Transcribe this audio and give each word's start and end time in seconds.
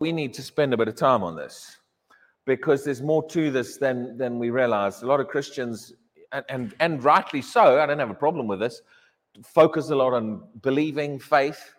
we 0.00 0.10
need 0.10 0.34
to 0.34 0.42
spend 0.42 0.74
a 0.74 0.76
bit 0.76 0.88
of 0.88 0.96
time 0.96 1.22
on 1.22 1.36
this 1.36 1.76
because 2.46 2.84
there's 2.84 3.02
more 3.02 3.26
to 3.28 3.50
this 3.50 3.76
than 3.76 4.18
than 4.18 4.38
we 4.38 4.50
realize. 4.50 5.02
A 5.02 5.06
lot 5.06 5.20
of 5.20 5.28
Christians, 5.28 5.92
and 6.32 6.44
and, 6.48 6.74
and 6.80 7.04
rightly 7.04 7.42
so, 7.42 7.80
I 7.80 7.86
don't 7.86 7.98
have 7.98 8.10
a 8.10 8.14
problem 8.14 8.48
with 8.48 8.58
this, 8.58 8.82
focus 9.44 9.90
a 9.90 9.94
lot 9.94 10.14
on 10.14 10.42
believing, 10.62 11.18
faith, 11.18 11.74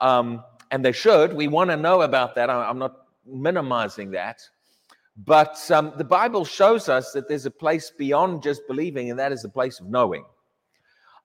um, 0.00 0.42
and 0.70 0.84
they 0.84 0.92
should. 0.92 1.34
We 1.34 1.46
want 1.46 1.70
to 1.70 1.76
know 1.76 2.02
about 2.02 2.34
that. 2.34 2.50
I, 2.50 2.68
I'm 2.68 2.78
not 2.78 2.96
minimizing 3.24 4.10
that. 4.12 4.40
But 5.24 5.58
um, 5.72 5.92
the 5.96 6.04
Bible 6.04 6.44
shows 6.44 6.88
us 6.88 7.10
that 7.12 7.28
there's 7.28 7.44
a 7.44 7.50
place 7.50 7.90
beyond 7.90 8.42
just 8.42 8.62
believing, 8.68 9.10
and 9.10 9.18
that 9.18 9.32
is 9.32 9.42
the 9.42 9.48
place 9.48 9.80
of 9.80 9.88
knowing. 9.88 10.24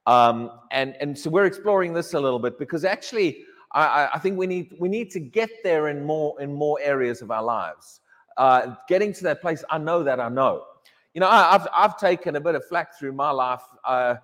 Um, 0.07 0.51
and, 0.71 0.95
and 0.99 1.17
so 1.17 1.29
we're 1.29 1.45
exploring 1.45 1.93
this 1.93 2.13
a 2.13 2.19
little 2.19 2.39
bit 2.39 2.57
because 2.57 2.83
actually, 2.85 3.45
I, 3.73 4.09
I, 4.13 4.19
think 4.19 4.37
we 4.37 4.45
need, 4.45 4.75
we 4.79 4.87
need 4.87 5.09
to 5.11 5.19
get 5.19 5.49
there 5.63 5.87
in 5.87 6.05
more, 6.05 6.39
in 6.39 6.53
more 6.53 6.79
areas 6.81 7.21
of 7.21 7.31
our 7.31 7.43
lives. 7.43 8.01
Uh, 8.37 8.75
getting 8.87 9.13
to 9.13 9.23
that 9.23 9.41
place, 9.41 9.63
I 9.69 9.77
know 9.77 10.03
that 10.03 10.19
I 10.19 10.29
know. 10.29 10.65
You 11.13 11.21
know, 11.21 11.27
I, 11.27 11.51
have 11.51 11.67
I've 11.73 11.97
taken 11.97 12.35
a 12.35 12.41
bit 12.41 12.55
of 12.55 12.65
flack 12.65 12.97
through 12.97 13.13
my 13.13 13.31
life, 13.31 13.61
uh, 13.85 14.15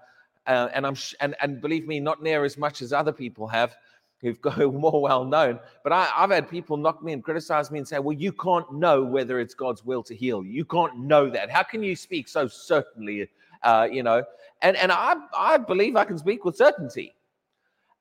uh, 0.47 0.69
and 0.73 0.85
I'm 0.85 0.95
sh- 0.95 1.15
and, 1.19 1.35
and 1.41 1.61
believe 1.61 1.87
me, 1.87 1.99
not 1.99 2.21
near 2.21 2.43
as 2.43 2.57
much 2.57 2.81
as 2.81 2.93
other 2.93 3.11
people 3.11 3.47
have 3.47 3.75
who've 4.21 4.39
got 4.41 4.57
more 4.73 5.01
well 5.01 5.23
known. 5.23 5.59
But 5.83 5.93
I, 5.93 6.05
have 6.05 6.31
had 6.31 6.49
people 6.49 6.77
knock 6.77 7.03
me 7.03 7.13
and 7.13 7.23
criticize 7.23 7.71
me 7.71 7.79
and 7.79 7.87
say, 7.87 7.99
well, 7.99 8.17
you 8.17 8.31
can't 8.31 8.71
know 8.73 9.03
whether 9.03 9.39
it's 9.39 9.53
God's 9.53 9.85
will 9.85 10.03
to 10.03 10.15
heal 10.15 10.43
you. 10.43 10.51
You 10.51 10.65
can't 10.65 10.99
know 10.99 11.29
that. 11.29 11.49
How 11.49 11.63
can 11.63 11.83
you 11.83 11.95
speak 11.95 12.27
so 12.27 12.47
certainly? 12.47 13.29
Uh, 13.61 13.87
you 13.91 14.03
know, 14.03 14.23
and, 14.61 14.77
and 14.77 14.91
I, 14.91 15.15
I 15.37 15.57
believe 15.57 15.95
I 15.95 16.05
can 16.05 16.17
speak 16.17 16.45
with 16.45 16.55
certainty. 16.55 17.13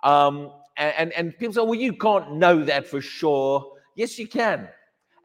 Um, 0.03 0.53
and, 0.79 1.13
and 1.13 1.37
people 1.39 1.53
say, 1.53 1.61
well, 1.61 1.75
you 1.75 1.93
can't 1.93 2.35
know 2.35 2.65
that 2.65 2.87
for 2.87 3.01
sure. 3.01 3.77
Yes, 3.97 4.19
you 4.19 4.29
can. 4.29 4.69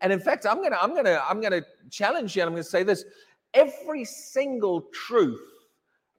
And 0.01 0.11
in 0.11 0.19
fact, 0.19 0.45
I'm 0.45 0.61
gonna, 0.61 0.77
I'm 0.81 0.93
gonna, 0.93 1.23
I'm 1.29 1.39
gonna 1.41 1.61
challenge 1.89 2.35
you, 2.35 2.41
and 2.41 2.49
I'm 2.49 2.53
gonna 2.53 2.63
say 2.63 2.83
this: 2.83 3.05
every 3.53 4.03
single 4.03 4.81
truth 4.93 5.39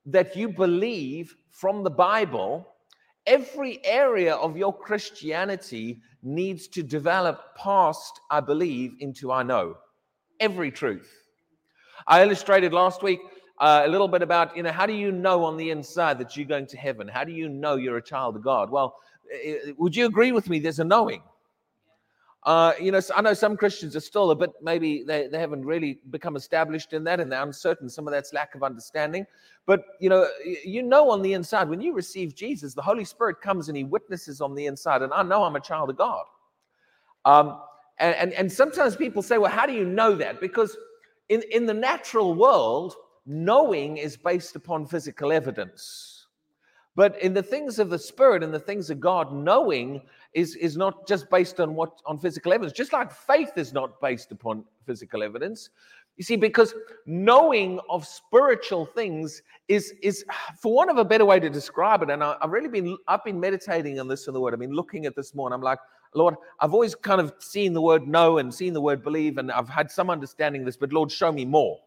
that 0.07 0.37
you 0.37 0.49
believe 0.49 1.35
from 1.51 1.83
the 1.83 1.91
Bible 1.91 2.75
every 3.27 3.85
area 3.85 4.35
of 4.35 4.57
your 4.57 4.77
Christianity 4.77 6.01
needs 6.23 6.69
to 6.69 6.83
develop 6.83 7.57
past 7.57 8.21
I 8.31 8.41
believe 8.41 8.95
into 9.01 9.33
I 9.33 9.43
know. 9.43 9.77
Every 10.41 10.71
truth. 10.71 11.11
I 12.07 12.23
illustrated 12.23 12.73
last 12.73 13.03
week 13.03 13.21
uh, 13.61 13.83
a 13.85 13.89
little 13.89 14.09
bit 14.09 14.21
about, 14.23 14.57
you 14.57 14.63
know, 14.63 14.73
how 14.73 14.85
do 14.85 14.93
you 14.93 15.13
know 15.13 15.45
on 15.45 15.57
the 15.57 15.71
inside 15.71 16.19
that 16.19 16.37
you're 16.37 16.47
going 16.47 16.67
to 16.67 16.77
heaven? 16.77 17.09
How 17.09 17.25
do 17.25 17.33
you 17.33 17.49
know 17.49 17.77
you're 17.77 17.97
a 17.97 18.03
child 18.03 18.37
of 18.37 18.43
God? 18.43 18.71
Well, 18.71 18.97
would 19.77 19.97
you 19.97 20.07
agree 20.07 20.33
with 20.33 20.49
me? 20.49 20.59
There's 20.59 20.81
a 20.81 20.85
knowing. 20.85 21.23
Uh, 22.45 22.75
you 22.79 22.93
know, 22.93 23.01
I 23.17 23.23
know 23.23 23.33
some 23.33 23.57
Christians 23.57 23.97
are 23.97 24.01
still 24.01 24.31
a 24.31 24.35
bit, 24.35 24.51
maybe 24.63 25.03
they, 25.03 25.29
they 25.29 25.39
haven't 25.39 25.65
really 25.65 26.01
become 26.11 26.37
established 26.37 26.93
in 26.93 27.03
that 27.05 27.19
and 27.19 27.33
they're 27.33 27.43
uncertain. 27.43 27.89
Some 27.89 28.07
of 28.07 28.13
that's 28.13 28.35
lack 28.35 28.55
of 28.55 28.63
understanding. 28.63 29.25
But, 29.65 29.83
you 29.99 30.11
know, 30.11 30.29
you 30.63 30.83
know 30.83 31.11
on 31.11 31.23
the 31.23 31.33
inside, 31.33 31.71
when 31.71 31.81
you 31.81 31.95
receive 31.95 32.35
Jesus, 32.35 32.75
the 32.75 32.83
Holy 32.83 33.05
Spirit 33.05 33.41
comes 33.41 33.69
and 33.69 33.77
he 33.77 33.85
witnesses 33.85 34.43
on 34.43 34.55
the 34.55 34.67
inside. 34.67 35.01
And 35.01 35.13
I 35.15 35.23
know 35.23 35.43
I'm 35.45 35.57
a 35.57 35.61
child 35.61 35.89
of 35.89 35.97
God. 35.97 36.27
Um, 37.25 37.61
and, 37.99 38.15
and, 38.17 38.33
and 38.35 38.53
sometimes 38.53 38.95
people 38.95 39.23
say, 39.23 39.39
well, 39.39 39.51
how 39.51 39.65
do 39.65 39.73
you 39.73 39.87
know 39.87 40.15
that? 40.15 40.39
Because 40.39 40.77
in, 41.31 41.43
in 41.51 41.65
the 41.65 41.73
natural 41.73 42.35
world, 42.35 42.95
knowing 43.25 43.97
is 43.97 44.19
based 44.19 44.55
upon 44.55 44.87
physical 44.87 45.33
evidence. 45.33 46.14
But 46.97 47.21
in 47.21 47.35
the 47.35 47.43
things 47.43 47.79
of 47.79 47.91
the 47.91 47.99
Spirit 47.99 48.43
and 48.43 48.55
the 48.55 48.61
things 48.61 48.89
of 48.89 49.01
God, 49.01 49.33
knowing 49.33 50.03
is, 50.33 50.55
is 50.57 50.77
not 50.77 51.09
just 51.09 51.29
based 51.29 51.59
on 51.61 51.75
what 51.75 52.01
on 52.07 52.19
physical 52.19 52.53
evidence, 52.53 52.77
just 52.77 52.93
like 52.93 53.13
faith 53.13 53.53
is 53.57 53.73
not 53.73 54.01
based 54.01 54.31
upon 54.31 54.65
physical 54.87 55.23
evidence. 55.23 55.71
You 56.17 56.23
see, 56.23 56.37
because 56.37 56.73
knowing 57.07 57.81
of 57.91 58.07
spiritual 58.07 58.87
things 58.87 59.43
is, 59.67 59.95
is 60.01 60.25
for 60.61 60.73
want 60.73 60.91
of 60.91 60.99
a 60.99 61.05
better 61.05 61.25
way 61.25 61.41
to 61.41 61.51
describe 61.51 62.03
it, 62.03 62.11
and 62.11 62.23
I, 62.23 62.37
have 62.41 62.51
really 62.51 62.69
been 62.69 62.97
I've 63.09 63.25
been 63.25 63.41
meditating 63.41 63.99
on 63.99 64.07
this 64.07 64.29
in 64.29 64.35
the 64.35 64.41
word. 64.41 64.55
I've 64.55 64.61
been 64.61 64.71
looking 64.71 65.07
at 65.07 65.17
this 65.17 65.35
more, 65.35 65.49
and 65.49 65.55
I'm 65.55 65.63
like, 65.63 65.81
Lord, 66.15 66.37
I've 66.61 66.73
always 66.73 66.95
kind 66.95 67.21
of 67.21 67.35
seen 67.41 67.73
the 67.73 67.83
word 67.83 68.07
know 68.07 68.39
and 68.39 68.55
seen 68.55 68.73
the 68.73 68.81
word 68.81 69.03
believe, 69.03 69.39
and 69.39 69.51
I've 69.51 69.69
had 69.69 69.91
some 69.91 70.11
understanding 70.11 70.63
of 70.63 70.67
this, 70.67 70.77
but 70.77 70.93
Lord, 70.93 71.11
show 71.11 71.33
me 71.33 71.45
more 71.45 71.81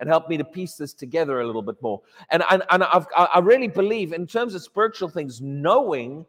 and 0.00 0.08
help 0.08 0.28
me 0.28 0.36
to 0.36 0.44
piece 0.44 0.74
this 0.74 0.92
together 0.92 1.40
a 1.40 1.46
little 1.46 1.62
bit 1.62 1.80
more. 1.82 2.00
And, 2.30 2.42
and, 2.50 2.62
and 2.70 2.84
I've, 2.84 3.06
I 3.16 3.38
really 3.38 3.68
believe, 3.68 4.12
in 4.12 4.26
terms 4.26 4.54
of 4.54 4.62
spiritual 4.62 5.08
things, 5.08 5.40
knowing 5.40 6.26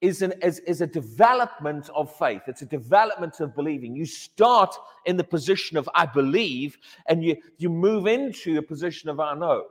is, 0.00 0.22
an, 0.22 0.34
is, 0.42 0.58
is 0.60 0.80
a 0.80 0.86
development 0.86 1.88
of 1.94 2.14
faith. 2.16 2.42
It's 2.46 2.62
a 2.62 2.66
development 2.66 3.40
of 3.40 3.54
believing. 3.54 3.96
You 3.96 4.04
start 4.04 4.74
in 5.06 5.16
the 5.16 5.24
position 5.24 5.76
of 5.76 5.88
I 5.94 6.06
believe, 6.06 6.76
and 7.06 7.24
you, 7.24 7.36
you 7.56 7.70
move 7.70 8.06
into 8.06 8.58
a 8.58 8.62
position 8.62 9.08
of 9.08 9.20
I 9.20 9.34
know. 9.34 9.66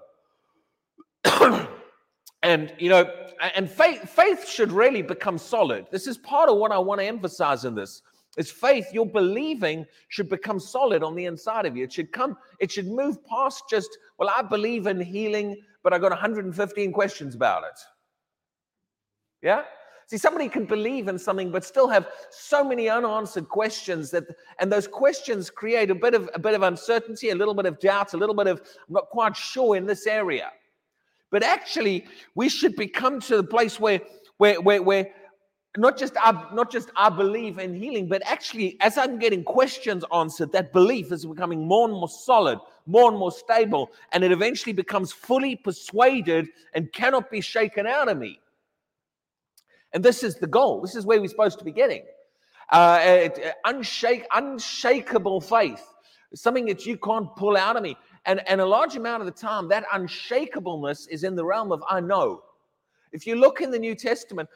and 2.43 2.73
you 2.77 2.89
know 2.89 3.09
and 3.55 3.69
faith 3.69 4.09
faith 4.09 4.47
should 4.47 4.71
really 4.71 5.01
become 5.01 5.37
solid 5.37 5.87
this 5.91 6.05
is 6.05 6.17
part 6.17 6.49
of 6.49 6.57
what 6.57 6.71
i 6.71 6.77
want 6.77 6.99
to 6.99 7.05
emphasize 7.05 7.63
in 7.63 7.73
this 7.73 8.01
it's 8.37 8.51
faith. 8.51 8.87
Your 8.91 9.05
believing 9.05 9.85
should 10.07 10.29
become 10.29 10.59
solid 10.59 11.03
on 11.03 11.15
the 11.15 11.25
inside 11.25 11.65
of 11.65 11.77
you. 11.77 11.83
It 11.83 11.93
should 11.93 12.11
come, 12.11 12.37
it 12.59 12.71
should 12.71 12.87
move 12.87 13.23
past 13.25 13.65
just, 13.69 13.97
well, 14.17 14.31
I 14.35 14.41
believe 14.41 14.87
in 14.87 14.99
healing, 14.99 15.61
but 15.83 15.93
I 15.93 15.99
got 15.99 16.11
115 16.11 16.91
questions 16.91 17.35
about 17.35 17.63
it. 17.63 17.79
Yeah? 19.41 19.63
See, 20.07 20.17
somebody 20.17 20.49
can 20.49 20.65
believe 20.65 21.07
in 21.07 21.17
something 21.17 21.51
but 21.51 21.63
still 21.63 21.87
have 21.87 22.07
so 22.29 22.63
many 22.63 22.89
unanswered 22.89 23.49
questions 23.49 24.11
that, 24.11 24.23
and 24.59 24.71
those 24.71 24.87
questions 24.87 25.49
create 25.49 25.89
a 25.89 25.95
bit 25.95 26.13
of 26.13 26.29
a 26.33 26.39
bit 26.39 26.53
of 26.53 26.61
uncertainty, 26.61 27.29
a 27.29 27.35
little 27.35 27.53
bit 27.53 27.65
of 27.65 27.79
doubt, 27.79 28.13
a 28.13 28.17
little 28.17 28.35
bit 28.35 28.47
of 28.47 28.59
I'm 28.87 28.93
not 28.93 29.09
quite 29.09 29.35
sure 29.35 29.75
in 29.75 29.85
this 29.85 30.05
area. 30.05 30.51
But 31.31 31.41
actually, 31.43 32.05
we 32.35 32.49
should 32.49 32.75
become 32.75 33.19
to 33.21 33.37
the 33.37 33.43
place 33.43 33.79
where 33.79 34.01
where 34.37 34.61
where, 34.61 34.81
where 34.81 35.07
not 35.77 35.97
just 35.97 36.13
I, 36.17 36.31
not 36.53 36.71
just 36.71 36.91
I 36.95 37.09
believe 37.09 37.57
in 37.57 37.73
healing, 37.73 38.07
but 38.07 38.21
actually, 38.25 38.77
as 38.79 38.97
I'm 38.97 39.17
getting 39.17 39.43
questions 39.43 40.03
answered, 40.13 40.51
that 40.51 40.71
belief 40.71 41.11
is 41.11 41.25
becoming 41.25 41.67
more 41.67 41.87
and 41.89 41.97
more 41.97 42.09
solid, 42.09 42.59
more 42.85 43.09
and 43.09 43.17
more 43.17 43.31
stable, 43.31 43.91
and 44.11 44.23
it 44.23 44.31
eventually 44.31 44.73
becomes 44.73 45.11
fully 45.11 45.55
persuaded 45.55 46.47
and 46.73 46.91
cannot 46.93 47.31
be 47.31 47.41
shaken 47.41 47.87
out 47.87 48.07
of 48.07 48.17
me. 48.17 48.39
And 49.93 50.03
this 50.03 50.23
is 50.23 50.35
the 50.35 50.47
goal. 50.47 50.81
This 50.81 50.95
is 50.95 51.05
where 51.05 51.19
we're 51.19 51.27
supposed 51.27 51.59
to 51.59 51.65
be 51.65 51.71
getting. 51.71 52.03
Uh, 52.71 52.99
it, 53.01 53.55
unshake, 53.65 54.25
unshakable 54.33 55.41
faith, 55.41 55.83
something 56.33 56.65
that 56.65 56.85
you 56.85 56.97
can't 56.97 57.35
pull 57.35 57.57
out 57.57 57.75
of 57.75 57.83
me. 57.83 57.95
And, 58.25 58.47
and 58.47 58.61
a 58.61 58.65
large 58.65 58.95
amount 58.95 59.21
of 59.21 59.25
the 59.25 59.39
time, 59.39 59.67
that 59.69 59.85
unshakableness 59.93 61.07
is 61.09 61.23
in 61.23 61.35
the 61.35 61.45
realm 61.45 61.71
of 61.71 61.83
I 61.89 61.99
know. 61.99 62.43
If 63.11 63.27
you 63.27 63.35
look 63.35 63.61
in 63.61 63.69
the 63.69 63.77
New 63.77 63.93
Testament, 63.93 64.49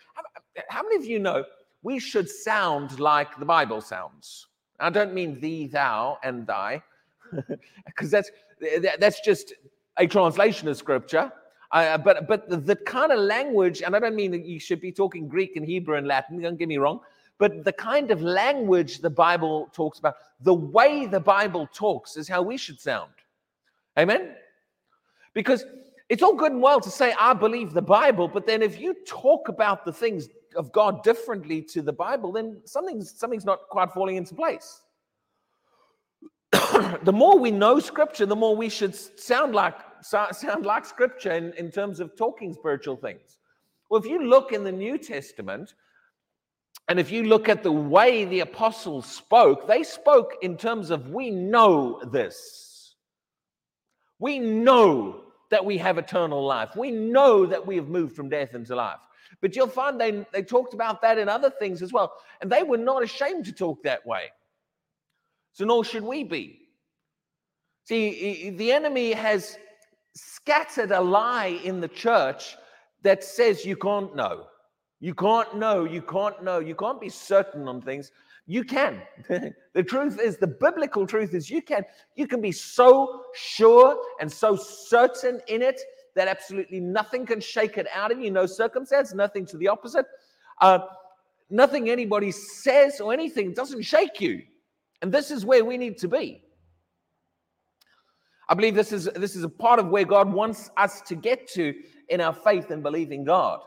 how 0.69 0.83
many 0.83 0.95
of 0.95 1.05
you 1.05 1.19
know 1.19 1.43
we 1.83 1.99
should 1.99 2.29
sound 2.29 2.99
like 2.99 3.37
the 3.37 3.45
Bible 3.45 3.81
sounds? 3.81 4.47
I 4.79 4.89
don't 4.89 5.13
mean 5.13 5.39
thee, 5.39 5.67
thou, 5.67 6.19
and 6.23 6.45
thy, 6.45 6.83
because 7.85 8.11
that's 8.11 8.29
that's 8.99 9.21
just 9.21 9.53
a 9.97 10.07
translation 10.07 10.67
of 10.67 10.77
scripture. 10.77 11.31
Uh, 11.71 11.97
but 11.97 12.27
but 12.27 12.49
the, 12.49 12.57
the, 12.57 12.75
kind 12.75 13.11
of 13.11 13.19
language, 13.19 13.81
and 13.81 13.95
I 13.95 13.99
don't 13.99 14.15
mean 14.15 14.31
that 14.31 14.45
you 14.45 14.59
should 14.59 14.79
be 14.79 14.91
talking 14.91 15.27
Greek 15.27 15.55
and 15.55 15.65
Hebrew 15.65 15.95
and 15.95 16.07
Latin. 16.07 16.41
Don't 16.41 16.57
get 16.57 16.67
me 16.67 16.77
wrong. 16.77 17.01
But 17.39 17.63
the 17.65 17.73
kind 17.73 18.09
of 18.09 18.21
language 18.21 18.99
the 18.99 19.09
Bible 19.09 19.69
talks 19.73 19.99
about, 19.99 20.15
the 20.41 20.53
way 20.53 21.05
the 21.05 21.19
Bible 21.19 21.67
talks, 21.73 22.17
is 22.17 22.27
how 22.27 22.41
we 22.41 22.57
should 22.57 22.79
sound. 22.79 23.11
Amen. 23.97 24.35
Because 25.33 25.65
it's 26.09 26.23
all 26.23 26.35
good 26.35 26.51
and 26.51 26.61
well 26.61 26.79
to 26.79 26.89
say, 26.89 27.13
I 27.19 27.33
believe 27.33 27.73
the 27.73 27.81
Bible, 27.81 28.27
but 28.27 28.47
then 28.47 28.61
if 28.61 28.79
you 28.79 28.95
talk 29.05 29.49
about 29.49 29.85
the 29.85 29.91
things 29.93 30.29
of 30.57 30.71
God 30.71 31.03
differently 31.03 31.61
to 31.61 31.81
the 31.81 31.93
Bible, 31.93 32.31
then 32.33 32.61
something's, 32.65 33.17
something's 33.17 33.45
not 33.45 33.59
quite 33.69 33.91
falling 33.91 34.17
into 34.17 34.35
place. 34.35 34.81
the 37.03 37.13
more 37.13 37.37
we 37.37 37.51
know 37.51 37.79
Scripture, 37.79 38.25
the 38.25 38.35
more 38.35 38.55
we 38.55 38.69
should 38.69 38.95
sound 38.95 39.53
like, 39.53 39.75
sound 40.01 40.65
like 40.65 40.85
Scripture 40.85 41.31
in, 41.31 41.53
in 41.53 41.71
terms 41.71 41.99
of 41.99 42.15
talking 42.17 42.53
spiritual 42.53 42.95
things. 42.95 43.37
Well, 43.89 44.01
if 44.01 44.07
you 44.07 44.27
look 44.27 44.51
in 44.51 44.63
the 44.63 44.71
New 44.71 44.97
Testament, 44.97 45.73
and 46.89 46.99
if 46.99 47.11
you 47.11 47.23
look 47.23 47.49
at 47.49 47.63
the 47.63 47.71
way 47.71 48.25
the 48.25 48.39
apostles 48.41 49.05
spoke, 49.05 49.67
they 49.67 49.83
spoke 49.83 50.35
in 50.41 50.57
terms 50.57 50.89
of 50.89 51.09
we 51.09 51.29
know 51.29 52.01
this. 52.11 52.95
We 54.19 54.39
know 54.39 55.21
that 55.51 55.63
we 55.63 55.77
have 55.77 55.97
eternal 55.97 56.45
life. 56.45 56.75
We 56.75 56.91
know 56.91 57.45
that 57.45 57.65
we 57.65 57.75
have 57.75 57.87
moved 57.87 58.15
from 58.15 58.29
death 58.29 58.53
into 58.53 58.75
life. 58.75 58.99
But 59.41 59.55
you'll 59.55 59.67
find 59.67 59.99
they, 59.99 60.25
they 60.33 60.41
talked 60.41 60.73
about 60.73 61.01
that 61.01 61.17
in 61.17 61.29
other 61.29 61.49
things 61.49 61.81
as 61.81 61.93
well. 61.93 62.13
And 62.41 62.51
they 62.51 62.63
were 62.63 62.77
not 62.77 63.03
ashamed 63.03 63.45
to 63.45 63.51
talk 63.51 63.83
that 63.83 64.05
way. 64.05 64.31
So, 65.53 65.65
nor 65.65 65.83
should 65.83 66.03
we 66.03 66.23
be. 66.23 66.69
See, 67.83 68.49
the 68.51 68.71
enemy 68.71 69.13
has 69.13 69.57
scattered 70.13 70.91
a 70.91 70.99
lie 70.99 71.59
in 71.63 71.79
the 71.79 71.87
church 71.87 72.55
that 73.03 73.23
says 73.23 73.65
you 73.65 73.75
can't 73.75 74.15
know. 74.15 74.47
You 74.99 75.13
can't 75.13 75.55
know. 75.55 75.83
You 75.85 76.01
can't 76.01 76.43
know. 76.43 76.59
You 76.59 76.75
can't 76.75 76.99
be 76.99 77.09
certain 77.09 77.67
on 77.67 77.81
things 77.81 78.11
You 78.47 78.63
can. 78.63 79.01
the 79.73 79.83
truth 79.83 80.19
is, 80.19 80.37
the 80.37 80.47
biblical 80.47 81.05
truth 81.05 81.33
is, 81.33 81.49
you 81.49 81.61
can. 81.61 81.83
You 82.15 82.27
can 82.27 82.41
be 82.41 82.51
so 82.51 83.23
sure 83.35 83.97
and 84.19 84.31
so 84.31 84.55
certain 84.55 85.41
in 85.47 85.61
it 85.61 85.79
that 86.17 86.27
absolutely 86.27 86.79
nothing 86.79 87.25
can 87.25 87.39
shake 87.39 87.77
it 87.77 87.87
out 87.93 88.11
of 88.11 88.19
you. 88.19 88.29
No 88.31 88.45
circumstance, 88.45 89.13
nothing 89.13 89.45
to 89.45 89.57
the 89.57 89.67
opposite. 89.67 90.05
Uh, 90.59 90.79
nothing 91.49 91.89
anybody 91.89 92.31
says 92.31 92.99
or 92.99 93.13
anything 93.13 93.53
doesn't 93.53 93.83
shake 93.83 94.19
you. 94.19 94.41
And 95.01 95.11
this 95.11 95.31
is 95.31 95.45
where 95.45 95.63
we 95.63 95.77
need 95.77 95.97
to 95.99 96.07
be. 96.07 96.41
I 98.49 98.55
believe 98.55 98.75
this 98.75 98.91
is 98.91 99.05
this 99.15 99.35
is 99.35 99.43
a 99.43 99.49
part 99.49 99.79
of 99.79 99.89
where 99.89 100.05
God 100.05 100.31
wants 100.31 100.71
us 100.77 101.01
to 101.01 101.15
get 101.15 101.47
to 101.49 101.73
in 102.09 102.19
our 102.19 102.33
faith 102.33 102.71
and 102.71 102.81
believing 102.81 103.23
God. 103.23 103.59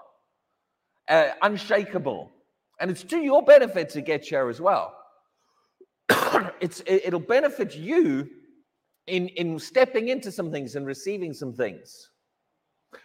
Uh, 1.09 1.29
unshakable. 1.43 2.33
And 2.81 2.91
it's 2.91 3.05
to 3.05 3.19
your 3.19 3.45
benefit 3.45 3.91
to 3.91 4.01
get 4.01 4.25
here 4.25 4.49
as 4.49 4.61
well. 4.61 4.97
it's 6.61 6.83
it, 6.87 7.13
will 7.13 7.21
benefit 7.21 7.77
you 7.77 8.29
in 9.07 9.29
in 9.29 9.59
stepping 9.59 10.09
into 10.09 10.33
some 10.33 10.51
things 10.51 10.75
and 10.75 10.87
receiving 10.87 11.33
some 11.33 11.53
things. 11.53 12.10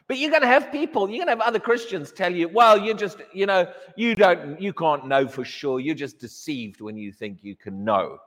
But 0.07 0.17
you're 0.17 0.31
going 0.31 0.41
to 0.41 0.47
have 0.47 0.71
people, 0.71 1.09
you're 1.09 1.25
going 1.25 1.37
to 1.37 1.43
have 1.43 1.47
other 1.47 1.59
Christians 1.59 2.11
tell 2.11 2.33
you, 2.33 2.47
well, 2.47 2.77
you're 2.77 2.95
just, 2.95 3.17
you 3.33 3.45
know, 3.45 3.71
you 3.95 4.15
don't, 4.15 4.59
you 4.59 4.73
can't 4.73 5.07
know 5.07 5.27
for 5.27 5.45
sure. 5.45 5.79
You're 5.79 5.95
just 5.95 6.19
deceived 6.19 6.81
when 6.81 6.97
you 6.97 7.11
think 7.11 7.43
you 7.43 7.55
can 7.55 7.83
know. 7.83 8.19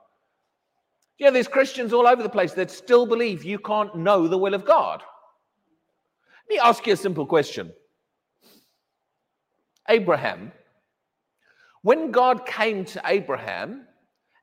Yeah, 1.17 1.31
there's 1.31 1.49
Christians 1.49 1.91
all 1.91 2.07
over 2.07 2.23
the 2.23 2.29
place 2.29 2.53
that 2.53 2.71
still 2.71 3.05
believe 3.05 3.43
you 3.43 3.59
can't 3.59 3.95
know 3.95 4.27
the 4.27 4.37
will 4.37 4.53
of 4.53 4.65
God. 4.65 5.03
Let 6.49 6.55
me 6.55 6.59
ask 6.59 6.87
you 6.87 6.93
a 6.93 6.97
simple 6.97 7.25
question. 7.25 7.73
Abraham, 9.89 10.51
when 11.81 12.11
God 12.11 12.45
came 12.45 12.85
to 12.85 13.01
Abraham, 13.05 13.85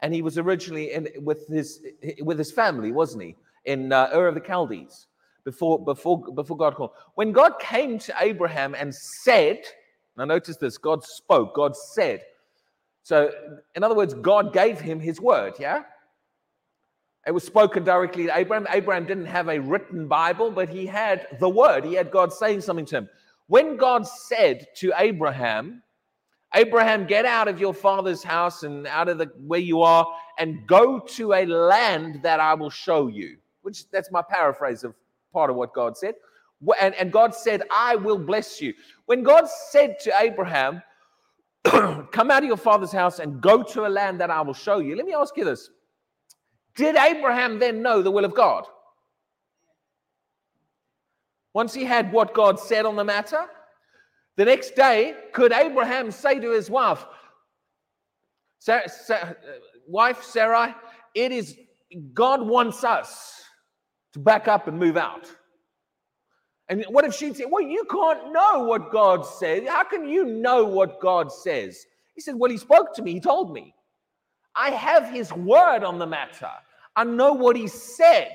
and 0.00 0.12
he 0.12 0.20
was 0.20 0.36
originally 0.36 0.92
in, 0.92 1.08
with 1.22 1.46
his 1.48 1.80
with 2.20 2.38
his 2.38 2.52
family, 2.52 2.92
wasn't 2.92 3.22
he, 3.22 3.36
in 3.64 3.92
uh, 3.92 4.10
Ur 4.14 4.28
of 4.28 4.34
the 4.34 4.42
Chaldees? 4.46 5.06
Before, 5.46 5.82
before, 5.82 6.18
before 6.34 6.56
God 6.56 6.74
called. 6.74 6.90
When 7.14 7.30
God 7.32 7.58
came 7.60 7.98
to 8.00 8.14
Abraham 8.20 8.74
and 8.74 8.92
said, 8.92 9.60
now 10.16 10.24
notice 10.24 10.56
this 10.56 10.76
God 10.76 11.04
spoke, 11.04 11.54
God 11.54 11.74
said. 11.76 12.22
So, 13.04 13.30
in 13.76 13.84
other 13.84 13.94
words, 13.94 14.12
God 14.12 14.52
gave 14.52 14.80
him 14.80 14.98
his 14.98 15.20
word, 15.20 15.54
yeah? 15.60 15.84
It 17.26 17.30
was 17.30 17.44
spoken 17.44 17.84
directly 17.84 18.26
to 18.26 18.36
Abraham. 18.36 18.66
Abraham 18.70 19.06
didn't 19.06 19.26
have 19.26 19.48
a 19.48 19.60
written 19.60 20.08
Bible, 20.08 20.50
but 20.50 20.68
he 20.68 20.84
had 20.84 21.28
the 21.38 21.48
word. 21.48 21.84
He 21.84 21.94
had 21.94 22.10
God 22.10 22.32
saying 22.32 22.62
something 22.62 22.86
to 22.86 22.96
him. 22.98 23.08
When 23.46 23.76
God 23.76 24.06
said 24.06 24.66
to 24.78 24.92
Abraham, 24.98 25.82
Abraham, 26.54 27.06
get 27.06 27.24
out 27.24 27.46
of 27.46 27.60
your 27.60 27.74
father's 27.74 28.24
house 28.24 28.64
and 28.64 28.88
out 28.88 29.08
of 29.08 29.18
the 29.18 29.26
where 29.46 29.60
you 29.60 29.82
are 29.82 30.06
and 30.38 30.66
go 30.66 30.98
to 30.98 31.34
a 31.34 31.46
land 31.46 32.20
that 32.22 32.40
I 32.40 32.54
will 32.54 32.70
show 32.70 33.06
you. 33.06 33.36
Which 33.62 33.88
that's 33.90 34.10
my 34.10 34.22
paraphrase 34.22 34.82
of 34.82 34.94
part 35.36 35.50
of 35.50 35.56
what 35.56 35.74
God 35.74 35.98
said. 35.98 36.14
And, 36.80 36.94
and 36.94 37.12
God 37.12 37.34
said, 37.34 37.62
I 37.70 37.94
will 37.96 38.16
bless 38.18 38.62
you. 38.62 38.72
When 39.04 39.22
God 39.22 39.44
said 39.70 39.98
to 40.00 40.12
Abraham, 40.18 40.82
Come 41.64 42.30
out 42.30 42.42
of 42.42 42.48
your 42.48 42.56
father's 42.56 42.92
house 42.92 43.18
and 43.18 43.40
go 43.40 43.62
to 43.62 43.86
a 43.86 43.90
land 44.00 44.20
that 44.20 44.30
I 44.30 44.40
will 44.40 44.54
show 44.54 44.78
you, 44.78 44.96
let 44.96 45.04
me 45.04 45.12
ask 45.12 45.36
you 45.36 45.44
this 45.44 45.68
Did 46.74 46.96
Abraham 46.96 47.58
then 47.58 47.82
know 47.82 48.00
the 48.00 48.10
will 48.10 48.24
of 48.24 48.34
God? 48.34 48.64
Once 51.52 51.74
he 51.74 51.84
had 51.84 52.12
what 52.12 52.32
God 52.32 52.58
said 52.58 52.86
on 52.86 52.96
the 52.96 53.04
matter, 53.04 53.44
the 54.36 54.44
next 54.44 54.76
day, 54.76 55.14
could 55.32 55.52
Abraham 55.52 56.10
say 56.10 56.38
to 56.38 56.50
his 56.50 56.70
wife, 56.70 57.04
Sarah, 58.58 58.88
Sarah, 58.88 59.36
wife 59.86 60.22
Sarai, 60.22 60.74
it 61.14 61.32
is 61.32 61.58
God 62.14 62.40
wants 62.42 62.84
us 62.84 63.45
to 64.16 64.20
back 64.20 64.48
up 64.48 64.66
and 64.66 64.78
move 64.78 64.96
out. 64.96 65.30
And 66.68 66.84
what 66.88 67.04
if 67.04 67.14
she'd 67.14 67.36
say, 67.36 67.44
Well, 67.48 67.62
you 67.62 67.84
can't 67.90 68.32
know 68.32 68.64
what 68.64 68.90
God 68.90 69.24
says. 69.24 69.68
How 69.68 69.84
can 69.84 70.08
you 70.08 70.24
know 70.24 70.64
what 70.64 71.00
God 71.00 71.30
says? 71.30 71.86
He 72.14 72.20
said, 72.22 72.34
Well, 72.34 72.50
he 72.50 72.56
spoke 72.56 72.94
to 72.96 73.02
me, 73.02 73.12
he 73.12 73.20
told 73.20 73.52
me. 73.52 73.74
I 74.54 74.70
have 74.70 75.10
his 75.10 75.32
word 75.32 75.84
on 75.84 75.98
the 75.98 76.06
matter. 76.06 76.50
I 76.96 77.04
know 77.04 77.34
what 77.34 77.56
he 77.56 77.68
said. 77.68 78.34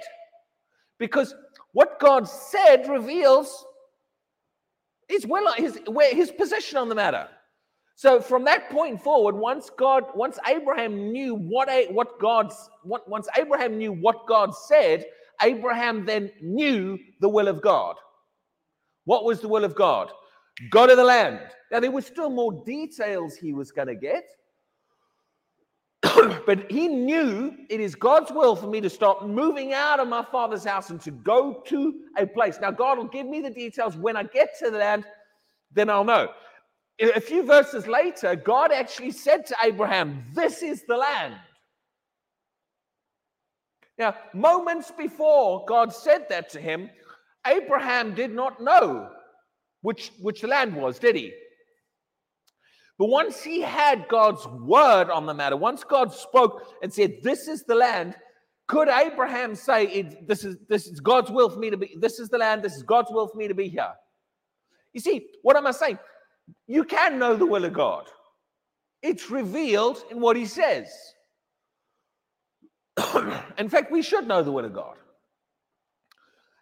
Because 1.00 1.34
what 1.74 2.00
God 2.00 2.30
said 2.30 2.88
reveals 2.88 3.66
his 5.10 5.26
will, 5.26 5.52
his, 5.54 5.80
his 6.12 6.32
position 6.32 6.78
on 6.78 6.90
the 6.90 6.96
matter. 6.96 7.28
So 7.96 8.22
from 8.22 8.46
that 8.46 8.70
point 8.70 9.02
forward, 9.02 9.36
once 9.36 9.72
God, 9.76 10.04
once 10.16 10.38
Abraham 10.48 11.12
knew 11.12 11.34
what 11.34 11.70
a, 11.70 11.88
what 11.92 12.20
God's, 12.20 12.70
once 12.84 13.28
Abraham 13.36 13.80
knew 13.80 13.94
what 13.94 14.28
God 14.28 14.54
said, 14.56 15.06
Abraham 15.44 16.06
then 16.06 16.32
knew 16.42 16.98
the 17.20 17.30
will 17.30 17.48
of 17.48 17.62
God. 17.62 17.96
What 19.06 19.26
was 19.26 19.42
the 19.42 19.48
will 19.48 19.64
of 19.64 19.76
God? 19.76 20.12
Go 20.70 20.86
to 20.86 20.96
the 20.96 21.04
land. 21.04 21.40
Now, 21.72 21.80
there 21.80 21.92
were 21.92 22.02
still 22.02 22.30
more 22.30 22.64
details 22.66 23.36
he 23.36 23.54
was 23.54 23.72
going 23.72 23.88
to 23.88 23.96
get, 23.96 24.26
but 26.46 26.70
he 26.70 26.88
knew 26.88 27.56
it 27.70 27.80
is 27.80 27.96
God's 27.96 28.32
will 28.32 28.56
for 28.56 28.68
me 28.68 28.82
to 28.82 28.90
stop 28.90 29.26
moving 29.26 29.74
out 29.74 30.00
of 30.00 30.08
my 30.08 30.26
father's 30.32 30.66
house 30.66 30.90
and 30.90 31.00
to 31.02 31.12
go 31.12 31.64
to 31.68 32.02
a 32.18 32.28
place. 32.28 32.60
Now, 32.62 32.72
God 32.72 32.98
will 32.98 33.08
give 33.08 33.26
me 33.26 33.42
the 33.42 33.50
details 33.50 33.96
when 33.96 34.18
I 34.18 34.24
get 34.24 34.58
to 34.60 34.70
the 34.70 34.78
land, 34.78 35.06
then 35.72 35.90
I'll 35.90 36.04
know. 36.04 36.30
A 37.00 37.22
few 37.22 37.44
verses 37.44 37.88
later, 37.88 38.36
God 38.36 38.72
actually 38.72 39.12
said 39.12 39.46
to 39.48 39.56
Abraham, 39.64 40.24
This 40.34 40.62
is 40.62 40.84
the 40.88 40.98
land. 40.98 41.36
Now, 44.02 44.16
moments 44.34 44.92
before 44.98 45.64
God 45.68 45.94
said 45.94 46.26
that 46.30 46.50
to 46.50 46.60
him, 46.60 46.90
Abraham 47.46 48.16
did 48.16 48.34
not 48.34 48.60
know 48.60 49.12
which, 49.82 50.12
which 50.20 50.44
land 50.44 50.76
was, 50.76 50.98
did 50.98 51.16
he? 51.16 51.32
But 52.98 53.10
once 53.10 53.44
he 53.44 53.62
had 53.62 54.08
God's 54.08 54.48
word 54.48 55.12
on 55.12 55.28
the 55.28 55.36
matter, 55.36 55.56
once 55.56 55.84
God 55.84 56.12
spoke 56.12 56.64
and 56.82 56.92
said, 56.92 57.18
This 57.22 57.48
is 57.48 57.64
the 57.64 57.76
land, 57.76 58.16
could 58.68 58.88
Abraham 58.88 59.54
say, 59.54 60.10
this, 60.28 60.46
is, 60.46 60.58
this 60.68 60.88
is 60.88 61.00
God's 61.00 61.30
will 61.30 61.52
for 61.52 61.60
me 61.60 61.70
to 61.70 61.78
be, 61.78 61.96
this 62.00 62.20
is 62.20 62.30
the 62.30 62.40
land, 62.40 62.64
this 62.64 62.76
is 62.76 62.82
God's 62.82 63.12
will 63.12 63.28
for 63.28 63.38
me 63.38 63.48
to 63.48 63.54
be 63.54 63.68
here? 63.68 63.94
You 64.94 65.02
see, 65.02 65.28
what 65.44 65.56
am 65.58 65.68
I 65.68 65.72
saying? 65.72 66.00
You 66.66 66.86
can 66.86 67.20
know 67.20 67.36
the 67.36 67.46
will 67.46 67.66
of 67.66 67.74
God, 67.74 68.08
it's 69.04 69.30
revealed 69.30 70.04
in 70.10 70.20
what 70.20 70.36
he 70.36 70.48
says. 70.48 70.92
in 73.58 73.70
fact, 73.70 73.92
we 73.92 74.02
should 74.02 74.28
know 74.28 74.44
the 74.44 74.52
will 74.52 74.66
of 74.66 74.74
God. 74.74 74.96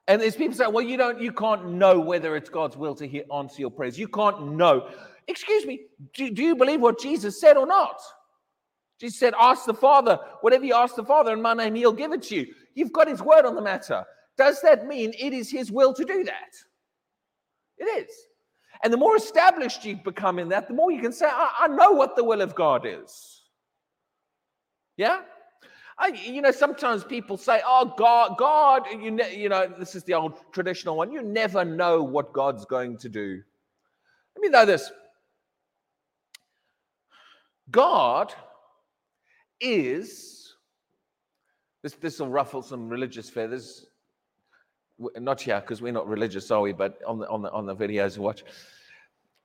And 0.07 0.19
there's 0.21 0.35
people 0.35 0.55
say, 0.55 0.65
well, 0.67 0.83
you 0.83 0.97
don't, 0.97 1.21
you 1.21 1.31
can't 1.31 1.73
know 1.73 1.99
whether 1.99 2.35
it's 2.35 2.49
God's 2.49 2.75
will 2.75 2.95
to 2.95 3.07
hear, 3.07 3.23
answer 3.33 3.61
your 3.61 3.69
prayers. 3.69 3.97
You 3.97 4.07
can't 4.07 4.53
know. 4.53 4.89
Excuse 5.27 5.65
me, 5.65 5.81
do, 6.15 6.31
do 6.31 6.41
you 6.41 6.55
believe 6.55 6.81
what 6.81 6.99
Jesus 6.99 7.39
said 7.39 7.57
or 7.57 7.67
not? 7.67 8.01
Jesus 8.99 9.19
said, 9.19 9.33
ask 9.39 9.65
the 9.65 9.73
Father, 9.73 10.19
whatever 10.41 10.65
you 10.65 10.73
ask 10.73 10.95
the 10.95 11.05
Father 11.05 11.31
in 11.31 11.41
my 11.41 11.53
name, 11.53 11.75
he'll 11.75 11.93
give 11.93 12.11
it 12.11 12.23
to 12.23 12.35
you. 12.35 12.47
You've 12.73 12.91
got 12.91 13.07
his 13.07 13.21
word 13.21 13.45
on 13.45 13.55
the 13.55 13.61
matter. 13.61 14.03
Does 14.35 14.61
that 14.61 14.87
mean 14.87 15.13
it 15.17 15.31
is 15.31 15.51
his 15.51 15.71
will 15.71 15.93
to 15.93 16.03
do 16.03 16.23
that? 16.23 16.55
It 17.77 17.85
is. 17.85 18.09
And 18.83 18.91
the 18.91 18.97
more 18.97 19.15
established 19.15 19.85
you 19.85 19.97
become 19.97 20.39
in 20.39 20.49
that, 20.49 20.67
the 20.67 20.73
more 20.73 20.91
you 20.91 21.01
can 21.01 21.11
say, 21.11 21.27
I, 21.27 21.51
I 21.61 21.67
know 21.67 21.91
what 21.91 22.15
the 22.15 22.23
will 22.23 22.41
of 22.41 22.55
God 22.55 22.85
is. 22.85 23.43
Yeah? 24.97 25.21
I, 25.99 26.07
you 26.07 26.41
know, 26.41 26.51
sometimes 26.51 27.03
people 27.03 27.35
say, 27.35 27.61
"Oh, 27.65 27.93
God, 27.97 28.37
God," 28.37 28.83
you, 28.89 29.11
ne- 29.11 29.35
you 29.35 29.49
know, 29.49 29.67
this 29.77 29.95
is 29.95 30.03
the 30.05 30.13
old 30.13 30.39
traditional 30.53 30.95
one. 30.95 31.11
You 31.11 31.21
never 31.21 31.65
know 31.65 32.01
what 32.01 32.31
God's 32.31 32.65
going 32.65 32.97
to 32.99 33.09
do. 33.09 33.41
Let 34.35 34.41
me 34.41 34.49
know 34.49 34.65
this: 34.65 34.89
God 37.69 38.33
is. 39.59 40.55
This 41.83 41.93
this 41.95 42.19
will 42.19 42.29
ruffle 42.29 42.61
some 42.61 42.89
religious 42.89 43.29
feathers. 43.29 43.85
Not 45.17 45.41
here 45.41 45.61
because 45.61 45.81
we're 45.81 45.93
not 45.93 46.07
religious, 46.07 46.49
are 46.51 46.61
we? 46.61 46.73
But 46.73 46.99
on 47.05 47.19
the 47.19 47.29
on 47.29 47.41
the 47.41 47.51
on 47.51 47.65
the 47.65 47.75
videos 47.75 48.17
we 48.17 48.23
watch. 48.23 48.43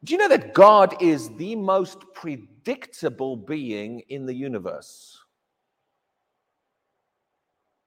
Do 0.04 0.12
you 0.12 0.18
know 0.18 0.28
that 0.28 0.52
God 0.52 1.00
is 1.00 1.30
the 1.36 1.56
most 1.56 2.00
predictable 2.12 3.36
being 3.36 4.00
in 4.08 4.26
the 4.26 4.34
universe? 4.34 5.18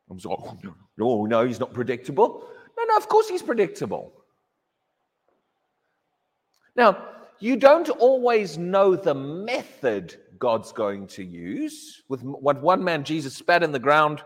I 0.09 0.13
was 0.13 0.25
like, 0.25 0.39
oh, 1.01 1.25
no, 1.25 1.45
he's 1.45 1.59
not 1.59 1.73
predictable. 1.73 2.47
No, 2.77 2.83
no, 2.85 2.97
of 2.97 3.09
course 3.09 3.27
he's 3.27 3.41
predictable. 3.41 4.13
Now, 6.75 7.05
you 7.39 7.57
don't 7.57 7.89
always 7.89 8.57
know 8.57 8.95
the 8.95 9.15
method 9.15 10.15
God's 10.39 10.71
going 10.71 11.07
to 11.07 11.23
use. 11.23 12.03
With 12.07 12.21
what 12.23 12.61
one 12.61 12.83
man, 12.83 13.03
Jesus 13.03 13.35
spat 13.35 13.63
in 13.63 13.71
the 13.71 13.79
ground, 13.79 14.21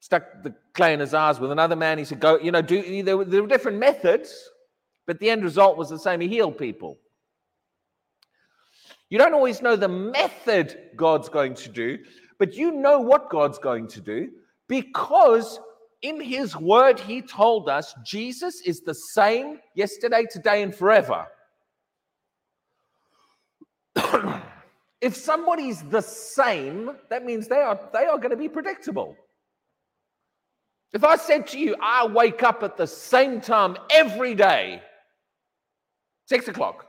stuck 0.00 0.42
the 0.42 0.54
clay 0.74 0.92
in 0.92 1.00
his 1.00 1.14
eyes. 1.14 1.40
With 1.40 1.50
another 1.50 1.76
man, 1.76 1.98
he 1.98 2.04
said, 2.04 2.20
"Go." 2.20 2.38
You 2.38 2.52
know, 2.52 2.62
do 2.62 3.02
there 3.02 3.16
were, 3.16 3.24
there 3.24 3.42
were 3.42 3.48
different 3.48 3.78
methods, 3.78 4.50
but 5.06 5.18
the 5.18 5.30
end 5.30 5.42
result 5.42 5.76
was 5.76 5.88
the 5.88 5.98
same. 5.98 6.20
He 6.20 6.28
healed 6.28 6.58
people. 6.58 6.98
You 9.10 9.18
don't 9.18 9.34
always 9.34 9.62
know 9.62 9.76
the 9.76 9.88
method 9.88 10.90
God's 10.96 11.28
going 11.28 11.54
to 11.54 11.68
do, 11.68 11.98
but 12.38 12.54
you 12.54 12.72
know 12.72 13.00
what 13.00 13.30
God's 13.30 13.58
going 13.58 13.88
to 13.88 14.00
do 14.00 14.30
because 14.68 15.58
in 16.02 16.20
his 16.20 16.56
word 16.56 17.00
he 17.00 17.22
told 17.22 17.68
us 17.68 17.94
Jesus 18.04 18.60
is 18.64 18.80
the 18.80 18.94
same 18.94 19.58
yesterday, 19.74 20.24
today, 20.30 20.62
and 20.62 20.74
forever. 20.74 21.26
if 25.00 25.16
somebody's 25.16 25.82
the 25.82 26.00
same, 26.00 26.90
that 27.10 27.24
means 27.24 27.48
they 27.48 27.56
are 27.60 27.78
they 27.92 28.04
are 28.04 28.18
going 28.18 28.30
to 28.30 28.36
be 28.36 28.48
predictable. 28.48 29.16
If 30.92 31.02
I 31.02 31.16
said 31.16 31.46
to 31.48 31.58
you, 31.58 31.74
I 31.82 32.06
wake 32.06 32.42
up 32.42 32.62
at 32.62 32.76
the 32.76 32.86
same 32.86 33.40
time 33.40 33.76
every 33.90 34.34
day, 34.34 34.80
six 36.26 36.46
o'clock, 36.46 36.86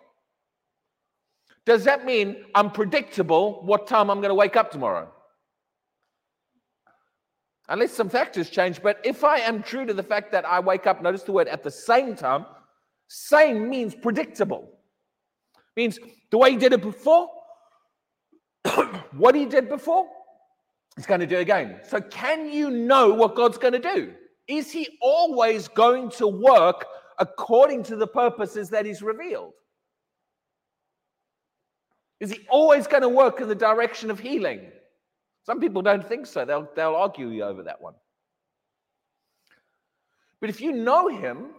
does 1.65 1.83
that 1.85 2.05
mean 2.05 2.45
I'm 2.53 2.69
predictable 2.69 3.63
what 3.63 3.87
time 3.87 4.11
I'm 4.11 4.19
going 4.19 4.29
to 4.29 4.35
wake 4.35 4.55
up 4.55 4.71
tomorrow? 4.71 5.11
Unless 7.67 7.93
some 7.93 8.09
factors 8.09 8.49
change. 8.49 8.81
But 8.81 8.99
if 9.03 9.23
I 9.23 9.39
am 9.39 9.63
true 9.63 9.85
to 9.85 9.93
the 9.93 10.03
fact 10.03 10.31
that 10.31 10.45
I 10.45 10.59
wake 10.59 10.85
up, 10.85 11.01
notice 11.01 11.23
the 11.23 11.31
word 11.31 11.47
at 11.47 11.63
the 11.63 11.71
same 11.71 12.15
time, 12.15 12.45
same 13.07 13.69
means 13.69 13.95
predictable. 13.95 14.69
Means 15.75 15.99
the 16.31 16.37
way 16.37 16.51
he 16.51 16.57
did 16.57 16.73
it 16.73 16.81
before, 16.81 17.29
what 19.17 19.35
he 19.35 19.45
did 19.45 19.67
before, 19.67 20.07
he's 20.95 21.05
going 21.05 21.19
to 21.19 21.27
do 21.27 21.37
again. 21.37 21.79
So, 21.87 21.99
can 22.01 22.51
you 22.51 22.69
know 22.69 23.13
what 23.13 23.35
God's 23.35 23.57
going 23.57 23.73
to 23.73 23.79
do? 23.79 24.13
Is 24.47 24.71
he 24.71 24.97
always 25.01 25.67
going 25.67 26.11
to 26.11 26.27
work 26.27 26.85
according 27.19 27.83
to 27.83 27.95
the 27.95 28.07
purposes 28.07 28.69
that 28.69 28.85
he's 28.85 29.01
revealed? 29.01 29.53
Is 32.19 32.31
he 32.31 32.45
always 32.49 32.87
going 32.87 33.01
to 33.01 33.09
work 33.09 33.41
in 33.41 33.47
the 33.47 33.55
direction 33.55 34.09
of 34.09 34.19
healing? 34.19 34.71
Some 35.45 35.59
people 35.59 35.81
don't 35.81 36.07
think 36.07 36.25
so. 36.25 36.43
They'll, 36.43 36.67
they'll 36.75 36.95
argue 36.95 37.29
you 37.29 37.43
over 37.43 37.63
that 37.63 37.81
one. 37.81 37.93
But 40.41 40.49
if 40.49 40.59
you 40.59 40.71
know 40.71 41.07
him, 41.07 41.51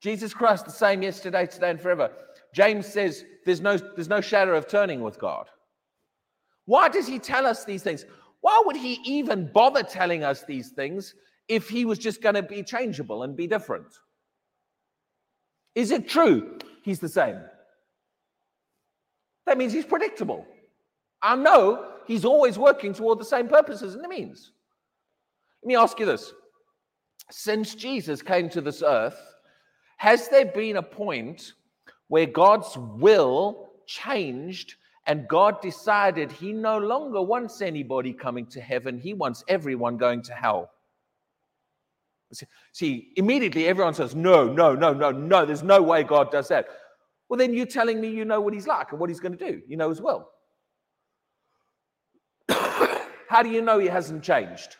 Jesus 0.00 0.32
Christ, 0.32 0.64
the 0.64 0.70
same 0.70 1.02
yesterday, 1.02 1.46
today, 1.46 1.70
and 1.70 1.80
forever. 1.80 2.10
James 2.54 2.86
says 2.86 3.24
there's 3.44 3.60
no, 3.60 3.76
there's 3.76 4.08
no 4.08 4.20
shadow 4.20 4.56
of 4.56 4.66
turning 4.66 5.02
with 5.02 5.18
God. 5.18 5.46
Why 6.64 6.88
does 6.88 7.06
he 7.06 7.18
tell 7.18 7.46
us 7.46 7.64
these 7.64 7.82
things? 7.82 8.06
Why 8.40 8.62
would 8.64 8.76
he 8.76 9.00
even 9.04 9.50
bother 9.52 9.82
telling 9.82 10.24
us 10.24 10.44
these 10.44 10.70
things 10.70 11.14
if 11.48 11.68
he 11.68 11.84
was 11.84 11.98
just 11.98 12.22
going 12.22 12.34
to 12.34 12.42
be 12.42 12.62
changeable 12.62 13.24
and 13.24 13.36
be 13.36 13.46
different? 13.46 13.88
Is 15.74 15.90
it 15.90 16.08
true 16.08 16.58
he's 16.82 17.00
the 17.00 17.08
same? 17.08 17.40
That 19.44 19.58
means 19.58 19.72
he's 19.72 19.84
predictable. 19.84 20.46
I 21.22 21.36
know 21.36 21.86
he's 22.06 22.24
always 22.24 22.58
working 22.58 22.92
toward 22.92 23.18
the 23.18 23.24
same 23.24 23.48
purposes 23.48 23.94
and 23.94 24.02
the 24.02 24.08
means. 24.08 24.52
Let 25.62 25.68
me 25.68 25.76
ask 25.76 25.98
you 25.98 26.06
this. 26.06 26.32
Since 27.30 27.74
Jesus 27.74 28.22
came 28.22 28.48
to 28.50 28.60
this 28.60 28.82
earth, 28.82 29.20
has 29.98 30.28
there 30.28 30.46
been 30.46 30.76
a 30.76 30.82
point 30.82 31.52
where 32.08 32.26
God's 32.26 32.76
will 32.76 33.70
changed 33.86 34.74
and 35.06 35.28
God 35.28 35.60
decided 35.60 36.32
he 36.32 36.52
no 36.52 36.78
longer 36.78 37.22
wants 37.22 37.60
anybody 37.60 38.12
coming 38.12 38.46
to 38.46 38.60
heaven, 38.60 38.98
he 38.98 39.14
wants 39.14 39.44
everyone 39.48 39.96
going 39.96 40.22
to 40.22 40.32
hell? 40.32 40.70
See, 42.72 43.12
immediately 43.16 43.66
everyone 43.66 43.94
says, 43.94 44.14
No, 44.14 44.50
no, 44.50 44.74
no, 44.74 44.92
no, 44.92 45.10
no, 45.10 45.44
there's 45.44 45.62
no 45.62 45.82
way 45.82 46.04
God 46.04 46.30
does 46.30 46.48
that. 46.48 46.68
Well, 47.28 47.38
then 47.38 47.54
you're 47.54 47.66
telling 47.66 48.00
me 48.00 48.08
you 48.08 48.24
know 48.24 48.40
what 48.40 48.54
he's 48.54 48.66
like 48.66 48.90
and 48.92 49.00
what 49.00 49.10
he's 49.10 49.20
going 49.20 49.36
to 49.36 49.52
do. 49.52 49.62
You 49.68 49.76
know 49.76 49.90
as 49.90 50.00
well. 50.00 50.30
How 53.30 53.44
do 53.44 53.48
you 53.48 53.62
know 53.62 53.78
he 53.78 53.86
hasn't 53.86 54.24
changed? 54.24 54.74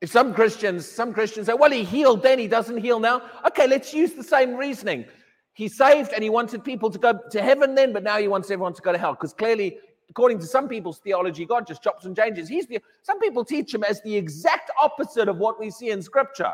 If 0.00 0.12
some 0.12 0.32
Christians, 0.32 0.86
some 0.86 1.12
Christians 1.12 1.48
say, 1.48 1.54
well, 1.54 1.72
he 1.72 1.82
healed 1.82 2.22
then, 2.22 2.38
he 2.38 2.46
doesn't 2.46 2.76
heal 2.76 3.00
now. 3.00 3.22
Okay, 3.48 3.66
let's 3.66 3.92
use 3.92 4.12
the 4.12 4.22
same 4.22 4.54
reasoning. 4.54 5.06
He 5.54 5.66
saved 5.66 6.12
and 6.12 6.22
he 6.22 6.30
wanted 6.30 6.62
people 6.62 6.88
to 6.88 7.00
go 7.00 7.18
to 7.32 7.42
heaven 7.42 7.74
then, 7.74 7.92
but 7.92 8.04
now 8.04 8.16
he 8.18 8.28
wants 8.28 8.48
everyone 8.48 8.74
to 8.74 8.80
go 8.80 8.92
to 8.92 8.98
hell. 8.98 9.14
Because 9.14 9.32
clearly, 9.32 9.78
according 10.08 10.38
to 10.38 10.46
some 10.46 10.68
people's 10.68 11.00
theology, 11.00 11.44
God 11.44 11.66
just 11.66 11.82
chops 11.82 12.04
and 12.04 12.14
changes. 12.14 12.48
He's 12.48 12.68
the, 12.68 12.78
some 13.02 13.18
people 13.18 13.44
teach 13.44 13.74
him 13.74 13.82
as 13.82 14.00
the 14.02 14.14
exact 14.16 14.70
opposite 14.80 15.28
of 15.28 15.38
what 15.38 15.58
we 15.58 15.68
see 15.68 15.90
in 15.90 16.00
scripture. 16.00 16.52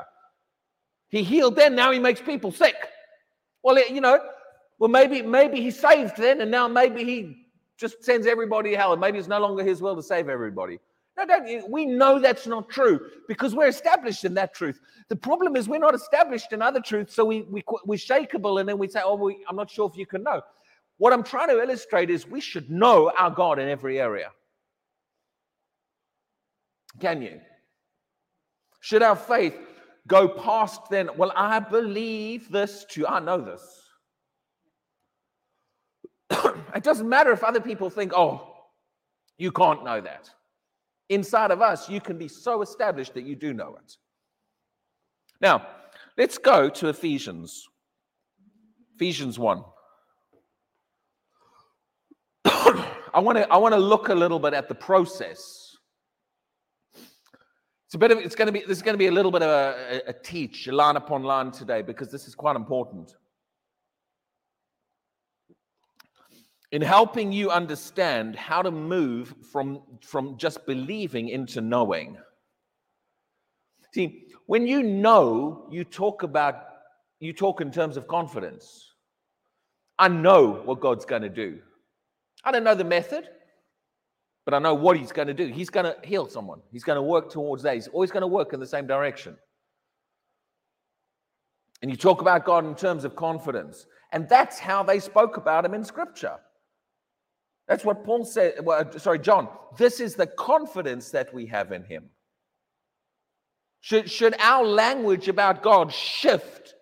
He 1.10 1.22
healed 1.22 1.54
then, 1.54 1.74
now 1.74 1.92
he 1.92 1.98
makes 1.98 2.22
people 2.22 2.50
sick. 2.50 2.76
Well, 3.62 3.78
you 3.90 4.00
know, 4.00 4.20
well, 4.78 4.88
maybe, 4.88 5.20
maybe 5.20 5.60
he 5.60 5.70
saved 5.70 6.16
then, 6.16 6.40
and 6.40 6.50
now 6.50 6.66
maybe 6.66 7.04
he 7.04 7.45
just 7.78 8.02
sends 8.04 8.26
everybody 8.26 8.70
to 8.70 8.76
hell, 8.76 8.92
and 8.92 9.00
maybe 9.00 9.18
it's 9.18 9.28
no 9.28 9.38
longer 9.38 9.62
his 9.62 9.82
will 9.82 9.96
to 9.96 10.02
save 10.02 10.28
everybody. 10.28 10.78
No, 11.16 11.24
don't, 11.24 11.70
we 11.70 11.86
know 11.86 12.18
that's 12.18 12.46
not 12.46 12.68
true 12.68 13.00
because 13.26 13.54
we're 13.54 13.68
established 13.68 14.24
in 14.24 14.34
that 14.34 14.54
truth. 14.54 14.80
The 15.08 15.16
problem 15.16 15.56
is 15.56 15.68
we're 15.68 15.78
not 15.78 15.94
established 15.94 16.52
in 16.52 16.60
other 16.60 16.80
truths, 16.80 17.14
so 17.14 17.24
we, 17.24 17.42
we, 17.42 17.62
we're 17.86 17.96
shakable 17.96 18.60
and 18.60 18.68
then 18.68 18.76
we 18.76 18.88
say, 18.88 19.00
oh, 19.02 19.14
we, 19.14 19.44
I'm 19.48 19.56
not 19.56 19.70
sure 19.70 19.88
if 19.90 19.96
you 19.96 20.04
can 20.04 20.22
know. 20.22 20.42
What 20.98 21.12
I'm 21.12 21.22
trying 21.22 21.48
to 21.48 21.60
illustrate 21.60 22.10
is 22.10 22.26
we 22.26 22.40
should 22.40 22.70
know 22.70 23.10
our 23.18 23.30
God 23.30 23.58
in 23.58 23.68
every 23.68 23.98
area. 24.00 24.30
Can 27.00 27.22
you? 27.22 27.40
Should 28.80 29.02
our 29.02 29.16
faith 29.16 29.56
go 30.06 30.28
past 30.28 30.82
then, 30.90 31.10
well, 31.16 31.32
I 31.34 31.60
believe 31.60 32.50
this 32.50 32.84
to 32.90 33.06
I 33.06 33.20
know 33.20 33.40
this? 33.40 33.75
It 36.76 36.84
doesn't 36.84 37.08
matter 37.08 37.32
if 37.32 37.42
other 37.42 37.60
people 37.60 37.88
think, 37.90 38.12
oh, 38.14 38.54
you 39.38 39.50
can't 39.50 39.84
know 39.84 40.00
that. 40.00 40.30
Inside 41.08 41.50
of 41.50 41.62
us, 41.62 41.88
you 41.88 42.00
can 42.00 42.18
be 42.18 42.28
so 42.28 42.62
established 42.62 43.14
that 43.14 43.24
you 43.24 43.36
do 43.36 43.52
know 43.52 43.76
it. 43.76 43.96
Now, 45.40 45.66
let's 46.16 46.38
go 46.38 46.68
to 46.68 46.88
Ephesians. 46.88 47.66
Ephesians 48.96 49.38
1. 49.38 49.62
I 52.44 53.20
want 53.20 53.38
to 53.38 53.50
I 53.50 53.56
want 53.56 53.74
to 53.74 53.80
look 53.80 54.08
a 54.08 54.14
little 54.14 54.38
bit 54.38 54.54
at 54.54 54.68
the 54.68 54.74
process. 54.74 55.76
It's 57.86 57.94
a 57.94 57.98
bit 57.98 58.10
of 58.10 58.18
it's 58.18 58.34
going 58.34 58.46
to 58.46 58.52
be 58.52 58.62
there's 58.66 58.82
going 58.82 58.94
to 58.94 58.98
be 58.98 59.06
a 59.06 59.12
little 59.12 59.30
bit 59.30 59.42
of 59.42 59.50
a, 59.50 60.02
a, 60.06 60.10
a 60.10 60.12
teach 60.12 60.66
line 60.66 60.96
upon 60.96 61.22
line 61.22 61.50
today 61.52 61.82
because 61.82 62.10
this 62.10 62.26
is 62.26 62.34
quite 62.34 62.56
important. 62.56 63.14
In 66.72 66.82
helping 66.82 67.32
you 67.32 67.50
understand 67.50 68.36
how 68.36 68.62
to 68.62 68.70
move 68.70 69.34
from, 69.52 69.82
from 70.02 70.36
just 70.36 70.66
believing 70.66 71.28
into 71.28 71.60
knowing. 71.60 72.16
See, 73.94 74.24
when 74.46 74.66
you 74.66 74.82
know, 74.82 75.68
you 75.70 75.84
talk 75.84 76.22
about, 76.22 76.64
you 77.20 77.32
talk 77.32 77.60
in 77.60 77.70
terms 77.70 77.96
of 77.96 78.08
confidence. 78.08 78.92
I 79.98 80.08
know 80.08 80.62
what 80.64 80.80
God's 80.80 81.04
going 81.04 81.22
to 81.22 81.28
do. 81.28 81.60
I 82.44 82.52
don't 82.52 82.64
know 82.64 82.74
the 82.74 82.84
method, 82.84 83.28
but 84.44 84.54
I 84.54 84.58
know 84.58 84.74
what 84.74 84.96
He's 84.96 85.12
going 85.12 85.28
to 85.28 85.34
do. 85.34 85.46
He's 85.46 85.70
going 85.70 85.86
to 85.86 85.96
heal 86.06 86.28
someone, 86.28 86.60
He's 86.70 86.84
going 86.84 86.96
to 86.96 87.02
work 87.02 87.30
towards 87.30 87.62
that. 87.62 87.74
He's 87.74 87.88
always 87.88 88.10
going 88.10 88.22
to 88.22 88.26
work 88.26 88.52
in 88.52 88.60
the 88.60 88.66
same 88.66 88.86
direction. 88.86 89.36
And 91.82 91.90
you 91.90 91.96
talk 91.96 92.20
about 92.20 92.44
God 92.44 92.64
in 92.64 92.74
terms 92.74 93.04
of 93.04 93.14
confidence. 93.16 93.86
And 94.12 94.28
that's 94.28 94.58
how 94.58 94.82
they 94.82 94.98
spoke 94.98 95.36
about 95.36 95.64
Him 95.64 95.74
in 95.74 95.84
Scripture. 95.84 96.36
That's 97.68 97.84
what 97.84 98.04
Paul 98.04 98.24
said. 98.24 98.54
Well, 98.62 98.86
uh, 98.94 98.98
sorry, 98.98 99.18
John. 99.18 99.48
This 99.76 100.00
is 100.00 100.14
the 100.14 100.26
confidence 100.26 101.10
that 101.10 101.34
we 101.34 101.46
have 101.46 101.72
in 101.72 101.84
him. 101.84 102.10
Should, 103.80 104.10
should 104.10 104.34
our 104.40 104.64
language 104.64 105.28
about 105.28 105.62
God 105.62 105.92
shift 105.92 106.74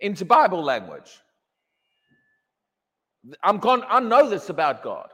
into 0.00 0.24
Bible 0.24 0.62
language? 0.62 1.10
I'm 3.42 3.58
con- 3.58 3.84
I 3.88 4.00
know 4.00 4.28
this 4.28 4.50
about 4.50 4.82
God. 4.82 5.08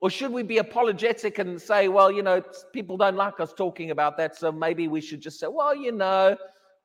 Or 0.00 0.10
should 0.10 0.32
we 0.32 0.42
be 0.42 0.58
apologetic 0.58 1.38
and 1.38 1.60
say, 1.60 1.88
well, 1.88 2.10
you 2.10 2.22
know, 2.22 2.42
people 2.72 2.96
don't 2.96 3.16
like 3.16 3.40
us 3.40 3.52
talking 3.52 3.90
about 3.92 4.16
that, 4.16 4.36
so 4.36 4.50
maybe 4.50 4.88
we 4.88 5.00
should 5.00 5.20
just 5.20 5.38
say, 5.38 5.46
well, 5.48 5.76
you 5.76 5.92
know, 5.92 6.36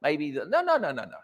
maybe. 0.01 0.31
The... 0.31 0.45
No, 0.45 0.61
no, 0.61 0.77
no, 0.77 0.91
no, 0.91 1.03
no. 1.03 1.17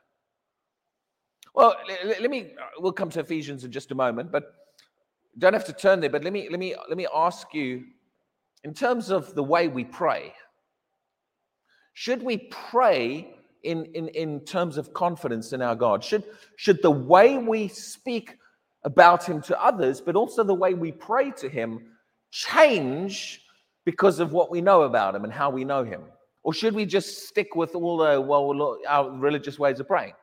Well, 1.53 1.75
let, 1.87 2.21
let 2.21 2.31
me, 2.31 2.53
uh, 2.59 2.65
we'll 2.79 2.93
come 2.93 3.09
to 3.11 3.19
Ephesians 3.19 3.63
in 3.63 3.71
just 3.71 3.91
a 3.91 3.95
moment, 3.95 4.31
but 4.31 4.55
don't 5.37 5.53
have 5.53 5.65
to 5.65 5.73
turn 5.73 5.99
there, 5.99 6.09
but 6.09 6.23
let 6.23 6.33
me 6.33 6.47
let 6.49 6.59
me 6.59 6.75
let 6.87 6.97
me 6.97 7.07
ask 7.13 7.53
you 7.53 7.85
in 8.63 8.73
terms 8.73 9.09
of 9.09 9.33
the 9.35 9.43
way 9.43 9.67
we 9.67 9.83
pray. 9.83 10.33
Should 11.93 12.23
we 12.23 12.37
pray 12.49 13.35
in, 13.63 13.85
in, 13.93 14.07
in 14.09 14.39
terms 14.41 14.77
of 14.77 14.93
confidence 14.93 15.53
in 15.53 15.61
our 15.61 15.75
God? 15.75 16.03
Should, 16.03 16.23
should 16.57 16.81
the 16.81 16.91
way 16.91 17.37
we 17.37 17.67
speak 17.67 18.37
about 18.83 19.23
Him 19.25 19.41
to 19.43 19.63
others, 19.63 20.01
but 20.01 20.15
also 20.15 20.43
the 20.43 20.53
way 20.53 20.73
we 20.73 20.91
pray 20.91 21.31
to 21.31 21.47
Him, 21.47 21.85
change 22.31 23.41
because 23.85 24.19
of 24.19 24.33
what 24.33 24.49
we 24.49 24.59
know 24.59 24.83
about 24.83 25.15
Him 25.15 25.23
and 25.23 25.31
how 25.31 25.49
we 25.49 25.63
know 25.63 25.83
Him? 25.83 26.01
Or 26.43 26.53
should 26.53 26.73
we 26.73 26.85
just 26.85 27.27
stick 27.27 27.55
with 27.55 27.75
all 27.75 27.97
the, 27.97 28.19
well, 28.19 28.79
our 28.87 29.11
religious 29.11 29.57
ways 29.57 29.79
of 29.79 29.87
praying? 29.87 30.13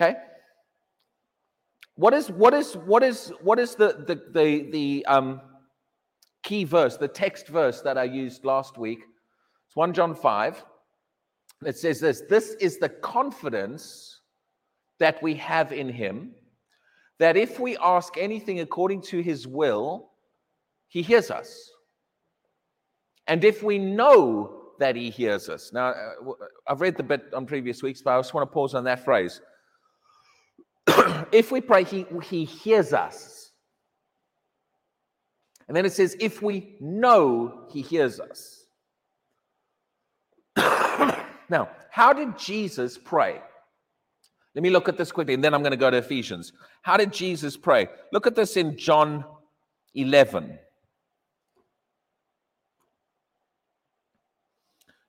Okay? 0.00 0.16
What 1.98 2.14
is 2.14 2.30
what 2.30 2.54
is 2.54 2.74
what 2.74 3.02
is 3.02 3.32
what 3.42 3.58
is 3.58 3.74
the 3.74 4.04
the 4.06 4.14
the, 4.32 4.70
the 4.70 5.06
um, 5.06 5.40
key 6.44 6.62
verse, 6.62 6.96
the 6.96 7.08
text 7.08 7.48
verse 7.48 7.80
that 7.80 7.98
I 7.98 8.04
used 8.04 8.44
last 8.44 8.78
week? 8.78 9.00
It's 9.66 9.74
1 9.74 9.92
John 9.94 10.14
5. 10.14 10.64
It 11.66 11.76
says 11.76 11.98
this 11.98 12.22
This 12.30 12.50
is 12.60 12.78
the 12.78 12.88
confidence 12.88 14.20
that 15.00 15.20
we 15.24 15.34
have 15.34 15.72
in 15.72 15.88
him, 15.88 16.36
that 17.18 17.36
if 17.36 17.58
we 17.58 17.76
ask 17.78 18.16
anything 18.16 18.60
according 18.60 19.02
to 19.02 19.20
his 19.20 19.48
will, 19.48 20.10
he 20.86 21.02
hears 21.02 21.32
us. 21.32 21.68
And 23.26 23.42
if 23.42 23.64
we 23.64 23.76
know 23.76 24.58
that 24.78 24.94
he 24.94 25.10
hears 25.10 25.48
us. 25.48 25.72
Now, 25.72 25.88
uh, 25.88 26.32
I've 26.68 26.80
read 26.80 26.96
the 26.96 27.02
bit 27.02 27.34
on 27.34 27.44
previous 27.44 27.82
weeks, 27.82 28.02
but 28.02 28.12
I 28.12 28.18
just 28.20 28.34
want 28.34 28.48
to 28.48 28.54
pause 28.54 28.76
on 28.76 28.84
that 28.84 29.04
phrase. 29.04 29.40
if 31.32 31.50
we 31.52 31.60
pray, 31.60 31.84
he, 31.84 32.06
he 32.24 32.44
hears 32.44 32.92
us. 32.92 33.50
And 35.66 35.76
then 35.76 35.84
it 35.84 35.92
says, 35.92 36.16
if 36.18 36.40
we 36.42 36.76
know 36.80 37.66
he 37.70 37.82
hears 37.82 38.20
us. 38.20 38.64
now, 41.48 41.68
how 41.90 42.12
did 42.12 42.38
Jesus 42.38 42.96
pray? 42.96 43.40
Let 44.54 44.62
me 44.62 44.70
look 44.70 44.88
at 44.88 44.96
this 44.96 45.12
quickly, 45.12 45.34
and 45.34 45.44
then 45.44 45.54
I'm 45.54 45.62
going 45.62 45.72
to 45.72 45.76
go 45.76 45.90
to 45.90 45.98
Ephesians. 45.98 46.52
How 46.82 46.96
did 46.96 47.12
Jesus 47.12 47.56
pray? 47.56 47.88
Look 48.12 48.26
at 48.26 48.34
this 48.34 48.56
in 48.56 48.76
John 48.78 49.24
11. 49.94 50.58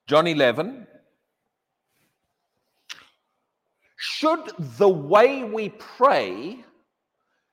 John 0.08 0.28
11. 0.28 0.88
Should 4.20 4.52
the 4.78 4.90
way 4.90 5.46
we 5.46 5.70
pray, 5.70 6.66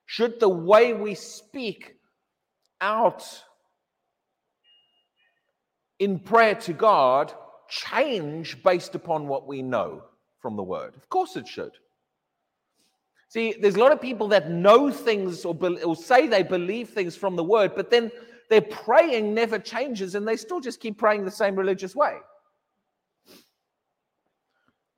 should 0.05 0.41
the 0.41 0.49
way 0.49 0.95
we 0.95 1.15
speak 1.15 1.95
out 2.81 3.23
in 6.01 6.19
prayer 6.19 6.57
to 6.57 6.73
God 6.73 7.33
change 7.69 8.65
based 8.65 8.97
upon 8.97 9.29
what 9.29 9.47
we 9.47 9.63
know 9.63 10.03
from 10.41 10.57
the 10.57 10.63
word? 10.65 10.97
Of 10.97 11.09
course 11.09 11.37
it 11.37 11.47
should. 11.47 11.71
See, 13.29 13.55
there's 13.61 13.77
a 13.77 13.81
lot 13.81 13.93
of 13.93 14.01
people 14.01 14.27
that 14.29 14.51
know 14.51 14.91
things 14.91 15.45
or, 15.45 15.55
be, 15.55 15.81
or 15.85 15.95
say 15.95 16.27
they 16.27 16.43
believe 16.43 16.89
things 16.89 17.15
from 17.15 17.37
the 17.37 17.45
word, 17.45 17.77
but 17.77 17.93
then 17.93 18.11
their 18.51 18.63
praying 18.63 19.33
never 19.35 19.61
changes 19.61 20.17
and 20.17 20.27
they 20.27 20.37
still 20.37 20.59
just 20.59 20.81
keep 20.81 20.99
praying 20.99 21.25
the 21.25 21.31
same 21.31 21.55
religious 21.55 21.95
way 21.95 22.17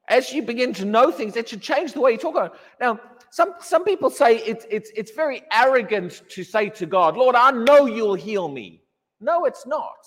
as 0.09 0.33
you 0.33 0.43
begin 0.43 0.73
to 0.75 0.85
know 0.85 1.11
things, 1.11 1.37
it 1.37 1.49
should 1.49 1.62
change 1.62 1.93
the 1.93 2.00
way 2.00 2.12
you 2.12 2.19
talk 2.19 2.35
about 2.35 2.55
it. 2.55 2.61
Now, 2.81 2.99
some, 3.31 3.55
some 3.61 3.85
people 3.85 4.11
say 4.11 4.38
it's, 4.38 4.67
it's, 4.71 4.91
it's 4.97 5.12
very 5.12 5.43
arrogant 5.53 6.23
to 6.31 6.43
say 6.43 6.71
to 6.71 6.87
God, 6.87 7.17
Lord, 7.17 7.37
I 7.37 7.50
know 7.50 7.87
you'll 7.87 8.15
heal 8.15 8.49
me. 8.49 8.83
No, 9.21 9.45
it's 9.45 9.67
not. 9.67 10.07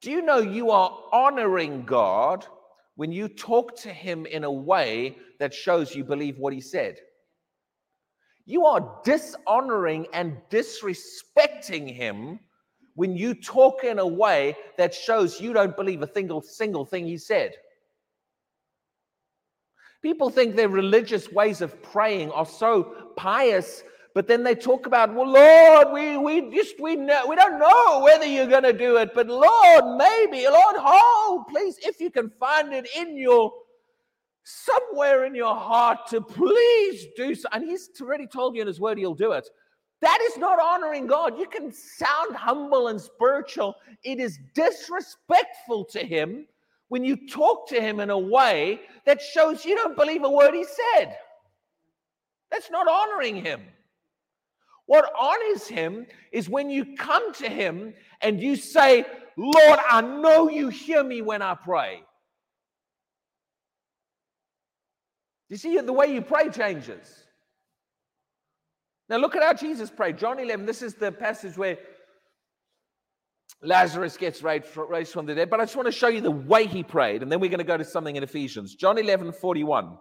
Do 0.00 0.10
you 0.10 0.22
know 0.22 0.38
you 0.38 0.70
are 0.70 0.96
honoring 1.12 1.84
God 1.84 2.46
when 2.94 3.10
you 3.10 3.28
talk 3.28 3.76
to 3.80 3.88
him 3.88 4.26
in 4.26 4.44
a 4.44 4.52
way 4.52 5.16
that 5.40 5.52
shows 5.52 5.94
you 5.94 6.04
believe 6.04 6.38
what 6.38 6.52
he 6.52 6.60
said? 6.60 6.98
You 8.44 8.66
are 8.66 9.00
dishonoring 9.04 10.06
and 10.12 10.36
disrespecting 10.50 11.92
him 11.92 12.38
when 12.96 13.14
you 13.14 13.34
talk 13.34 13.84
in 13.84 13.98
a 13.98 14.06
way 14.06 14.56
that 14.76 14.92
shows 14.92 15.40
you 15.40 15.52
don't 15.52 15.76
believe 15.76 16.02
a 16.02 16.12
single, 16.12 16.40
single 16.40 16.84
thing 16.84 17.06
he 17.06 17.16
said. 17.16 17.52
People 20.02 20.30
think 20.30 20.56
their 20.56 20.68
religious 20.68 21.30
ways 21.30 21.60
of 21.60 21.80
praying 21.82 22.30
are 22.32 22.46
so 22.46 22.94
pious, 23.16 23.82
but 24.14 24.26
then 24.26 24.42
they 24.42 24.54
talk 24.54 24.86
about, 24.86 25.14
well, 25.14 25.30
Lord, 25.30 25.92
we, 25.92 26.16
we 26.16 26.54
just, 26.54 26.80
we 26.80 26.96
know, 26.96 27.26
we 27.28 27.36
don't 27.36 27.58
know 27.58 28.00
whether 28.02 28.24
you're 28.24 28.46
going 28.46 28.62
to 28.62 28.72
do 28.72 28.96
it, 28.96 29.10
but 29.14 29.26
Lord, 29.26 29.98
maybe, 29.98 30.46
Lord, 30.48 30.76
oh, 30.78 31.44
please, 31.50 31.76
if 31.82 32.00
you 32.00 32.10
can 32.10 32.30
find 32.40 32.72
it 32.72 32.88
in 32.96 33.18
your, 33.18 33.52
somewhere 34.42 35.26
in 35.26 35.34
your 35.34 35.54
heart 35.54 36.06
to 36.08 36.22
please 36.22 37.06
do 37.14 37.34
so. 37.34 37.48
And 37.52 37.64
he's 37.64 37.90
already 38.00 38.26
told 38.26 38.54
you 38.54 38.62
in 38.62 38.68
his 38.68 38.80
word 38.80 38.96
he'll 38.96 39.14
do 39.14 39.32
it. 39.32 39.48
That 40.02 40.18
is 40.30 40.36
not 40.36 40.60
honoring 40.60 41.06
God. 41.06 41.38
You 41.38 41.46
can 41.46 41.72
sound 41.72 42.36
humble 42.36 42.88
and 42.88 43.00
spiritual. 43.00 43.76
It 44.04 44.20
is 44.20 44.38
disrespectful 44.54 45.86
to 45.86 46.00
Him 46.00 46.46
when 46.88 47.04
you 47.04 47.26
talk 47.28 47.68
to 47.68 47.80
Him 47.80 48.00
in 48.00 48.10
a 48.10 48.18
way 48.18 48.80
that 49.06 49.22
shows 49.22 49.64
you 49.64 49.74
don't 49.74 49.96
believe 49.96 50.22
a 50.22 50.30
word 50.30 50.54
He 50.54 50.64
said. 50.64 51.16
That's 52.50 52.70
not 52.70 52.86
honoring 52.88 53.36
Him. 53.36 53.62
What 54.84 55.10
honors 55.18 55.66
Him 55.66 56.06
is 56.30 56.48
when 56.48 56.70
you 56.70 56.94
come 56.96 57.32
to 57.34 57.48
Him 57.48 57.94
and 58.20 58.40
you 58.40 58.54
say, 58.54 59.04
Lord, 59.36 59.80
I 59.88 60.00
know 60.02 60.48
you 60.48 60.68
hear 60.68 61.02
me 61.02 61.22
when 61.22 61.42
I 61.42 61.54
pray. 61.54 62.02
You 65.48 65.56
see, 65.56 65.78
the 65.78 65.92
way 65.92 66.12
you 66.12 66.22
pray 66.22 66.50
changes. 66.50 67.25
Now 69.08 69.18
look 69.18 69.36
at 69.36 69.42
how 69.42 69.54
Jesus 69.54 69.90
prayed. 69.90 70.18
John 70.18 70.38
11, 70.38 70.66
this 70.66 70.82
is 70.82 70.94
the 70.94 71.12
passage 71.12 71.56
where 71.56 71.78
Lazarus 73.62 74.16
gets 74.16 74.42
raised 74.42 75.12
from 75.12 75.26
the 75.26 75.34
dead. 75.34 75.48
But 75.48 75.60
I 75.60 75.64
just 75.64 75.76
want 75.76 75.86
to 75.86 75.92
show 75.92 76.08
you 76.08 76.20
the 76.20 76.30
way 76.30 76.66
he 76.66 76.82
prayed. 76.82 77.22
And 77.22 77.30
then 77.30 77.40
we're 77.40 77.50
going 77.50 77.58
to 77.58 77.64
go 77.64 77.76
to 77.76 77.84
something 77.84 78.16
in 78.16 78.22
Ephesians. 78.22 78.74
John 78.74 78.98
11, 78.98 79.32
41. 79.32 79.96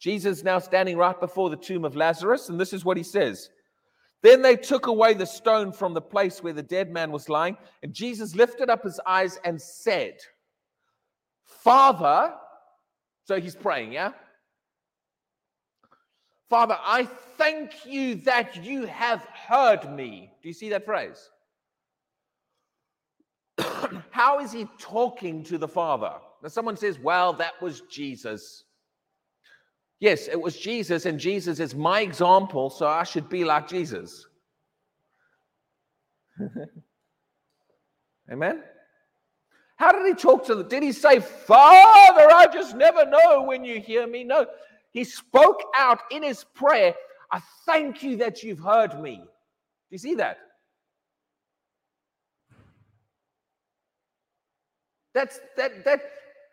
Jesus 0.00 0.42
now 0.42 0.58
standing 0.58 0.96
right 0.96 1.18
before 1.18 1.48
the 1.48 1.56
tomb 1.56 1.84
of 1.84 1.96
Lazarus. 1.96 2.48
And 2.48 2.60
this 2.60 2.72
is 2.72 2.84
what 2.84 2.96
he 2.96 3.02
says. 3.02 3.48
Then 4.22 4.42
they 4.42 4.56
took 4.56 4.86
away 4.86 5.14
the 5.14 5.26
stone 5.26 5.72
from 5.72 5.94
the 5.94 6.00
place 6.00 6.42
where 6.42 6.52
the 6.52 6.62
dead 6.62 6.90
man 6.90 7.12
was 7.12 7.28
lying. 7.28 7.56
And 7.82 7.92
Jesus 7.92 8.34
lifted 8.34 8.68
up 8.68 8.82
his 8.82 9.00
eyes 9.06 9.38
and 9.44 9.60
said, 9.60 10.16
Father, 11.44 12.34
so 13.26 13.40
he's 13.40 13.54
praying, 13.54 13.92
yeah? 13.92 14.12
Father, 16.50 16.78
I 16.80 17.04
thank 17.38 17.86
you 17.86 18.16
that 18.16 18.64
you 18.64 18.86
have 18.86 19.24
heard 19.48 19.90
me. 19.90 20.30
Do 20.42 20.48
you 20.48 20.54
see 20.54 20.68
that 20.70 20.84
phrase? 20.84 21.30
How 24.10 24.40
is 24.40 24.52
he 24.52 24.66
talking 24.78 25.42
to 25.44 25.58
the 25.58 25.68
Father? 25.68 26.12
Now, 26.42 26.48
someone 26.48 26.76
says, 26.76 26.98
well, 26.98 27.32
that 27.34 27.60
was 27.62 27.80
Jesus. 27.82 28.64
Yes, 30.00 30.28
it 30.28 30.40
was 30.40 30.58
Jesus, 30.58 31.06
and 31.06 31.18
Jesus 31.18 31.60
is 31.60 31.74
my 31.74 32.00
example, 32.00 32.68
so 32.68 32.86
I 32.86 33.04
should 33.04 33.28
be 33.28 33.44
like 33.44 33.68
Jesus. 33.68 34.26
Amen? 38.30 38.62
How 39.76 39.92
did 39.92 40.06
he 40.06 40.14
talk 40.14 40.44
to 40.46 40.54
them? 40.54 40.68
Did 40.68 40.82
he 40.82 40.92
say, 40.92 41.20
Father, 41.20 42.30
I 42.30 42.46
just 42.52 42.76
never 42.76 43.04
know 43.06 43.42
when 43.42 43.64
you 43.64 43.80
hear 43.80 44.06
me? 44.06 44.24
No. 44.24 44.46
He 44.94 45.02
spoke 45.04 45.60
out 45.76 46.00
in 46.10 46.22
his 46.22 46.44
prayer, 46.54 46.94
I 47.30 47.40
thank 47.66 48.02
you 48.02 48.16
that 48.18 48.44
you've 48.44 48.60
heard 48.60 49.00
me. 49.00 49.16
Do 49.16 49.24
you 49.90 49.98
see 49.98 50.14
that? 50.14 50.38
That's 55.12 55.40
that 55.56 55.84
that 55.84 56.00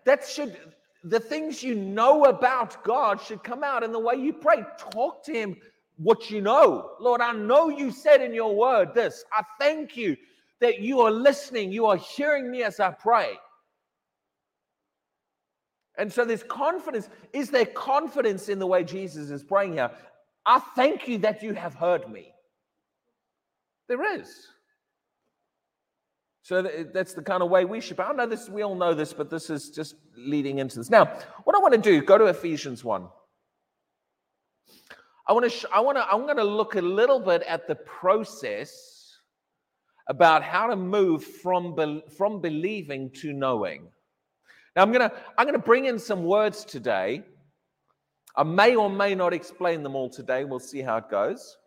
that 0.06 0.28
should 0.28 0.58
the 1.04 1.20
things 1.20 1.64
you 1.64 1.76
know 1.76 2.26
about 2.26 2.84
God 2.84 3.22
should 3.22 3.44
come 3.44 3.64
out 3.64 3.84
in 3.84 3.92
the 3.92 4.00
way 4.00 4.16
you 4.16 4.34
pray. 4.34 4.64
Talk 4.92 5.24
to 5.26 5.34
him 5.34 5.58
what 5.98 6.32
you 6.32 6.42
know. 6.42 6.92
Lord, 7.00 7.22
I 7.22 7.34
know 7.34 7.70
you 7.70 7.92
said 7.92 8.22
in 8.22 8.34
your 8.34 8.56
word 8.56 8.94
this. 8.94 9.24
I 9.32 9.44
thank 9.60 9.96
you 9.96 10.18
that 10.60 10.80
you 10.80 11.02
are 11.02 11.12
listening, 11.12 11.72
you 11.72 11.86
are 11.88 11.98
hearing 11.98 12.50
me 12.52 12.64
as 12.64 12.80
I 12.80 12.92
pray. 12.92 13.34
And 15.98 16.12
so 16.12 16.26
there's 16.26 16.44
confidence. 16.44 17.10
Is 17.34 17.50
there 17.50 17.66
confidence 17.66 18.50
in 18.50 18.60
the 18.60 18.68
way 18.68 18.84
Jesus 18.84 19.30
is 19.30 19.44
praying 19.44 19.74
here? 19.74 19.92
I 20.46 20.60
thank 20.60 21.08
you 21.08 21.18
that 21.20 21.44
you 21.44 21.54
have 21.54 21.76
heard 21.76 22.10
me. 22.10 22.34
There 23.88 24.20
is. 24.20 24.48
So 26.44 26.64
that's 26.94 27.14
the 27.14 27.22
kind 27.22 27.44
of 27.44 27.50
way 27.50 27.66
we 27.66 27.82
should. 27.82 28.00
I 28.00 28.14
know 28.14 28.26
this, 28.26 28.50
we 28.50 28.64
all 28.64 28.76
know 28.76 28.94
this, 28.94 29.14
but 29.14 29.30
this 29.30 29.50
is 29.50 29.70
just 29.70 29.96
leading 30.18 30.60
into 30.60 30.78
this. 30.78 30.90
Now, 30.90 31.06
what 31.44 31.56
I 31.56 31.60
want 31.60 31.74
to 31.74 31.80
do, 31.80 32.02
go 32.02 32.18
to 32.18 32.26
Ephesians 32.26 32.84
1. 32.84 33.08
I 35.28 35.34
want 35.34 35.44
to, 35.44 35.50
sh- 35.50 35.66
I 35.74 35.80
want 35.82 35.98
to, 35.98 36.08
I'm 36.08 36.22
going 36.22 36.38
to 36.38 36.44
look 36.44 36.76
a 36.76 36.82
little 36.82 37.20
bit 37.20 37.44
at 37.44 37.68
the 37.68 37.76
process 37.76 39.18
about 40.08 40.42
how 40.42 40.68
to 40.68 40.76
move 40.76 41.24
from, 41.24 41.76
be- 41.76 42.04
from 42.18 42.42
believing 42.42 43.12
to 43.22 43.32
knowing. 43.32 43.88
Now 44.76 44.84
I'm 44.84 44.92
gonna 44.92 45.12
I'm 45.38 45.46
gonna 45.46 45.60
bring 45.60 45.86
in 45.86 46.00
some 46.00 46.24
words 46.24 46.64
today. 46.64 47.24
I 48.36 48.44
may 48.44 48.76
or 48.76 48.90
may 48.90 49.14
not 49.16 49.34
explain 49.34 49.84
them 49.84 49.96
all 49.96 50.10
today. 50.10 50.46
We'll 50.46 50.60
see 50.60 50.82
how 50.82 50.98
it 50.98 51.10
goes. 51.10 51.58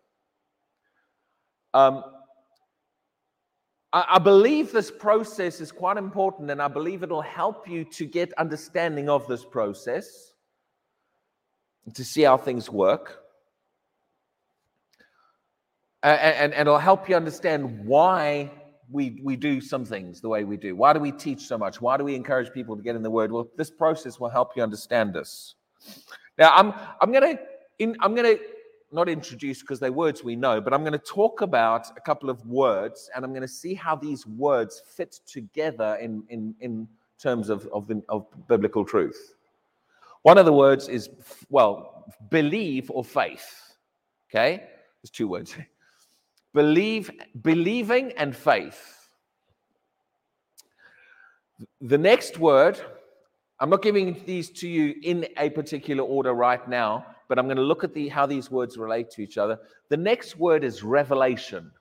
Um, 1.75 2.03
I, 3.93 4.05
I 4.13 4.19
believe 4.19 4.73
this 4.73 4.91
process 4.91 5.61
is 5.61 5.71
quite 5.71 5.99
important, 5.99 6.51
and 6.51 6.63
I 6.63 6.69
believe 6.69 7.03
it'll 7.03 7.21
help 7.21 7.69
you 7.69 7.85
to 7.85 8.07
get 8.07 8.33
understanding 8.39 9.11
of 9.11 9.27
this 9.29 9.45
process. 9.45 10.33
to 11.93 12.05
see 12.05 12.23
how 12.23 12.39
things 12.39 12.71
work. 12.71 13.21
and, 16.03 16.53
and 16.53 16.69
it'll 16.69 16.79
help 16.79 17.09
you 17.09 17.17
understand 17.17 17.85
why 17.87 18.51
we, 18.91 19.21
we 19.23 19.37
do 19.37 19.61
some 19.61 19.85
things 19.85 20.21
the 20.21 20.29
way 20.29 20.45
we 20.45 20.57
do. 20.57 20.77
Why 20.77 20.93
do 20.93 21.01
we 21.01 21.13
teach 21.13 21.43
so 21.43 21.59
much? 21.59 21.81
Why 21.81 21.97
do 21.97 22.05
we 22.05 22.15
encourage 22.15 22.53
people 22.53 22.77
to 22.77 22.83
get 22.83 22.97
in 22.97 23.03
the 23.03 23.11
word? 23.11 23.33
Well, 23.33 23.49
this 23.57 23.71
process 23.71 24.21
will 24.21 24.29
help 24.29 24.57
you 24.57 24.63
understand 24.63 25.15
this. 25.15 25.55
Now, 26.39 26.53
I'm, 26.55 26.73
I'm 27.01 27.13
going 27.13 27.37
to, 27.37 27.95
I'm 28.01 28.15
to 28.17 28.39
not 28.93 29.09
introduce 29.09 29.61
because 29.61 29.81
they're 29.81 29.93
words 29.93 30.23
we 30.23 30.37
know, 30.37 30.61
but 30.61 30.73
I'm 30.73 30.83
to 30.93 30.99
talk 30.99 31.41
about 31.41 31.87
a 31.97 32.01
couple 32.01 32.31
of 32.31 32.45
words 32.47 33.11
and 33.15 33.25
I'm 33.25 33.33
to 33.43 33.49
see 33.49 33.75
how 33.75 33.97
these 33.97 34.27
words 34.27 34.83
fit 34.87 35.21
together 35.27 35.99
in, 36.01 36.23
in, 36.29 36.55
in 36.61 36.89
terms 37.19 37.49
of, 37.51 37.67
of, 37.73 37.87
the, 37.89 38.03
of 38.09 38.27
biblical 38.49 38.85
truth. 38.85 39.35
One 40.23 40.39
of 40.39 40.47
the 40.47 40.53
words 40.53 40.89
is, 40.89 41.11
well, 41.51 42.07
believe 42.31 42.91
or 42.91 43.05
faith. 43.05 43.77
Okay? 44.31 44.65
There's 45.03 45.11
two 45.11 45.29
words. 45.29 45.55
Believe, 46.55 47.11
believing 47.43 48.13
and 48.13 48.35
faith. 48.35 49.09
The 51.81 51.99
next 51.99 52.39
word, 52.39 52.81
I'm 53.61 53.71
not 53.71 53.83
giving 53.83 54.23
these 54.25 54.51
to 54.61 54.69
you 54.69 54.95
in 55.03 55.27
a 55.37 55.51
particular 55.51 56.05
order 56.05 56.33
right 56.33 56.67
now, 56.69 57.07
but 57.29 57.39
I'm 57.39 57.47
going 57.47 57.57
to 57.57 57.63
look 57.63 57.85
at 57.85 57.93
the, 57.93 58.09
how 58.09 58.27
these 58.27 58.51
words 58.51 58.77
relate 58.77 59.11
to 59.13 59.23
each 59.23 59.37
other. 59.37 59.59
The 59.89 59.97
next 59.97 60.39
word 60.39 60.65
is 60.65 60.83
revelation. 60.83 61.73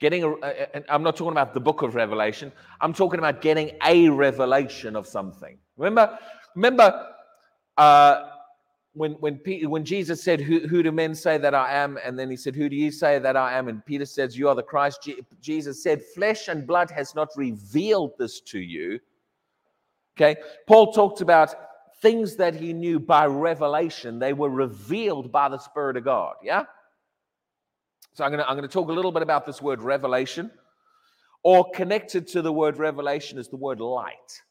Getting, 0.00 0.24
a, 0.24 0.30
a, 0.30 0.84
I'm 0.92 1.02
not 1.02 1.16
talking 1.16 1.32
about 1.32 1.54
the 1.54 1.60
book 1.60 1.82
of 1.82 1.94
Revelation. 1.94 2.52
I'm 2.80 2.92
talking 2.92 3.18
about 3.18 3.40
getting 3.40 3.72
a 3.84 4.08
revelation 4.10 4.94
of 4.94 5.06
something. 5.06 5.58
Remember, 5.76 6.18
remember, 6.54 7.06
uh, 7.76 8.28
when 8.98 9.12
when 9.12 9.38
Peter, 9.38 9.68
when 9.68 9.84
Jesus 9.84 10.22
said, 10.22 10.40
who, 10.40 10.66
"Who 10.66 10.82
do 10.82 10.92
men 10.92 11.14
say 11.14 11.38
that 11.38 11.54
I 11.54 11.72
am?" 11.72 11.98
and 12.04 12.18
then 12.18 12.30
he 12.30 12.36
said, 12.36 12.54
"Who 12.54 12.68
do 12.68 12.76
you 12.76 12.90
say 12.90 13.18
that 13.18 13.36
I 13.36 13.56
am?" 13.56 13.68
and 13.68 13.84
Peter 13.84 14.04
says, 14.04 14.36
"You 14.36 14.48
are 14.48 14.54
the 14.54 14.62
Christ." 14.62 15.02
Je- 15.04 15.24
Jesus 15.40 15.82
said, 15.82 16.02
"Flesh 16.14 16.48
and 16.48 16.66
blood 16.66 16.90
has 16.90 17.14
not 17.14 17.28
revealed 17.36 18.12
this 18.18 18.40
to 18.40 18.58
you." 18.58 19.00
Okay, 20.16 20.40
Paul 20.66 20.92
talked 20.92 21.20
about 21.20 21.54
things 22.00 22.36
that 22.36 22.54
he 22.54 22.72
knew 22.72 22.98
by 22.98 23.26
revelation, 23.26 24.18
they 24.18 24.32
were 24.32 24.50
revealed 24.50 25.32
by 25.32 25.48
the 25.48 25.58
Spirit 25.58 25.96
of 25.96 26.04
God. 26.04 26.36
Yeah? 26.42 26.64
So 28.14 28.24
I'm 28.24 28.32
to 28.32 28.48
I'm 28.48 28.60
to 28.60 28.68
talk 28.68 28.88
a 28.88 28.92
little 28.92 29.12
bit 29.12 29.22
about 29.22 29.46
this 29.46 29.62
word 29.62 29.82
revelation, 29.82 30.50
or 31.42 31.70
connected 31.72 32.26
to 32.28 32.42
the 32.42 32.52
word 32.52 32.78
revelation 32.78 33.38
is 33.38 33.48
the 33.48 33.56
word 33.56 33.80
light. 33.80 34.42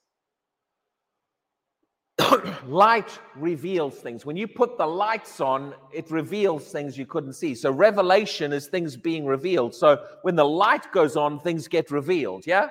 light 2.68 3.20
reveals 3.36 3.96
things. 3.96 4.26
When 4.26 4.38
you 4.38 4.48
put 4.48 4.78
the 4.78 4.86
lights 4.86 5.40
on, 5.40 5.76
it 5.94 6.10
reveals 6.10 6.72
things 6.72 6.98
you 6.98 7.06
couldn't 7.06 7.34
see. 7.34 7.54
So 7.54 7.72
revelation 7.72 8.54
is 8.54 8.68
things 8.68 8.98
being 8.98 9.26
revealed. 9.26 9.76
So 9.76 10.04
when 10.24 10.36
the 10.36 10.46
light 10.46 10.92
goes 10.92 11.16
on, 11.16 11.40
things 11.40 11.68
get 11.68 11.92
revealed. 11.92 12.48
Yeah? 12.48 12.70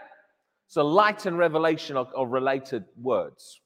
So 0.69 0.85
light 0.85 1.27
and 1.27 1.39
revelation 1.39 1.97
are, 1.97 2.09
are 2.17 2.27
related 2.27 2.85
words. 3.01 3.61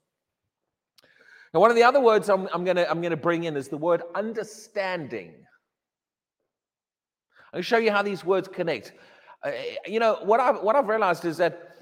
Now, 1.52 1.60
one 1.60 1.70
of 1.70 1.76
the 1.76 1.82
other 1.82 2.00
words 2.00 2.28
I'm, 2.28 2.48
I'm 2.52 2.64
going 2.64 2.76
to 3.10 3.16
bring 3.16 3.44
in 3.44 3.56
is 3.56 3.68
the 3.68 3.78
word 3.78 4.02
understanding. 4.14 5.34
I'll 7.52 7.62
show 7.62 7.78
you 7.78 7.90
how 7.90 8.02
these 8.02 8.24
words 8.24 8.48
connect. 8.48 8.92
Uh, 9.42 9.52
you 9.86 9.98
know 9.98 10.18
what 10.22 10.38
I've 10.38 10.62
what 10.62 10.76
I've 10.76 10.88
realized 10.88 11.24
is 11.24 11.38
that 11.38 11.79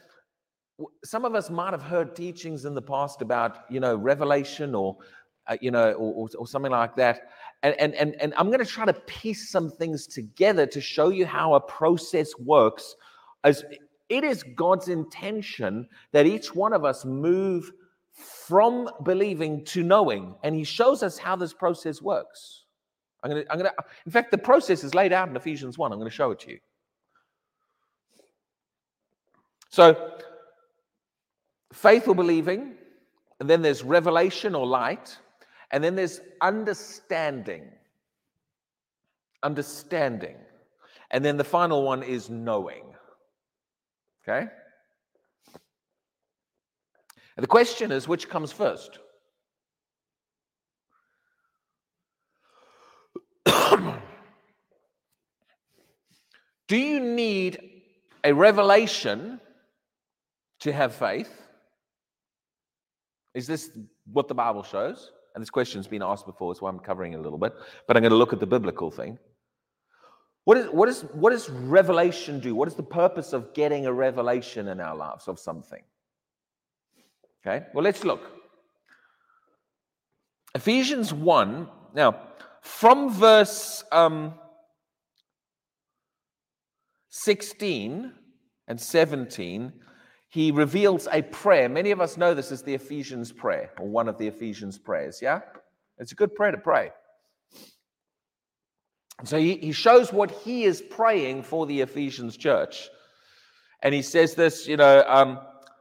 some 1.05 1.25
of 1.25 1.35
us 1.35 1.51
might 1.51 1.73
have 1.73 1.83
heard 1.83 2.14
teachings 2.14 2.64
in 2.64 2.75
the 2.75 2.83
past 2.83 3.23
about 3.23 3.64
you 3.69 3.81
know 3.81 3.97
revelation 3.97 4.75
or 4.75 4.97
uh, 5.47 5.57
you 5.61 5.71
know 5.71 5.93
or, 5.93 6.14
or, 6.14 6.29
or, 6.38 6.47
something 6.47 6.71
like 6.71 6.95
that 6.97 7.31
and 7.62 7.75
and 7.81 7.95
and, 7.95 8.14
and 8.21 8.33
i'm 8.37 8.47
going 8.47 8.59
to 8.59 8.67
try 8.67 8.85
to 8.85 8.93
piece 8.93 9.51
some 9.51 9.71
things 9.71 10.07
together 10.07 10.67
to 10.67 10.81
show 10.81 11.09
you 11.09 11.27
how 11.27 11.55
a 11.55 11.61
process 11.61 12.31
works 12.38 12.95
as 13.45 13.64
it 14.09 14.23
is 14.23 14.45
god's 14.55 14.88
intention 14.88 15.88
that 16.12 16.27
each 16.27 16.55
one 16.55 16.73
of 16.73 16.85
us 16.85 17.05
move 17.05 17.73
from 18.19 18.88
believing 19.05 19.64
to 19.64 19.83
knowing. 19.83 20.35
And 20.43 20.55
he 20.55 20.64
shows 20.64 21.03
us 21.03 21.19
how 21.19 21.37
this 21.37 21.53
process 21.53 22.03
works. 22.03 22.64
I'm 23.23 23.31
going 23.31 23.45
to, 23.45 23.53
I'm 23.53 23.59
going 23.59 23.71
to, 23.71 23.85
in 24.07 24.12
fact, 24.12 24.31
the 24.31 24.38
process 24.38 24.85
is 24.85 24.95
laid 24.95 25.12
out 25.12 25.29
in 25.29 25.37
Ephesians 25.37 25.79
1. 25.79 25.93
I'm 25.93 25.99
going 25.99 26.11
to 26.11 26.14
show 26.14 26.31
it 26.31 26.41
to 26.41 26.51
you. 26.51 26.59
So, 29.71 30.19
faith 31.79 32.09
or 32.09 32.14
believing, 32.14 32.75
and 33.38 33.49
then 33.49 33.62
there's 33.62 33.85
revelation 33.85 34.55
or 34.55 34.67
light, 34.67 35.17
and 35.71 35.83
then 35.83 35.95
there's 35.95 36.21
understanding. 36.41 37.62
Understanding. 39.43 40.37
And 41.11 41.25
then 41.25 41.37
the 41.37 41.45
final 41.45 41.85
one 41.85 42.03
is 42.03 42.29
knowing. 42.29 42.83
Okay? 44.23 44.49
And 47.37 47.45
the 47.45 47.47
question 47.47 47.93
is 47.93 48.09
which 48.09 48.29
comes 48.29 48.51
first? 48.51 48.99
Do 56.67 56.77
you 56.77 56.99
need 56.99 57.61
a 58.25 58.35
revelation 58.35 59.41
to 60.61 60.73
have 60.73 60.97
faith? 60.97 61.47
Is 63.38 63.46
this 63.46 63.70
what 64.12 64.27
the 64.27 64.35
Bible 64.35 64.64
shows? 64.64 65.12
And 65.35 65.40
this 65.40 65.48
question's 65.48 65.87
been 65.87 66.03
asked 66.03 66.27
before, 66.27 66.57
so 66.57 66.66
I'm 66.66 66.81
covering 66.81 67.12
it 67.12 67.20
a 67.20 67.22
little 67.22 67.38
bit. 67.38 67.53
But 67.87 67.96
I'm 67.96 68.03
going 68.03 68.11
to 68.11 68.16
look 68.16 68.33
at 68.33 68.40
the 68.40 68.46
biblical 68.46 68.90
thing. 68.90 69.16
What, 70.42 70.57
is, 70.59 70.66
what, 70.72 70.88
is, 70.88 71.03
what 71.12 71.31
does 71.31 71.48
revelation 71.48 72.40
do? 72.40 72.57
What 72.57 72.66
is 72.66 72.74
the 72.74 72.83
purpose 72.83 73.33
of 73.33 73.55
getting 73.55 73.87
a 73.87 73.92
revelation 73.92 74.66
in 74.66 74.81
our 74.81 74.96
lives 74.96 75.29
of 75.29 75.38
something? 75.38 75.83
Okay, 77.46 77.64
well, 77.72 77.85
let's 77.85 78.03
look. 78.03 78.22
Ephesians 80.57 81.14
1. 81.14 81.68
Now, 81.94 82.20
from 82.62 83.09
verse 83.12 83.85
um, 83.92 84.35
16 87.11 88.12
and 88.66 88.81
17, 88.81 89.72
he 90.29 90.51
reveals 90.51 91.09
a 91.11 91.23
prayer. 91.23 91.69
Many 91.69 91.91
of 91.91 92.01
us 92.01 92.17
know 92.17 92.35
this 92.35 92.53
as 92.53 92.62
the 92.62 92.75
Ephesians 92.75 93.33
prayer, 93.33 93.71
or 93.79 93.88
one 93.88 94.09
of 94.09 94.19
the 94.19 94.27
Ephesians 94.27 94.79
prayers, 94.79 95.21
yeah? 95.23 95.41
It's 95.99 96.12
a 96.12 96.14
good 96.14 96.35
prayer 96.35 96.53
to 96.53 96.59
pray. 96.59 96.91
So 99.25 99.38
he, 99.38 99.57
he 99.57 99.73
shows 99.73 100.12
what 100.12 100.31
he 100.31 100.64
is 100.64 100.83
praying 100.83 101.43
for 101.43 101.67
the 101.67 101.81
Ephesians 101.81 102.37
church. 102.37 102.88
And 103.83 103.95
he 103.95 104.03
says 104.03 104.35
this, 104.35 104.69
you 104.69 104.77
know, 104.77 105.05
um, 105.09 105.41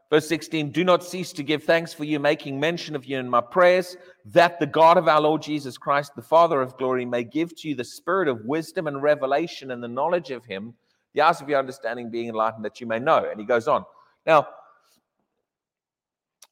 Verse 0.09 0.27
16, 0.29 0.71
do 0.71 0.85
not 0.85 1.03
cease 1.03 1.33
to 1.33 1.43
give 1.43 1.63
thanks 1.63 1.93
for 1.93 2.05
you, 2.05 2.17
making 2.17 2.57
mention 2.57 2.95
of 2.95 3.03
you 3.03 3.19
in 3.19 3.29
my 3.29 3.41
prayers, 3.41 3.97
that 4.23 4.57
the 4.57 4.65
God 4.65 4.97
of 4.97 5.09
our 5.09 5.19
Lord 5.19 5.41
Jesus 5.41 5.77
Christ, 5.77 6.13
the 6.15 6.21
Father 6.21 6.61
of 6.61 6.77
glory, 6.77 7.03
may 7.03 7.25
give 7.25 7.53
to 7.57 7.67
you 7.67 7.75
the 7.75 7.83
spirit 7.83 8.29
of 8.29 8.45
wisdom 8.45 8.87
and 8.87 9.01
revelation 9.01 9.71
and 9.71 9.83
the 9.83 9.87
knowledge 9.89 10.31
of 10.31 10.45
him, 10.45 10.73
the 11.13 11.19
eyes 11.19 11.41
of 11.41 11.49
your 11.49 11.59
understanding 11.59 12.09
being 12.09 12.29
enlightened, 12.29 12.63
that 12.63 12.79
you 12.79 12.87
may 12.87 12.99
know. 12.99 13.27
And 13.29 13.37
he 13.37 13.45
goes 13.45 13.67
on. 13.67 13.83
Now, 14.27 14.47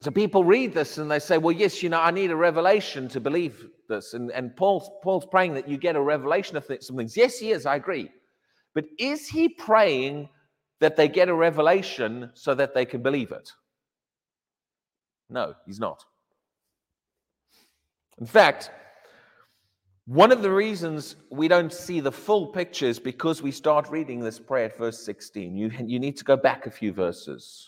so 0.01 0.09
people 0.09 0.43
read 0.43 0.73
this 0.73 0.97
and 0.97 1.11
they 1.11 1.19
say, 1.19 1.37
well, 1.37 1.55
yes, 1.55 1.83
you 1.83 1.89
know, 1.89 1.99
I 1.99 2.11
need 2.11 2.31
a 2.31 2.35
revelation 2.35 3.09
to 3.09 3.19
believe 3.19 3.67
this. 3.89 4.13
And, 4.13 4.31
and 4.31 4.55
Paul's, 4.55 4.89
Paul's 5.03 5.25
praying 5.25 5.55
that 5.55 5.67
you 5.67 5.77
get 5.77 5.95
a 5.95 6.01
revelation 6.01 6.55
of 6.55 6.65
some 6.79 6.95
things. 6.95 7.17
Yes, 7.17 7.37
he 7.37 7.51
is, 7.51 7.65
I 7.65 7.75
agree. 7.75 8.09
But 8.73 8.85
is 8.97 9.27
he 9.27 9.49
praying 9.49 10.29
that 10.79 10.95
they 10.95 11.07
get 11.07 11.29
a 11.29 11.33
revelation 11.33 12.31
so 12.33 12.53
that 12.55 12.73
they 12.73 12.85
can 12.85 13.01
believe 13.01 13.31
it? 13.31 13.51
No, 15.29 15.55
he's 15.65 15.79
not. 15.79 16.03
In 18.19 18.27
fact, 18.27 18.71
one 20.07 20.31
of 20.31 20.43
the 20.43 20.51
reasons 20.51 21.15
we 21.31 21.47
don't 21.47 21.73
see 21.73 21.99
the 21.99 22.11
full 22.11 22.47
picture 22.47 22.85
is 22.85 22.99
because 22.99 23.41
we 23.41 23.51
start 23.51 23.89
reading 23.89 24.19
this 24.19 24.39
prayer 24.39 24.65
at 24.65 24.77
verse 24.77 25.03
16. 25.03 25.55
You, 25.55 25.71
you 25.83 25.99
need 25.99 26.17
to 26.17 26.23
go 26.23 26.37
back 26.37 26.67
a 26.67 26.71
few 26.71 26.93
verses 26.93 27.67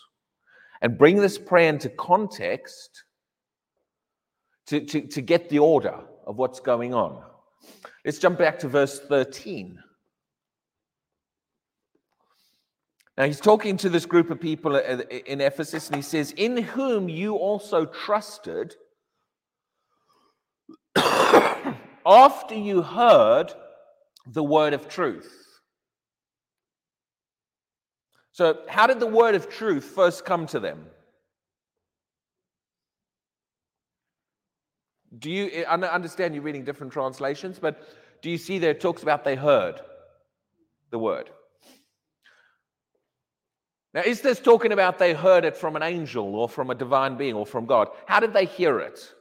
and 0.80 0.96
bring 0.96 1.16
this 1.16 1.36
prayer 1.36 1.68
into 1.68 1.88
context 1.88 3.02
to, 4.68 4.80
to, 4.80 5.00
to 5.00 5.20
get 5.20 5.48
the 5.48 5.58
order 5.58 5.98
of 6.26 6.36
what's 6.36 6.60
going 6.60 6.94
on. 6.94 7.22
Let's 8.04 8.18
jump 8.18 8.38
back 8.38 8.60
to 8.60 8.68
verse 8.68 9.00
13. 9.00 9.82
Now, 13.16 13.24
he's 13.24 13.40
talking 13.40 13.76
to 13.78 13.88
this 13.88 14.06
group 14.06 14.30
of 14.30 14.40
people 14.40 14.76
in 14.76 15.40
Ephesus, 15.40 15.88
and 15.88 15.96
he 15.96 16.02
says, 16.02 16.30
In 16.36 16.56
whom 16.56 17.08
you 17.08 17.34
also 17.34 17.84
trusted 17.84 18.76
after 22.08 22.54
you 22.54 22.82
heard 22.82 23.52
the 24.26 24.42
word 24.42 24.72
of 24.72 24.88
truth. 24.88 25.32
So, 28.32 28.60
how 28.68 28.86
did 28.86 29.00
the 29.00 29.06
word 29.06 29.34
of 29.34 29.48
truth 29.48 29.84
first 29.84 30.24
come 30.24 30.46
to 30.48 30.60
them? 30.60 30.86
do 35.16 35.30
you 35.30 35.64
I 35.66 35.74
understand 35.74 36.34
you're 36.34 36.42
reading 36.42 36.64
different 36.64 36.92
translations, 36.92 37.58
but 37.58 37.88
do 38.22 38.30
you 38.30 38.38
see 38.38 38.58
there 38.58 38.72
it 38.72 38.80
talks 38.80 39.02
about 39.02 39.24
they 39.24 39.36
heard 39.36 39.80
the 40.90 40.98
word? 40.98 41.30
Now, 43.94 44.02
is 44.02 44.20
this 44.20 44.38
talking 44.38 44.72
about 44.72 44.98
they 44.98 45.14
heard 45.14 45.44
it 45.44 45.56
from 45.56 45.74
an 45.74 45.82
angel 45.82 46.36
or 46.36 46.48
from 46.48 46.70
a 46.70 46.74
divine 46.74 47.16
being 47.16 47.34
or 47.34 47.46
from 47.46 47.64
God? 47.64 47.88
How 48.06 48.20
did 48.20 48.34
they 48.34 48.44
hear 48.44 48.80
it? 48.80 49.14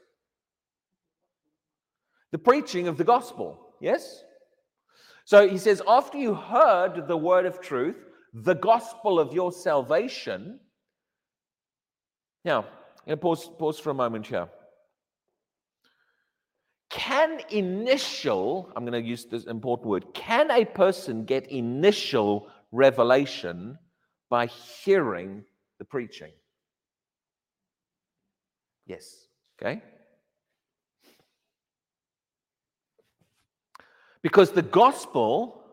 The 2.31 2.37
preaching 2.37 2.87
of 2.87 2.97
the 2.97 3.03
gospel, 3.03 3.73
yes? 3.79 4.23
So 5.25 5.47
he 5.47 5.57
says, 5.57 5.81
after 5.87 6.17
you 6.17 6.33
heard 6.33 7.07
the 7.07 7.17
word 7.17 7.45
of 7.45 7.61
truth, 7.61 7.97
the 8.33 8.55
gospel 8.55 9.19
of 9.19 9.33
your 9.33 9.51
salvation. 9.51 10.59
Now, 12.45 12.65
pause, 13.21 13.49
pause 13.57 13.79
for 13.79 13.89
a 13.89 13.93
moment 13.93 14.27
here. 14.27 14.47
Can 16.89 17.41
initial, 17.49 18.71
I'm 18.75 18.85
going 18.85 19.01
to 19.01 19.07
use 19.07 19.25
this 19.25 19.45
important 19.45 19.89
word, 19.89 20.13
can 20.13 20.49
a 20.51 20.65
person 20.65 21.25
get 21.25 21.47
initial 21.51 22.49
revelation 22.71 23.77
by 24.29 24.47
hearing 24.47 25.43
the 25.79 25.85
preaching? 25.85 26.31
Yes. 28.85 29.27
Okay. 29.61 29.81
Because 34.27 34.51
the 34.51 34.61
gospel, 34.61 35.63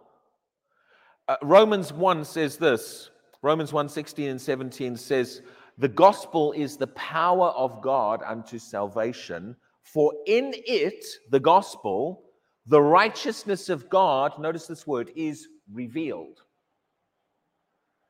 uh, 1.26 1.34
Romans 1.42 1.92
1 1.92 2.24
says 2.24 2.56
this 2.56 3.10
Romans 3.42 3.72
1 3.72 3.88
16 3.88 4.28
and 4.30 4.40
17 4.40 4.96
says, 4.96 5.42
The 5.76 5.88
gospel 5.88 6.52
is 6.52 6.76
the 6.76 6.86
power 6.86 7.48
of 7.48 7.82
God 7.82 8.22
unto 8.24 8.60
salvation, 8.60 9.56
for 9.82 10.14
in 10.28 10.52
it, 10.54 11.04
the 11.32 11.40
gospel, 11.40 12.26
the 12.64 12.80
righteousness 12.80 13.70
of 13.70 13.90
God, 13.90 14.38
notice 14.38 14.68
this 14.68 14.86
word, 14.86 15.10
is 15.16 15.48
revealed. 15.72 16.38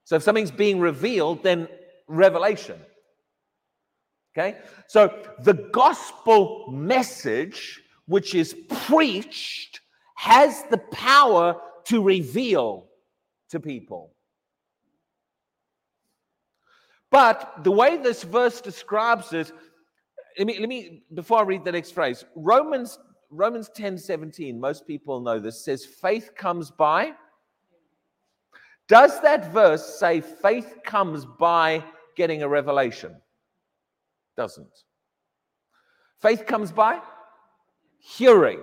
So 0.05 0.17
if 0.17 0.23
something's 0.23 0.51
being 0.51 0.79
revealed, 0.79 1.43
then 1.43 1.69
revelation. 2.07 2.79
Okay? 4.37 4.59
So 4.89 5.23
the 5.39 5.55
gospel 5.55 6.71
message, 6.71 7.81
which 8.05 8.35
is 8.35 8.55
preached, 8.69 9.81
has 10.15 10.65
the 10.71 10.79
power 10.79 11.61
to 11.85 12.03
reveal 12.03 12.87
to 13.51 13.61
people. 13.61 14.13
But 17.11 17.63
the 17.63 17.71
way 17.71 17.97
this 17.97 18.23
verse 18.25 18.61
describes 18.61 19.33
it, 19.33 19.53
let 20.39 20.47
me, 20.47 20.59
let 20.59 20.69
me 20.69 21.05
before 21.15 21.39
I 21.39 21.43
read 21.43 21.65
the 21.65 21.73
next 21.73 21.93
phrase, 21.93 22.25
Romans 22.35 22.99
Romans 23.31 23.69
10 23.75 23.99
17, 23.99 24.61
most 24.61 24.87
people 24.87 25.21
know 25.21 25.39
this, 25.41 25.65
says 25.65 25.85
faith 25.85 26.31
comes 26.37 26.71
by 26.71 27.15
does 28.87 29.21
that 29.23 29.53
verse 29.53 29.99
say 29.99 30.21
faith 30.21 30.81
comes 30.85 31.25
by 31.25 31.83
getting 32.17 32.43
a 32.43 32.49
revelation? 32.49 33.17
Doesn't. 34.37 34.83
Faith 36.21 36.45
comes 36.47 36.71
by 36.71 37.01
hearing. 37.99 38.61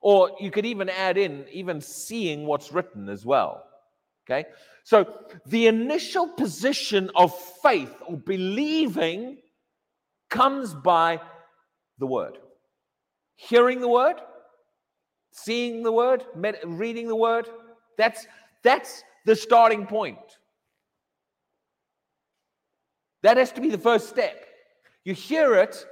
Or 0.00 0.36
you 0.40 0.50
could 0.50 0.66
even 0.66 0.88
add 0.88 1.18
in 1.18 1.46
even 1.50 1.80
seeing 1.80 2.46
what's 2.46 2.72
written 2.72 3.08
as 3.08 3.24
well. 3.24 3.64
Okay? 4.28 4.48
So 4.84 5.06
the 5.46 5.66
initial 5.66 6.28
position 6.28 7.10
of 7.14 7.34
faith 7.62 7.94
or 8.06 8.16
believing 8.16 9.38
comes 10.30 10.74
by 10.74 11.20
the 11.98 12.06
word. 12.06 12.38
Hearing 13.36 13.80
the 13.80 13.88
word, 13.88 14.16
seeing 15.32 15.82
the 15.82 15.92
word, 15.92 16.24
reading 16.64 17.08
the 17.08 17.16
word, 17.16 17.48
that's, 17.96 18.26
that's 18.62 19.02
the 19.24 19.36
starting 19.36 19.86
point. 19.86 20.18
That 23.22 23.36
has 23.36 23.52
to 23.52 23.60
be 23.60 23.70
the 23.70 23.78
first 23.78 24.08
step. 24.08 24.44
You 25.04 25.14
hear 25.14 25.54
it. 25.54 25.84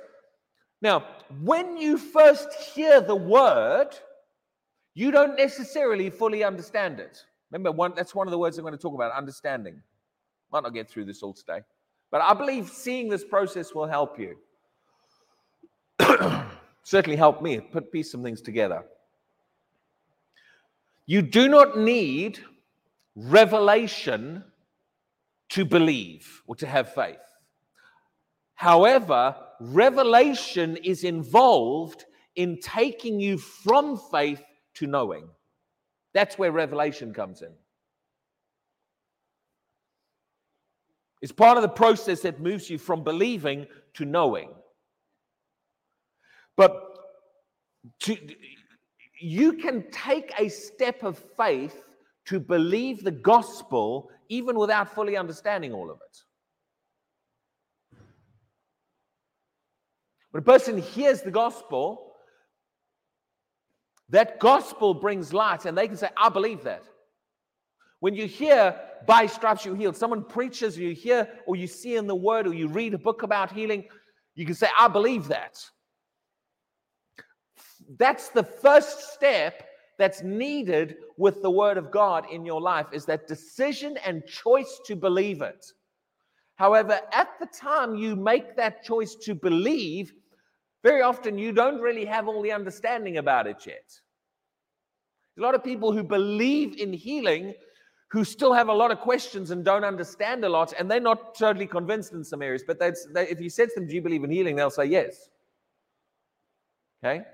Now, 0.80 1.06
when 1.42 1.76
you 1.76 1.98
first 1.98 2.52
hear 2.74 3.00
the 3.00 3.16
word, 3.16 3.90
you 4.94 5.10
don't 5.10 5.36
necessarily 5.36 6.10
fully 6.10 6.42
understand 6.42 7.00
it. 7.00 7.24
Remember, 7.50 7.70
one, 7.70 7.92
that's 7.94 8.14
one 8.14 8.26
of 8.26 8.30
the 8.30 8.38
words 8.38 8.58
I'm 8.58 8.64
going 8.64 8.72
to 8.72 8.78
talk 8.78 8.94
about 8.94 9.12
understanding. 9.12 9.80
Might 10.52 10.62
not 10.62 10.74
get 10.74 10.88
through 10.88 11.04
this 11.04 11.22
all 11.22 11.32
today, 11.32 11.60
but 12.10 12.20
I 12.20 12.34
believe 12.34 12.68
seeing 12.68 13.08
this 13.08 13.24
process 13.24 13.74
will 13.74 13.86
help 13.86 14.18
you. 14.18 14.36
Certainly 16.82 17.16
help 17.16 17.42
me 17.42 17.60
put 17.60 17.92
piece 17.92 18.10
some 18.10 18.22
things 18.22 18.40
together. 18.40 18.84
You 21.06 21.22
do 21.22 21.48
not 21.48 21.78
need 21.78 22.40
revelation 23.14 24.44
to 25.50 25.64
believe 25.64 26.42
or 26.46 26.56
to 26.56 26.66
have 26.66 26.92
faith. 26.94 27.18
However, 28.56 29.36
revelation 29.60 30.76
is 30.78 31.04
involved 31.04 32.04
in 32.34 32.58
taking 32.60 33.20
you 33.20 33.38
from 33.38 33.98
faith 34.10 34.42
to 34.74 34.86
knowing. 34.86 35.28
That's 36.14 36.38
where 36.38 36.50
revelation 36.50 37.12
comes 37.12 37.42
in. 37.42 37.52
It's 41.22 41.32
part 41.32 41.56
of 41.56 41.62
the 41.62 41.68
process 41.68 42.20
that 42.22 42.40
moves 42.40 42.68
you 42.68 42.78
from 42.78 43.04
believing 43.04 43.66
to 43.94 44.04
knowing. 44.04 44.50
But 46.56 46.82
to, 48.00 48.16
you 49.20 49.54
can 49.54 49.90
take 49.90 50.32
a 50.38 50.48
step 50.48 51.02
of 51.02 51.18
faith 51.36 51.82
to 52.26 52.40
believe 52.40 53.04
the 53.04 53.10
gospel 53.10 54.10
even 54.28 54.56
without 54.56 54.94
fully 54.94 55.16
understanding 55.16 55.72
all 55.72 55.90
of 55.90 55.98
it. 55.98 56.25
When 60.36 60.42
a 60.42 60.44
person 60.44 60.76
hears 60.76 61.22
the 61.22 61.30
gospel, 61.30 62.12
that 64.10 64.38
gospel 64.38 64.92
brings 64.92 65.32
light, 65.32 65.64
and 65.64 65.78
they 65.78 65.88
can 65.88 65.96
say, 65.96 66.10
I 66.14 66.28
believe 66.28 66.62
that. 66.64 66.82
When 68.00 68.14
you 68.14 68.26
hear, 68.26 68.78
by 69.06 69.24
stripes 69.24 69.64
you 69.64 69.72
healed, 69.72 69.96
someone 69.96 70.22
preaches, 70.22 70.76
you 70.76 70.94
hear, 70.94 71.26
or 71.46 71.56
you 71.56 71.66
see 71.66 71.96
in 71.96 72.06
the 72.06 72.14
word, 72.14 72.46
or 72.46 72.52
you 72.52 72.68
read 72.68 72.92
a 72.92 72.98
book 72.98 73.22
about 73.22 73.50
healing, 73.50 73.84
you 74.34 74.44
can 74.44 74.54
say, 74.54 74.68
I 74.78 74.88
believe 74.88 75.26
that 75.28 75.58
that's 77.98 78.28
the 78.28 78.44
first 78.44 79.14
step 79.14 79.66
that's 79.96 80.22
needed 80.22 80.96
with 81.16 81.40
the 81.40 81.50
word 81.50 81.78
of 81.78 81.90
God 81.90 82.26
in 82.30 82.44
your 82.44 82.60
life 82.60 82.88
is 82.92 83.06
that 83.06 83.26
decision 83.26 83.96
and 84.04 84.22
choice 84.26 84.80
to 84.84 84.96
believe 84.96 85.40
it. 85.40 85.64
However, 86.56 87.00
at 87.12 87.28
the 87.40 87.46
time 87.46 87.94
you 87.94 88.16
make 88.16 88.54
that 88.56 88.82
choice 88.82 89.14
to 89.22 89.34
believe, 89.34 90.12
very 90.86 91.02
often 91.02 91.36
you 91.36 91.50
don't 91.50 91.80
really 91.80 92.04
have 92.04 92.28
all 92.28 92.40
the 92.40 92.52
understanding 92.52 93.16
about 93.16 93.48
it 93.48 93.66
yet. 93.66 93.88
A 95.36 95.40
lot 95.40 95.56
of 95.56 95.64
people 95.64 95.90
who 95.90 96.04
believe 96.04 96.78
in 96.78 96.92
healing 96.92 97.54
who 98.12 98.22
still 98.22 98.52
have 98.52 98.68
a 98.68 98.72
lot 98.72 98.92
of 98.92 99.00
questions 99.00 99.50
and 99.50 99.64
don't 99.64 99.82
understand 99.82 100.44
a 100.44 100.48
lot, 100.48 100.72
and 100.78 100.88
they're 100.88 101.00
not 101.00 101.34
totally 101.36 101.66
convinced 101.66 102.12
in 102.12 102.22
some 102.22 102.40
areas. 102.40 102.62
But 102.64 102.78
if 102.80 103.40
you 103.40 103.50
said 103.50 103.70
to 103.70 103.80
them, 103.80 103.88
Do 103.88 103.94
you 103.96 104.00
believe 104.00 104.22
in 104.22 104.30
healing? 104.30 104.54
they'll 104.54 104.70
say 104.70 104.84
yes. 104.84 105.28
Okay? 107.04 107.24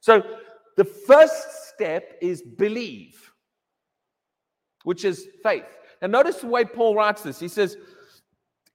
So 0.00 0.22
the 0.78 0.86
first 0.86 1.68
step 1.68 2.16
is 2.22 2.40
believe, 2.40 3.30
which 4.84 5.04
is 5.04 5.28
faith. 5.42 5.70
Now, 6.00 6.08
notice 6.08 6.36
the 6.36 6.46
way 6.46 6.64
Paul 6.64 6.94
writes 6.94 7.22
this. 7.22 7.38
He 7.38 7.48
says, 7.48 7.76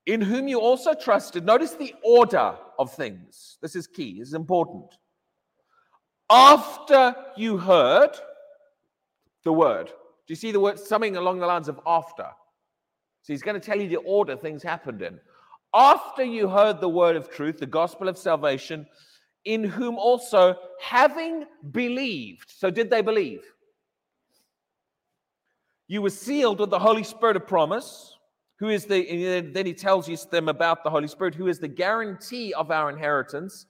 In 0.09 0.21
whom 0.21 0.47
you 0.47 0.59
also 0.59 0.95
trusted. 0.95 1.45
Notice 1.45 1.75
the 1.75 1.93
order 2.03 2.55
of 2.79 2.91
things. 2.91 3.59
This 3.61 3.75
is 3.75 3.85
key, 3.85 4.17
this 4.17 4.29
is 4.29 4.33
important. 4.33 4.97
After 6.31 7.15
you 7.37 7.59
heard 7.59 8.17
the 9.43 9.53
word, 9.53 9.85
do 9.85 9.93
you 10.29 10.35
see 10.35 10.51
the 10.51 10.59
word? 10.59 10.79
Something 10.79 11.15
along 11.15 11.37
the 11.37 11.45
lines 11.45 11.67
of 11.67 11.79
after. 11.85 12.25
So 13.21 13.33
he's 13.33 13.43
going 13.43 13.61
to 13.61 13.63
tell 13.63 13.79
you 13.79 13.87
the 13.87 13.97
order 13.97 14.35
things 14.35 14.63
happened 14.63 15.03
in. 15.03 15.19
After 15.75 16.23
you 16.23 16.47
heard 16.49 16.81
the 16.81 16.89
word 16.89 17.15
of 17.15 17.29
truth, 17.29 17.59
the 17.59 17.67
gospel 17.67 18.07
of 18.07 18.17
salvation, 18.17 18.87
in 19.45 19.63
whom 19.63 19.95
also 19.99 20.55
having 20.81 21.45
believed. 21.69 22.49
So, 22.49 22.71
did 22.71 22.89
they 22.89 23.03
believe? 23.03 23.43
You 25.87 26.01
were 26.01 26.09
sealed 26.09 26.59
with 26.59 26.71
the 26.71 26.79
Holy 26.79 27.03
Spirit 27.03 27.35
of 27.35 27.45
promise, 27.45 28.15
who 28.59 28.69
is 28.69 28.85
the, 28.85 29.41
then 29.53 29.65
he 29.65 29.73
tells 29.73 30.07
you 30.07 30.17
them 30.31 30.49
about 30.49 30.83
the 30.83 30.89
Holy 30.89 31.07
Spirit, 31.07 31.33
who 31.33 31.47
is 31.47 31.59
the 31.59 31.67
guarantee 31.67 32.53
of 32.53 32.71
our 32.71 32.89
inheritance 32.89 33.65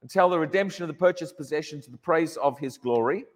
until 0.00 0.30
the 0.30 0.38
redemption 0.38 0.82
of 0.82 0.88
the 0.88 0.94
purchased 0.94 1.36
possession 1.36 1.80
to 1.82 1.90
the 1.90 1.98
praise 1.98 2.36
of 2.38 2.58
his 2.58 2.78
glory. 2.78 3.26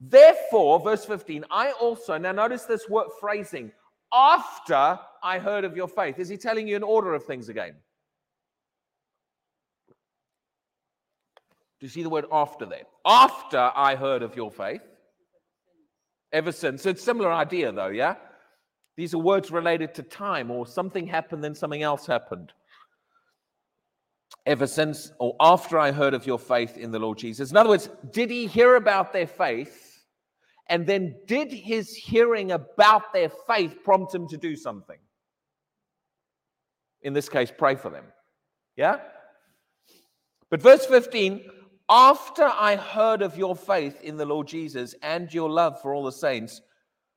Therefore, 0.00 0.80
verse 0.80 1.04
15, 1.04 1.44
I 1.50 1.72
also, 1.72 2.16
now 2.18 2.32
notice 2.32 2.64
this 2.64 2.88
word 2.88 3.08
phrasing, 3.20 3.72
after 4.12 4.98
I 5.22 5.38
heard 5.40 5.64
of 5.64 5.76
your 5.76 5.88
faith. 5.88 6.18
Is 6.20 6.28
he 6.28 6.36
telling 6.36 6.68
you 6.68 6.76
an 6.76 6.84
order 6.84 7.14
of 7.14 7.24
things 7.24 7.48
again? 7.48 7.74
Do 11.80 11.86
you 11.86 11.88
see 11.88 12.04
the 12.04 12.10
word 12.10 12.26
after 12.30 12.64
there? 12.64 12.84
After 13.04 13.72
I 13.74 13.96
heard 13.96 14.22
of 14.22 14.36
your 14.36 14.52
faith. 14.52 14.82
Ever 16.32 16.52
since. 16.52 16.82
So 16.82 16.90
it's 16.90 17.02
similar 17.02 17.32
idea 17.32 17.72
though, 17.72 17.88
yeah? 17.88 18.14
These 18.96 19.14
are 19.14 19.18
words 19.18 19.50
related 19.50 19.94
to 19.94 20.02
time 20.02 20.50
or 20.50 20.66
something 20.66 21.06
happened, 21.06 21.42
then 21.42 21.54
something 21.54 21.82
else 21.82 22.06
happened. 22.06 22.52
Ever 24.46 24.66
since 24.66 25.10
or 25.18 25.34
after 25.40 25.78
I 25.78 25.90
heard 25.90 26.14
of 26.14 26.26
your 26.26 26.38
faith 26.38 26.76
in 26.76 26.90
the 26.90 26.98
Lord 26.98 27.18
Jesus. 27.18 27.50
In 27.50 27.56
other 27.56 27.70
words, 27.70 27.88
did 28.12 28.30
he 28.30 28.46
hear 28.46 28.76
about 28.76 29.12
their 29.12 29.26
faith? 29.26 30.04
And 30.68 30.86
then 30.86 31.16
did 31.26 31.52
his 31.52 31.94
hearing 31.94 32.52
about 32.52 33.12
their 33.12 33.28
faith 33.28 33.78
prompt 33.84 34.14
him 34.14 34.28
to 34.28 34.36
do 34.36 34.56
something? 34.56 34.98
In 37.02 37.12
this 37.12 37.28
case, 37.28 37.52
pray 37.56 37.74
for 37.74 37.90
them. 37.90 38.04
Yeah? 38.76 39.00
But 40.50 40.62
verse 40.62 40.86
15, 40.86 41.44
after 41.90 42.44
I 42.44 42.76
heard 42.76 43.20
of 43.22 43.36
your 43.36 43.54
faith 43.54 44.00
in 44.02 44.16
the 44.16 44.24
Lord 44.24 44.46
Jesus 44.46 44.94
and 45.02 45.32
your 45.32 45.50
love 45.50 45.80
for 45.82 45.94
all 45.94 46.04
the 46.04 46.12
saints, 46.12 46.62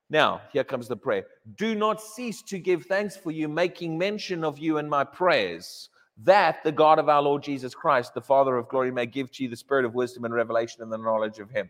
now, 0.10 0.42
here 0.54 0.64
comes 0.64 0.88
the 0.88 0.96
prayer. 0.96 1.26
Do 1.58 1.76
not 1.76 2.02
cease 2.02 2.42
to 2.44 2.60
give 2.60 2.86
thanks 2.86 3.18
for 3.18 3.32
you, 3.32 3.48
making 3.48 3.98
mention 3.98 4.44
of 4.44 4.58
you 4.58 4.78
in 4.78 4.88
my 4.88 5.04
prayers, 5.04 5.90
that 6.24 6.64
the 6.64 6.72
God 6.72 6.98
of 6.98 7.10
our 7.10 7.22
Lord 7.22 7.44
Jesus 7.44 7.76
Christ, 7.76 8.14
the 8.14 8.22
Father 8.22 8.58
of 8.58 8.70
glory, 8.70 8.92
may 8.92 9.06
give 9.06 9.32
to 9.34 9.44
you 9.44 9.50
the 9.50 9.56
spirit 9.58 9.86
of 9.86 9.96
wisdom 9.96 10.24
and 10.24 10.34
revelation 10.34 10.82
and 10.82 10.92
the 10.92 10.98
knowledge 10.98 11.40
of 11.40 11.50
him. 11.50 11.70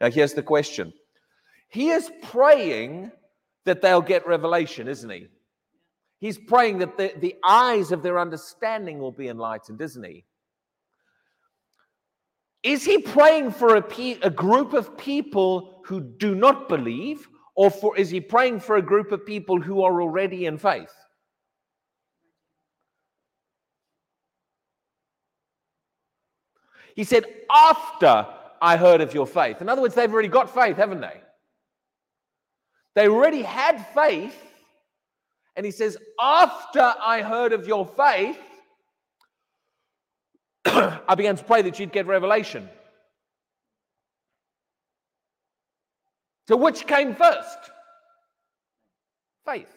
Now, 0.00 0.10
here's 0.10 0.34
the 0.34 0.42
question 0.42 0.92
He 1.68 1.90
is 1.90 2.10
praying 2.22 3.12
that 3.64 3.82
they'll 3.82 4.02
get 4.02 4.26
revelation, 4.26 4.88
isn't 4.88 5.10
he? 5.10 5.28
He's 6.18 6.38
praying 6.38 6.78
that 6.78 6.98
the, 6.98 7.12
the 7.18 7.36
eyes 7.44 7.92
of 7.92 8.02
their 8.02 8.18
understanding 8.18 8.98
will 8.98 9.12
be 9.12 9.28
enlightened, 9.28 9.80
isn't 9.80 10.04
he? 10.04 10.24
Is 12.62 12.84
he 12.84 12.98
praying 12.98 13.52
for 13.52 13.76
a, 13.76 13.82
pe- 13.82 14.20
a 14.20 14.28
group 14.28 14.74
of 14.74 14.98
people 14.98 15.80
who 15.84 16.00
do 16.00 16.34
not 16.34 16.68
believe, 16.68 17.26
or 17.60 17.70
for, 17.70 17.94
is 17.94 18.08
he 18.08 18.22
praying 18.22 18.58
for 18.58 18.76
a 18.76 18.82
group 18.82 19.12
of 19.12 19.26
people 19.26 19.60
who 19.60 19.82
are 19.82 20.00
already 20.00 20.46
in 20.46 20.56
faith? 20.56 20.94
He 26.96 27.04
said, 27.04 27.26
After 27.50 28.26
I 28.62 28.78
heard 28.78 29.02
of 29.02 29.12
your 29.12 29.26
faith. 29.26 29.60
In 29.60 29.68
other 29.68 29.82
words, 29.82 29.94
they've 29.94 30.10
already 30.10 30.28
got 30.28 30.54
faith, 30.54 30.78
haven't 30.78 31.02
they? 31.02 31.20
They 32.94 33.08
already 33.08 33.42
had 33.42 33.86
faith. 33.88 34.42
And 35.54 35.66
he 35.66 35.70
says, 35.70 35.98
After 36.18 36.94
I 36.98 37.20
heard 37.20 37.52
of 37.52 37.68
your 37.68 37.84
faith, 37.84 38.38
I 40.64 41.14
began 41.14 41.36
to 41.36 41.44
pray 41.44 41.60
that 41.60 41.78
you'd 41.78 41.92
get 41.92 42.06
revelation. 42.06 42.70
So, 46.50 46.56
which 46.56 46.84
came 46.84 47.14
first? 47.14 47.58
Faith. 49.46 49.72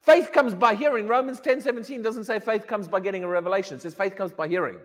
Faith 0.00 0.32
comes 0.32 0.54
by 0.54 0.74
hearing. 0.74 1.06
Romans 1.06 1.40
10 1.40 1.60
17 1.60 2.00
doesn't 2.00 2.24
say 2.24 2.40
faith 2.40 2.66
comes 2.66 2.88
by 2.88 3.00
getting 3.00 3.22
a 3.22 3.28
revelation, 3.28 3.76
it 3.76 3.82
says 3.82 3.92
faith 3.92 4.16
comes 4.16 4.32
by 4.32 4.48
hearing. 4.48 4.78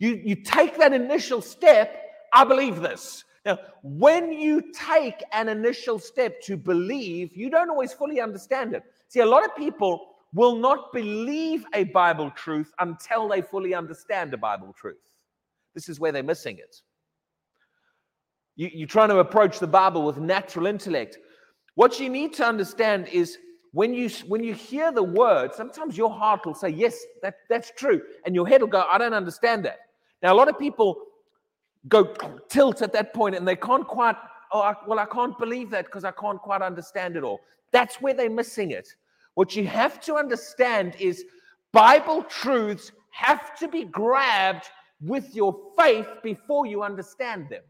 You, 0.00 0.20
you 0.24 0.34
take 0.34 0.78
that 0.78 0.92
initial 0.92 1.40
step, 1.40 1.96
I 2.32 2.42
believe 2.42 2.80
this. 2.80 3.22
Now, 3.46 3.60
when 3.84 4.32
you 4.32 4.72
take 4.72 5.22
an 5.30 5.48
initial 5.48 6.00
step 6.00 6.42
to 6.42 6.56
believe, 6.56 7.36
you 7.36 7.50
don't 7.50 7.70
always 7.70 7.92
fully 7.92 8.20
understand 8.20 8.74
it. 8.74 8.82
See, 9.10 9.20
a 9.20 9.26
lot 9.26 9.44
of 9.44 9.54
people 9.54 10.16
will 10.34 10.56
not 10.56 10.92
believe 10.92 11.64
a 11.72 11.84
Bible 11.84 12.32
truth 12.32 12.72
until 12.80 13.28
they 13.28 13.42
fully 13.42 13.74
understand 13.74 14.34
a 14.34 14.38
Bible 14.38 14.74
truth. 14.76 15.08
This 15.72 15.88
is 15.88 16.00
where 16.00 16.10
they're 16.10 16.24
missing 16.24 16.58
it. 16.58 16.82
You, 18.56 18.70
you're 18.72 18.88
trying 18.88 19.08
to 19.10 19.18
approach 19.18 19.58
the 19.58 19.66
Bible 19.66 20.04
with 20.04 20.18
natural 20.18 20.66
intellect. 20.66 21.18
What 21.74 21.98
you 21.98 22.08
need 22.08 22.34
to 22.34 22.46
understand 22.46 23.08
is 23.08 23.38
when 23.72 23.94
you 23.94 24.10
when 24.26 24.44
you 24.44 24.54
hear 24.54 24.92
the 24.92 25.02
word, 25.02 25.54
sometimes 25.54 25.96
your 25.96 26.10
heart 26.10 26.44
will 26.44 26.54
say, 26.54 26.68
Yes, 26.68 26.98
that, 27.22 27.36
that's 27.48 27.72
true. 27.76 28.02
And 28.26 28.34
your 28.34 28.46
head 28.46 28.60
will 28.60 28.68
go, 28.68 28.84
I 28.90 28.98
don't 28.98 29.14
understand 29.14 29.64
that. 29.64 29.78
Now, 30.22 30.34
a 30.34 30.36
lot 30.36 30.48
of 30.48 30.58
people 30.58 31.02
go 31.88 32.14
tilt 32.48 32.82
at 32.82 32.92
that 32.92 33.12
point 33.12 33.34
and 33.34 33.46
they 33.46 33.56
can't 33.56 33.86
quite, 33.86 34.16
oh, 34.52 34.60
I, 34.60 34.74
well, 34.86 34.98
I 34.98 35.06
can't 35.06 35.36
believe 35.38 35.70
that 35.70 35.86
because 35.86 36.04
I 36.04 36.12
can't 36.12 36.38
quite 36.38 36.62
understand 36.62 37.16
it 37.16 37.24
all. 37.24 37.40
That's 37.72 37.96
where 38.00 38.14
they're 38.14 38.30
missing 38.30 38.70
it. 38.70 38.88
What 39.34 39.56
you 39.56 39.66
have 39.66 40.00
to 40.02 40.16
understand 40.16 40.94
is 41.00 41.24
Bible 41.72 42.22
truths 42.24 42.92
have 43.10 43.56
to 43.58 43.66
be 43.66 43.84
grabbed 43.84 44.66
with 45.00 45.34
your 45.34 45.58
faith 45.76 46.06
before 46.22 46.66
you 46.66 46.82
understand 46.82 47.48
them. 47.48 47.62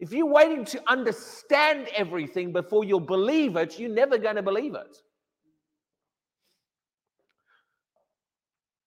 If 0.00 0.12
you're 0.12 0.26
waiting 0.26 0.64
to 0.66 0.82
understand 0.90 1.88
everything 1.94 2.52
before 2.52 2.84
you'll 2.84 3.00
believe 3.00 3.56
it, 3.56 3.78
you're 3.78 3.90
never 3.90 4.16
going 4.16 4.36
to 4.36 4.42
believe 4.42 4.74
it. 4.74 4.96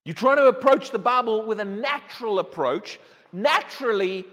You're 0.06 0.16
trying 0.16 0.38
to 0.38 0.48
approach 0.48 0.90
the 0.90 1.00
Bible 1.00 1.46
with 1.46 1.60
a 1.60 1.66
natural 1.66 2.40
approach. 2.40 3.00
Naturally, 3.32 4.26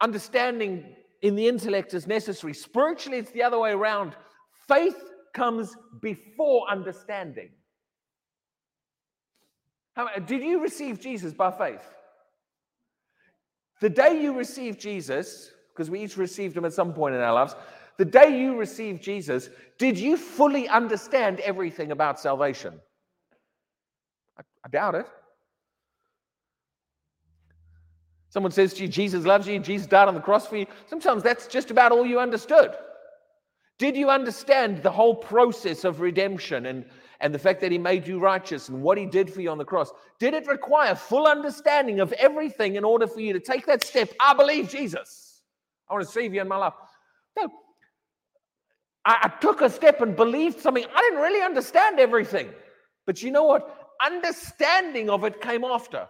understanding 0.00 0.96
in 1.20 1.36
the 1.36 1.46
intellect 1.46 1.92
is 1.92 2.06
necessary. 2.06 2.54
Spiritually, 2.54 3.18
it's 3.18 3.30
the 3.30 3.42
other 3.42 3.58
way 3.58 3.72
around. 3.72 4.16
Faith 4.66 4.96
comes 5.34 5.76
before 6.00 6.68
understanding. 6.70 7.50
How, 9.94 10.08
did 10.18 10.42
you 10.42 10.60
receive 10.60 10.98
Jesus 10.98 11.34
by 11.34 11.50
faith? 11.50 11.86
The 13.80 13.90
day 13.90 14.20
you 14.20 14.32
received 14.32 14.80
Jesus, 14.80 15.50
because 15.76 15.90
we 15.90 16.00
each 16.00 16.16
received 16.16 16.56
him 16.56 16.64
at 16.64 16.72
some 16.72 16.94
point 16.94 17.14
in 17.14 17.20
our 17.20 17.34
lives, 17.34 17.54
the 17.98 18.04
day 18.04 18.40
you 18.40 18.56
received 18.56 19.02
Jesus, 19.02 19.50
did 19.78 19.98
you 19.98 20.16
fully 20.16 20.68
understand 20.68 21.40
everything 21.40 21.92
about 21.92 22.18
salvation? 22.18 22.74
I, 24.38 24.42
I 24.64 24.68
doubt 24.68 24.94
it. 24.94 25.06
Someone 28.28 28.52
says 28.52 28.74
to 28.74 28.82
you, 28.82 28.88
Jesus 28.88 29.24
loves 29.24 29.48
you, 29.48 29.58
Jesus 29.58 29.86
died 29.86 30.08
on 30.08 30.14
the 30.14 30.20
cross 30.20 30.46
for 30.46 30.56
you. 30.56 30.66
Sometimes 30.88 31.22
that's 31.22 31.46
just 31.46 31.70
about 31.70 31.92
all 31.92 32.04
you 32.04 32.20
understood. 32.20 32.72
Did 33.78 33.96
you 33.96 34.10
understand 34.10 34.82
the 34.82 34.90
whole 34.90 35.14
process 35.14 35.84
of 35.84 36.00
redemption 36.00 36.66
and, 36.66 36.84
and 37.20 37.34
the 37.34 37.38
fact 37.38 37.60
that 37.60 37.72
he 37.72 37.78
made 37.78 38.06
you 38.06 38.18
righteous 38.18 38.68
and 38.68 38.82
what 38.82 38.98
he 38.98 39.06
did 39.06 39.32
for 39.32 39.40
you 39.40 39.50
on 39.50 39.58
the 39.58 39.64
cross? 39.64 39.90
Did 40.18 40.34
it 40.34 40.46
require 40.46 40.94
full 40.94 41.26
understanding 41.26 42.00
of 42.00 42.12
everything 42.14 42.76
in 42.76 42.84
order 42.84 43.06
for 43.06 43.20
you 43.20 43.32
to 43.32 43.40
take 43.40 43.66
that 43.66 43.82
step? 43.82 44.12
I 44.20 44.34
believe 44.34 44.68
Jesus. 44.68 45.25
I 45.88 45.94
want 45.94 46.06
to 46.06 46.12
save 46.12 46.34
you 46.34 46.40
in 46.40 46.48
my 46.48 46.56
life. 46.56 46.74
No. 47.36 47.48
I, 49.04 49.18
I 49.22 49.40
took 49.40 49.60
a 49.60 49.70
step 49.70 50.00
and 50.00 50.16
believed 50.16 50.60
something. 50.60 50.84
I 50.94 51.00
didn't 51.02 51.20
really 51.20 51.42
understand 51.42 52.00
everything. 52.00 52.50
But 53.06 53.22
you 53.22 53.30
know 53.30 53.44
what? 53.44 53.92
Understanding 54.04 55.10
of 55.10 55.24
it 55.24 55.40
came 55.40 55.64
after. 55.64 56.08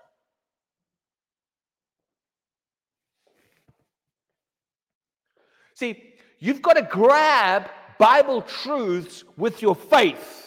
See, 5.74 6.14
You've 6.38 6.62
got 6.62 6.74
to 6.74 6.82
grab 6.82 7.70
Bible 7.98 8.42
truths 8.42 9.24
with 9.36 9.62
your 9.62 9.74
faith. 9.74 10.42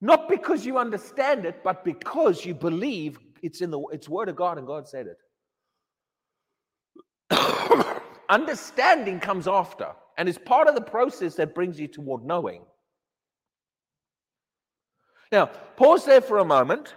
Not 0.00 0.28
because 0.28 0.64
you 0.64 0.78
understand 0.78 1.44
it, 1.46 1.62
but 1.62 1.84
because 1.84 2.44
you 2.44 2.54
believe 2.54 3.18
it's 3.42 3.60
in 3.60 3.70
the 3.70 3.80
it's 3.92 4.08
word 4.08 4.28
of 4.28 4.36
God 4.36 4.58
and 4.58 4.66
God 4.66 4.88
said 4.88 5.06
it. 5.06 5.18
Understanding 8.28 9.20
comes 9.20 9.46
after 9.46 9.88
and 10.18 10.28
is 10.28 10.38
part 10.38 10.68
of 10.68 10.74
the 10.74 10.80
process 10.80 11.34
that 11.36 11.54
brings 11.54 11.78
you 11.78 11.86
toward 11.86 12.24
knowing. 12.24 12.62
Now, 15.32 15.46
pause 15.46 16.04
there 16.04 16.20
for 16.20 16.38
a 16.38 16.44
moment. 16.44 16.94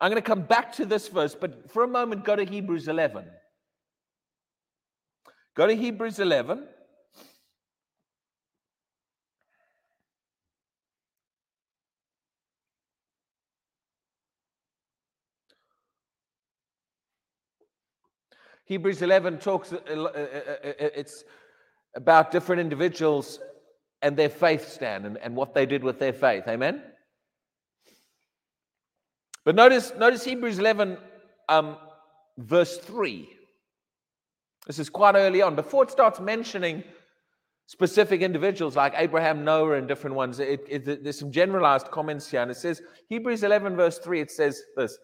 I'm 0.00 0.10
going 0.10 0.22
to 0.22 0.26
come 0.26 0.42
back 0.42 0.72
to 0.74 0.86
this 0.86 1.08
verse, 1.08 1.34
but 1.34 1.70
for 1.70 1.84
a 1.84 1.88
moment, 1.88 2.24
go 2.24 2.36
to 2.36 2.44
Hebrews 2.44 2.88
11. 2.88 3.24
Go 5.56 5.66
to 5.66 5.74
Hebrews 5.74 6.18
11. 6.18 6.66
Hebrews 18.70 19.02
11 19.02 19.38
talks, 19.38 19.72
uh, 19.72 19.78
uh, 19.88 19.96
uh, 19.96 20.54
it's 20.94 21.24
about 21.96 22.30
different 22.30 22.60
individuals 22.60 23.40
and 24.00 24.16
their 24.16 24.28
faith 24.28 24.70
stand 24.70 25.06
and, 25.06 25.18
and 25.18 25.34
what 25.34 25.54
they 25.54 25.66
did 25.66 25.82
with 25.82 25.98
their 25.98 26.12
faith. 26.12 26.44
Amen? 26.46 26.80
But 29.44 29.56
notice, 29.56 29.92
notice 29.98 30.22
Hebrews 30.22 30.60
11, 30.60 30.98
um, 31.48 31.78
verse 32.38 32.78
3. 32.78 33.28
This 34.68 34.78
is 34.78 34.88
quite 34.88 35.16
early 35.16 35.42
on. 35.42 35.56
Before 35.56 35.82
it 35.82 35.90
starts 35.90 36.20
mentioning 36.20 36.84
specific 37.66 38.20
individuals 38.20 38.76
like 38.76 38.94
Abraham, 38.96 39.44
Noah, 39.44 39.78
and 39.78 39.88
different 39.88 40.14
ones. 40.14 40.38
It, 40.38 40.64
it, 40.68 41.02
there's 41.02 41.18
some 41.18 41.32
generalized 41.32 41.90
comments 41.90 42.30
here. 42.30 42.42
And 42.42 42.52
it 42.52 42.56
says, 42.56 42.80
Hebrews 43.08 43.42
11, 43.42 43.74
verse 43.74 43.98
3, 43.98 44.20
it 44.20 44.30
says 44.30 44.62
this 44.76 44.96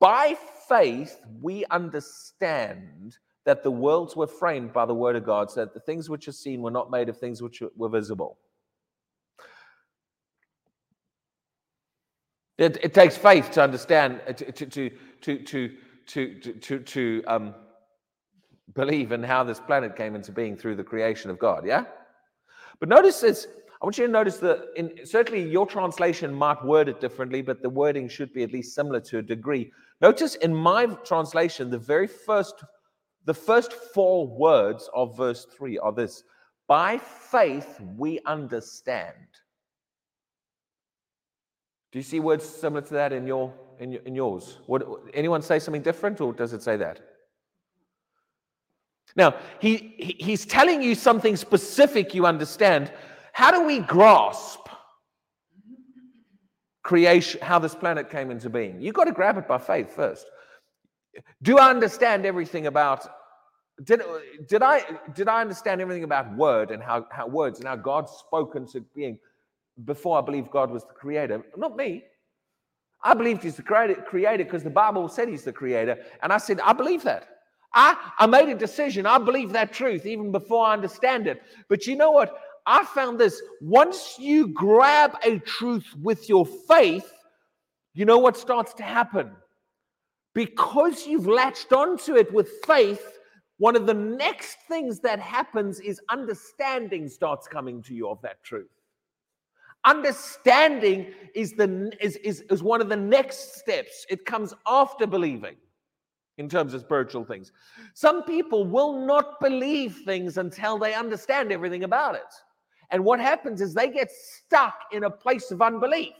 by 0.00 0.36
faith, 0.68 1.18
we 1.40 1.64
understand 1.70 3.16
that 3.46 3.62
the 3.62 3.70
worlds 3.70 4.16
were 4.16 4.26
framed 4.26 4.72
by 4.72 4.86
the 4.86 4.94
word 4.94 5.16
of 5.16 5.24
God, 5.24 5.50
so 5.50 5.60
that 5.60 5.74
the 5.74 5.80
things 5.80 6.08
which 6.08 6.28
are 6.28 6.32
seen 6.32 6.62
were 6.62 6.70
not 6.70 6.90
made 6.90 7.08
of 7.08 7.18
things 7.18 7.42
which 7.42 7.62
were 7.76 7.88
visible. 7.88 8.38
It, 12.56 12.78
it 12.82 12.94
takes 12.94 13.16
faith 13.16 13.50
to 13.52 13.62
understand, 13.62 14.20
uh, 14.28 14.32
to, 14.32 14.52
to, 14.52 14.66
to, 14.66 14.90
to, 15.20 15.72
to, 16.06 16.38
to, 16.60 16.78
to 16.78 17.24
um, 17.26 17.54
believe 18.74 19.12
in 19.12 19.22
how 19.22 19.42
this 19.42 19.58
planet 19.58 19.96
came 19.96 20.14
into 20.14 20.32
being 20.32 20.56
through 20.56 20.76
the 20.76 20.84
creation 20.84 21.30
of 21.30 21.38
God, 21.38 21.66
yeah? 21.66 21.84
But 22.78 22.88
notice 22.88 23.20
this 23.20 23.48
I 23.84 23.86
want 23.86 23.98
you 23.98 24.06
to 24.06 24.12
notice 24.12 24.38
that 24.38 24.68
in, 24.76 25.04
certainly 25.04 25.42
your 25.42 25.66
translation 25.66 26.32
might 26.32 26.64
word 26.64 26.88
it 26.88 27.02
differently, 27.02 27.42
but 27.42 27.60
the 27.60 27.68
wording 27.68 28.08
should 28.08 28.32
be 28.32 28.42
at 28.42 28.50
least 28.50 28.74
similar 28.74 28.98
to 29.00 29.18
a 29.18 29.22
degree. 29.22 29.70
Notice 30.00 30.36
in 30.36 30.54
my 30.54 30.86
translation, 31.04 31.68
the 31.68 31.76
very 31.76 32.06
first, 32.06 32.64
the 33.26 33.34
first 33.34 33.74
four 33.74 34.26
words 34.26 34.88
of 34.94 35.14
verse 35.18 35.46
three 35.54 35.76
are 35.76 35.92
this: 35.92 36.24
"By 36.66 36.96
faith 36.96 37.78
we 37.98 38.20
understand." 38.24 39.28
Do 41.92 41.98
you 41.98 42.02
see 42.02 42.20
words 42.20 42.48
similar 42.48 42.80
to 42.80 42.94
that 42.94 43.12
in 43.12 43.26
your 43.26 43.52
in, 43.80 43.96
in 44.06 44.14
yours? 44.14 44.60
Would 44.66 44.82
anyone 45.12 45.42
say 45.42 45.58
something 45.58 45.82
different, 45.82 46.22
or 46.22 46.32
does 46.32 46.54
it 46.54 46.62
say 46.62 46.78
that? 46.78 47.00
Now, 49.14 49.36
he, 49.60 49.94
he, 49.98 50.16
he's 50.18 50.46
telling 50.46 50.80
you 50.80 50.94
something 50.94 51.36
specific 51.36 52.14
you 52.14 52.24
understand. 52.24 52.90
How 53.34 53.50
do 53.50 53.64
we 53.66 53.80
grasp 53.80 54.60
creation, 56.84 57.40
how 57.42 57.58
this 57.58 57.74
planet 57.74 58.08
came 58.08 58.30
into 58.30 58.48
being? 58.48 58.80
You've 58.80 58.94
got 58.94 59.04
to 59.04 59.12
grab 59.12 59.36
it 59.36 59.48
by 59.48 59.58
faith 59.58 59.92
first. 59.92 60.26
Do 61.42 61.58
I 61.58 61.68
understand 61.68 62.24
everything 62.26 62.68
about 62.68 63.06
did, 63.82 64.02
did 64.48 64.62
I 64.62 64.84
did 65.14 65.26
I 65.26 65.40
understand 65.40 65.80
everything 65.80 66.04
about 66.04 66.32
word 66.36 66.70
and 66.70 66.80
how, 66.80 67.08
how 67.10 67.26
words 67.26 67.58
and 67.58 67.66
how 67.66 67.74
God 67.74 68.08
spoke 68.08 68.54
into 68.54 68.82
being 68.94 69.18
before 69.84 70.16
I 70.16 70.20
believed 70.20 70.52
God 70.52 70.70
was 70.70 70.84
the 70.84 70.94
creator? 70.94 71.42
Not 71.56 71.76
me. 71.76 72.04
I 73.02 73.14
believed 73.14 73.42
he's 73.42 73.56
the 73.56 73.62
creator 73.62 74.44
because 74.44 74.62
the 74.62 74.70
Bible 74.70 75.08
said 75.08 75.28
he's 75.28 75.42
the 75.42 75.52
creator. 75.52 75.98
And 76.22 76.32
I 76.32 76.38
said, 76.38 76.60
I 76.60 76.72
believe 76.72 77.02
that. 77.02 77.26
I, 77.74 77.96
I 78.16 78.26
made 78.26 78.48
a 78.48 78.54
decision. 78.54 79.06
I 79.06 79.18
believe 79.18 79.50
that 79.52 79.72
truth 79.72 80.06
even 80.06 80.30
before 80.30 80.64
I 80.66 80.72
understand 80.72 81.26
it. 81.26 81.42
But 81.68 81.88
you 81.88 81.96
know 81.96 82.12
what? 82.12 82.38
I 82.66 82.84
found 82.84 83.18
this 83.18 83.42
once 83.60 84.16
you 84.18 84.48
grab 84.48 85.16
a 85.22 85.38
truth 85.38 85.86
with 86.02 86.28
your 86.28 86.46
faith, 86.46 87.12
you 87.92 88.04
know 88.04 88.18
what 88.18 88.36
starts 88.36 88.72
to 88.74 88.82
happen? 88.82 89.30
Because 90.34 91.06
you've 91.06 91.26
latched 91.26 91.72
onto 91.72 92.16
it 92.16 92.32
with 92.32 92.48
faith, 92.66 93.18
one 93.58 93.76
of 93.76 93.86
the 93.86 93.94
next 93.94 94.58
things 94.66 94.98
that 95.00 95.20
happens 95.20 95.78
is 95.78 96.00
understanding 96.08 97.08
starts 97.08 97.46
coming 97.46 97.82
to 97.82 97.94
you 97.94 98.08
of 98.08 98.20
that 98.22 98.42
truth. 98.42 98.70
Understanding 99.84 101.12
is, 101.34 101.52
the, 101.52 101.92
is, 102.00 102.16
is, 102.16 102.40
is 102.50 102.62
one 102.62 102.80
of 102.80 102.88
the 102.88 102.96
next 102.96 103.56
steps, 103.58 104.06
it 104.08 104.24
comes 104.24 104.54
after 104.66 105.06
believing 105.06 105.56
in 106.38 106.48
terms 106.48 106.74
of 106.74 106.80
spiritual 106.80 107.24
things. 107.24 107.52
Some 107.92 108.24
people 108.24 108.66
will 108.66 109.06
not 109.06 109.38
believe 109.40 110.00
things 110.04 110.38
until 110.38 110.78
they 110.78 110.94
understand 110.94 111.52
everything 111.52 111.84
about 111.84 112.16
it. 112.16 112.22
And 112.90 113.04
what 113.04 113.20
happens 113.20 113.60
is 113.60 113.74
they 113.74 113.90
get 113.90 114.10
stuck 114.10 114.74
in 114.92 115.04
a 115.04 115.10
place 115.10 115.50
of 115.50 115.62
unbelief. 115.62 116.12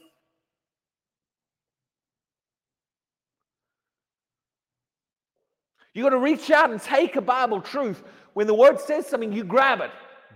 You 5.95 6.03
got 6.03 6.11
to 6.11 6.19
reach 6.19 6.51
out 6.51 6.71
and 6.71 6.83
take 6.83 7.17
a 7.17 7.21
Bible 7.21 7.61
truth. 7.61 8.03
When 8.33 8.49
the 8.49 8.55
word 8.55 8.81
says 8.81 9.07
something, 9.07 9.33
you 9.33 9.45
grab 9.45 9.81
it. 9.81 9.93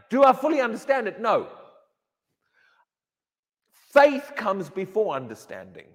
Do 0.08 0.22
I 0.22 0.32
fully 0.32 0.60
understand 0.60 1.08
it? 1.08 1.20
No. 1.20 1.48
Faith 3.92 4.32
comes 4.36 4.70
before 4.70 5.14
understanding. 5.14 5.86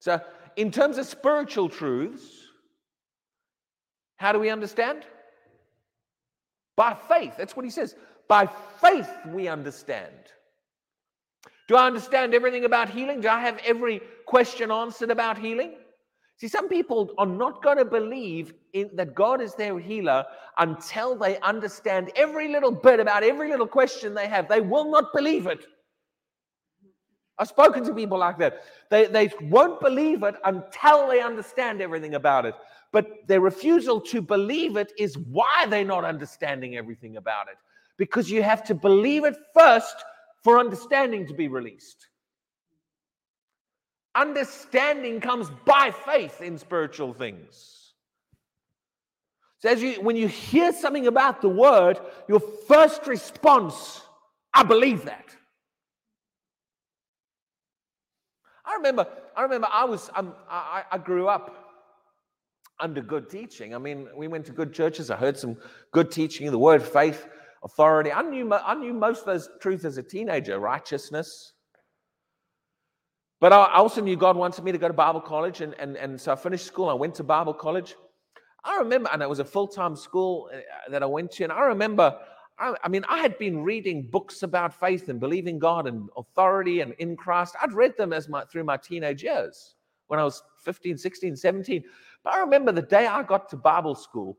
So 0.00 0.20
in 0.56 0.70
terms 0.70 0.98
of 0.98 1.06
spiritual 1.06 1.70
truths, 1.70 2.24
how 4.16 4.32
do 4.32 4.38
we 4.38 4.50
understand? 4.50 5.04
By 6.76 6.96
faith. 7.08 7.34
That's 7.38 7.56
what 7.56 7.64
he 7.64 7.70
says. 7.70 7.94
By 8.28 8.48
faith, 8.80 9.10
we 9.28 9.48
understand. 9.48 10.12
Do 11.68 11.76
I 11.76 11.86
understand 11.86 12.34
everything 12.34 12.64
about 12.64 12.90
healing? 12.90 13.20
Do 13.20 13.28
I 13.28 13.40
have 13.40 13.58
every 13.64 14.00
question 14.26 14.70
answered 14.70 15.10
about 15.10 15.38
healing? 15.38 15.74
See, 16.36 16.48
some 16.48 16.68
people 16.68 17.10
are 17.16 17.26
not 17.26 17.62
going 17.62 17.78
to 17.78 17.84
believe 17.84 18.54
in, 18.72 18.90
that 18.94 19.14
God 19.14 19.40
is 19.40 19.54
their 19.54 19.78
healer 19.78 20.24
until 20.58 21.16
they 21.16 21.38
understand 21.40 22.10
every 22.16 22.48
little 22.48 22.72
bit 22.72 22.98
about 22.98 23.22
every 23.22 23.48
little 23.50 23.68
question 23.68 24.14
they 24.14 24.26
have. 24.26 24.48
They 24.48 24.60
will 24.60 24.90
not 24.90 25.12
believe 25.14 25.46
it. 25.46 25.64
I've 27.38 27.48
spoken 27.48 27.84
to 27.84 27.94
people 27.94 28.18
like 28.18 28.38
that. 28.38 28.62
They, 28.90 29.06
they 29.06 29.30
won't 29.42 29.80
believe 29.80 30.22
it 30.22 30.34
until 30.44 31.08
they 31.08 31.20
understand 31.20 31.80
everything 31.80 32.14
about 32.14 32.46
it. 32.46 32.54
But 32.94 33.26
their 33.26 33.40
refusal 33.40 34.00
to 34.02 34.22
believe 34.22 34.76
it 34.76 34.92
is 34.96 35.18
why 35.18 35.66
they're 35.68 35.84
not 35.84 36.04
understanding 36.04 36.76
everything 36.76 37.16
about 37.16 37.48
it. 37.48 37.56
Because 37.98 38.30
you 38.30 38.40
have 38.40 38.62
to 38.66 38.74
believe 38.74 39.24
it 39.24 39.34
first 39.52 39.96
for 40.44 40.60
understanding 40.60 41.26
to 41.26 41.34
be 41.34 41.48
released. 41.48 42.06
Understanding 44.14 45.20
comes 45.20 45.50
by 45.64 45.90
faith 45.90 46.40
in 46.40 46.56
spiritual 46.56 47.12
things. 47.12 47.94
So 49.58 49.70
as 49.70 49.82
you 49.82 49.94
when 49.94 50.14
you 50.14 50.28
hear 50.28 50.72
something 50.72 51.08
about 51.08 51.42
the 51.42 51.48
word, 51.48 51.98
your 52.28 52.38
first 52.38 53.08
response, 53.08 54.02
I 54.54 54.62
believe 54.62 55.04
that. 55.06 55.34
I 58.64 58.76
remember, 58.76 59.08
I 59.36 59.42
remember 59.42 59.66
I 59.72 59.84
was, 59.84 60.10
um, 60.14 60.32
I, 60.48 60.84
I 60.92 60.98
grew 60.98 61.26
up 61.26 61.63
under 62.80 63.00
good 63.00 63.30
teaching. 63.30 63.74
I 63.74 63.78
mean, 63.78 64.08
we 64.16 64.28
went 64.28 64.46
to 64.46 64.52
good 64.52 64.72
churches. 64.72 65.10
I 65.10 65.16
heard 65.16 65.38
some 65.38 65.56
good 65.92 66.10
teaching, 66.10 66.50
the 66.50 66.58
word, 66.58 66.82
faith, 66.82 67.26
authority. 67.62 68.12
I 68.12 68.22
knew, 68.22 68.52
I 68.52 68.74
knew 68.74 68.92
most 68.92 69.20
of 69.20 69.26
those 69.26 69.48
truths 69.60 69.84
as 69.84 69.96
a 69.98 70.02
teenager, 70.02 70.58
righteousness. 70.58 71.52
But 73.40 73.52
I 73.52 73.74
also 73.74 74.00
knew 74.00 74.16
God 74.16 74.36
wanted 74.36 74.64
me 74.64 74.72
to 74.72 74.78
go 74.78 74.88
to 74.88 74.94
Bible 74.94 75.20
college. 75.20 75.60
And, 75.60 75.74
and, 75.78 75.96
and 75.96 76.20
so 76.20 76.32
I 76.32 76.36
finished 76.36 76.66
school. 76.66 76.88
I 76.88 76.94
went 76.94 77.14
to 77.16 77.24
Bible 77.24 77.54
college. 77.54 77.94
I 78.64 78.78
remember, 78.78 79.10
and 79.12 79.22
it 79.22 79.28
was 79.28 79.40
a 79.40 79.44
full 79.44 79.68
time 79.68 79.94
school 79.96 80.50
uh, 80.52 80.58
that 80.90 81.02
I 81.02 81.06
went 81.06 81.30
to. 81.32 81.44
And 81.44 81.52
I 81.52 81.60
remember 81.60 82.16
I, 82.58 82.74
I, 82.84 82.88
mean, 82.88 83.04
I 83.08 83.18
had 83.18 83.36
been 83.38 83.62
reading 83.62 84.08
books 84.10 84.42
about 84.42 84.78
faith 84.78 85.08
and 85.08 85.18
believing 85.18 85.58
God 85.58 85.86
and 85.86 86.08
authority 86.16 86.80
and 86.80 86.92
in 86.98 87.16
Christ. 87.16 87.56
I'd 87.60 87.72
read 87.72 87.96
them 87.96 88.12
as 88.12 88.28
my 88.28 88.44
through 88.44 88.64
my 88.64 88.76
teenage 88.76 89.22
years 89.22 89.74
when 90.06 90.20
I 90.20 90.24
was 90.24 90.42
15, 90.62 90.96
16, 90.96 91.36
17. 91.36 91.84
But 92.24 92.34
I 92.34 92.40
remember 92.40 92.72
the 92.72 92.82
day 92.82 93.06
I 93.06 93.22
got 93.22 93.50
to 93.50 93.56
Bible 93.56 93.94
school, 93.94 94.38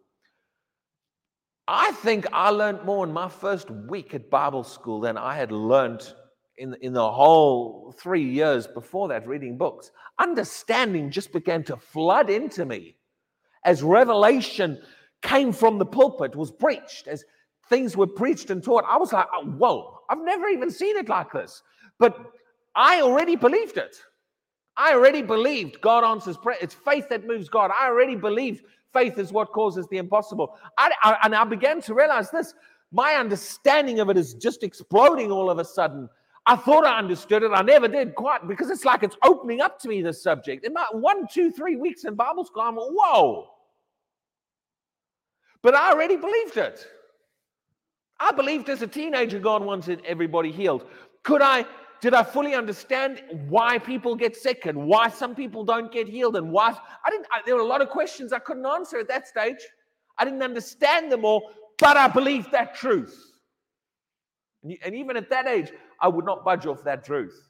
I 1.68 1.92
think 1.94 2.28
I 2.34 2.50
learned 2.50 2.84
more 2.84 3.06
in 3.06 3.14
my 3.14 3.30
first 3.30 3.70
week 3.72 4.14
at 4.14 4.30
Bible 4.30 4.64
school 4.64 5.00
than 5.00 5.18
I 5.18 5.36
had 5.36 5.52
learned 5.52 6.14
in, 6.58 6.76
in 6.82 6.94
the 6.94 7.12
whole 7.12 7.94
three 7.98 8.24
years 8.24 8.68
before 8.68 9.08
that 9.10 9.28
reading 9.28 9.58
books. 9.58 9.92
Understanding 10.20 11.10
just 11.10 11.32
began 11.32 11.64
to 11.64 11.78
flood 11.78 12.30
into 12.30 12.66
me 12.66 12.96
as 13.66 13.82
revelation 13.82 14.80
came 15.22 15.52
from 15.52 15.80
the 15.80 15.86
pulpit, 15.86 16.36
was 16.36 16.52
preached, 16.52 17.08
as 17.08 17.26
things 17.68 17.98
were 17.98 18.08
preached 18.08 18.52
and 18.52 18.64
taught, 18.64 18.84
I 18.88 18.98
was 18.98 19.12
like, 19.12 19.26
oh, 19.34 19.46
whoa, 19.46 20.00
I've 20.10 20.22
never 20.22 20.48
even 20.48 20.70
seen 20.70 20.96
it 20.98 21.10
like 21.10 21.32
this. 21.34 21.64
But 21.98 22.16
I 22.76 23.02
already 23.02 23.36
believed 23.36 23.78
it. 23.78 23.98
I 24.78 24.94
already 24.94 25.22
believed 25.22 25.80
God 25.82 26.04
answers 26.04 26.38
prayer. 26.38 26.58
It's 26.62 26.74
faith 26.74 27.08
that 27.10 27.26
moves 27.26 27.50
God. 27.50 27.72
I 27.78 27.88
already 27.88 28.16
believed 28.16 28.66
faith 28.94 29.18
is 29.18 29.32
what 29.32 29.52
causes 29.52 29.88
the 29.90 29.98
impossible. 29.98 30.58
I, 30.78 30.92
I, 31.04 31.18
and 31.24 31.36
I 31.36 31.44
began 31.46 31.82
to 31.82 31.94
realize 31.94 32.30
this. 32.30 32.54
My 32.92 33.14
understanding 33.16 34.00
of 34.00 34.10
it 34.10 34.18
is 34.18 34.34
just 34.34 34.64
exploding 34.64 35.32
all 35.32 35.50
of 35.50 35.60
a 35.60 35.66
sudden. 35.66 36.10
I 36.46 36.56
thought 36.56 36.86
I 36.86 37.00
understood 37.00 37.44
it. 37.44 37.52
I 37.54 37.62
never 37.62 37.88
did 37.88 38.16
quite 38.16 38.48
because 38.48 38.70
it's 38.70 38.86
like 38.86 39.02
it's 39.02 39.18
opening 39.24 39.62
up 39.62 39.80
to 39.80 39.88
me, 39.88 40.02
this 40.02 40.22
subject. 40.22 40.66
In 40.66 40.74
my 40.74 40.86
one, 40.92 41.28
two, 41.28 41.52
three 41.52 41.76
weeks 41.76 42.04
in 42.04 42.14
Bible 42.16 42.46
school, 42.46 42.62
I'm 42.62 42.76
whoa. 42.76 43.48
But 45.64 45.74
I 45.74 45.92
already 45.92 46.16
believed 46.16 46.58
it. 46.58 46.86
I 48.20 48.32
believed 48.32 48.70
as 48.70 48.82
a 48.82 48.88
teenager 48.88 49.40
God 49.40 49.64
wanted 49.64 50.02
everybody 50.06 50.52
healed. 50.52 50.86
Could 51.24 51.42
I, 51.42 51.66
did 52.06 52.14
I 52.14 52.22
fully 52.22 52.54
understand 52.54 53.24
why 53.50 53.80
people 53.80 54.16
get 54.16 54.36
sick 54.36 54.68
and 54.68 54.86
why 54.86 55.10
some 55.10 55.34
people 55.34 55.64
don't 55.66 55.92
get 55.92 56.08
healed 56.08 56.36
and 56.36 56.52
why? 56.52 56.70
I 57.04 57.10
didn't, 57.10 57.26
I, 57.34 57.42
there 57.48 57.56
were 57.56 57.64
a 57.64 57.66
lot 57.66 57.82
of 57.82 57.90
questions 57.90 58.32
I 58.32 58.38
couldn't 58.38 58.68
answer 58.68 59.00
at 59.00 59.08
that 59.08 59.28
stage. 59.28 59.58
I 60.20 60.24
didn't 60.24 60.44
understand 60.44 61.12
them 61.12 61.26
all, 61.26 61.50
but 61.80 61.98
I 61.98 62.08
believed 62.08 62.52
that 62.52 62.76
truth. 62.76 63.20
And, 64.62 64.78
and 64.86 64.94
even 64.94 65.18
at 65.18 65.32
that 65.32 65.48
age, 65.48 65.72
I 66.00 66.08
would 66.08 66.26
not 66.26 66.46
budge 66.46 66.68
off 66.68 66.84
that 66.84 67.04
truth. 67.04 67.50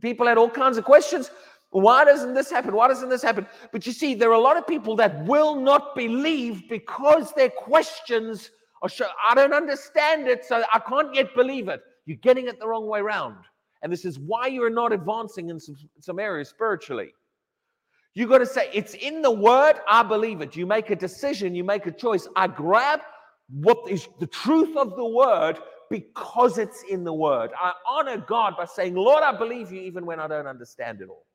People 0.00 0.26
had 0.26 0.36
all 0.36 0.50
kinds 0.50 0.76
of 0.76 0.84
questions. 0.84 1.30
Why 1.70 2.04
doesn't 2.04 2.34
this 2.34 2.50
happen? 2.50 2.74
Why 2.74 2.88
doesn't 2.88 3.10
this 3.10 3.22
happen? 3.22 3.46
But 3.70 3.86
you 3.86 3.92
see, 3.92 4.16
there 4.16 4.30
are 4.30 4.32
a 4.32 4.40
lot 4.40 4.56
of 4.56 4.66
people 4.66 4.96
that 4.96 5.24
will 5.24 5.54
not 5.54 5.94
believe 5.94 6.68
because 6.68 7.32
their 7.34 7.50
questions 7.50 8.50
are, 8.82 8.88
sure, 8.88 9.06
I 9.24 9.36
don't 9.36 9.54
understand 9.54 10.26
it, 10.26 10.44
so 10.44 10.64
I 10.72 10.80
can't 10.80 11.14
yet 11.14 11.32
believe 11.36 11.68
it. 11.68 11.80
You're 12.06 12.18
getting 12.18 12.48
it 12.48 12.58
the 12.60 12.68
wrong 12.68 12.86
way 12.86 13.00
around. 13.00 13.36
And 13.82 13.92
this 13.92 14.04
is 14.04 14.18
why 14.18 14.46
you're 14.46 14.70
not 14.70 14.92
advancing 14.92 15.50
in 15.50 15.60
some, 15.60 15.76
some 16.00 16.18
areas 16.18 16.48
spiritually. 16.48 17.12
You 18.14 18.28
got 18.28 18.38
to 18.38 18.46
say, 18.46 18.70
it's 18.72 18.94
in 18.94 19.22
the 19.22 19.30
word, 19.30 19.74
I 19.88 20.02
believe 20.02 20.40
it. 20.40 20.54
You 20.54 20.66
make 20.66 20.90
a 20.90 20.96
decision, 20.96 21.54
you 21.54 21.64
make 21.64 21.86
a 21.86 21.90
choice. 21.90 22.28
I 22.36 22.46
grab 22.46 23.00
what 23.50 23.78
is 23.90 24.08
the 24.20 24.26
truth 24.26 24.76
of 24.76 24.96
the 24.96 25.04
word 25.04 25.58
because 25.90 26.58
it's 26.58 26.82
in 26.88 27.04
the 27.04 27.12
word. 27.12 27.50
I 27.60 27.72
honor 27.88 28.18
God 28.18 28.54
by 28.56 28.64
saying, 28.64 28.94
Lord, 28.94 29.22
I 29.22 29.36
believe 29.36 29.72
you 29.72 29.80
even 29.80 30.06
when 30.06 30.20
I 30.20 30.28
don't 30.28 30.46
understand 30.46 31.00
it 31.00 31.08
all. 31.08 31.26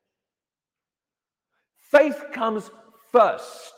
Faith 1.79 2.23
comes 2.31 2.69
first, 3.11 3.73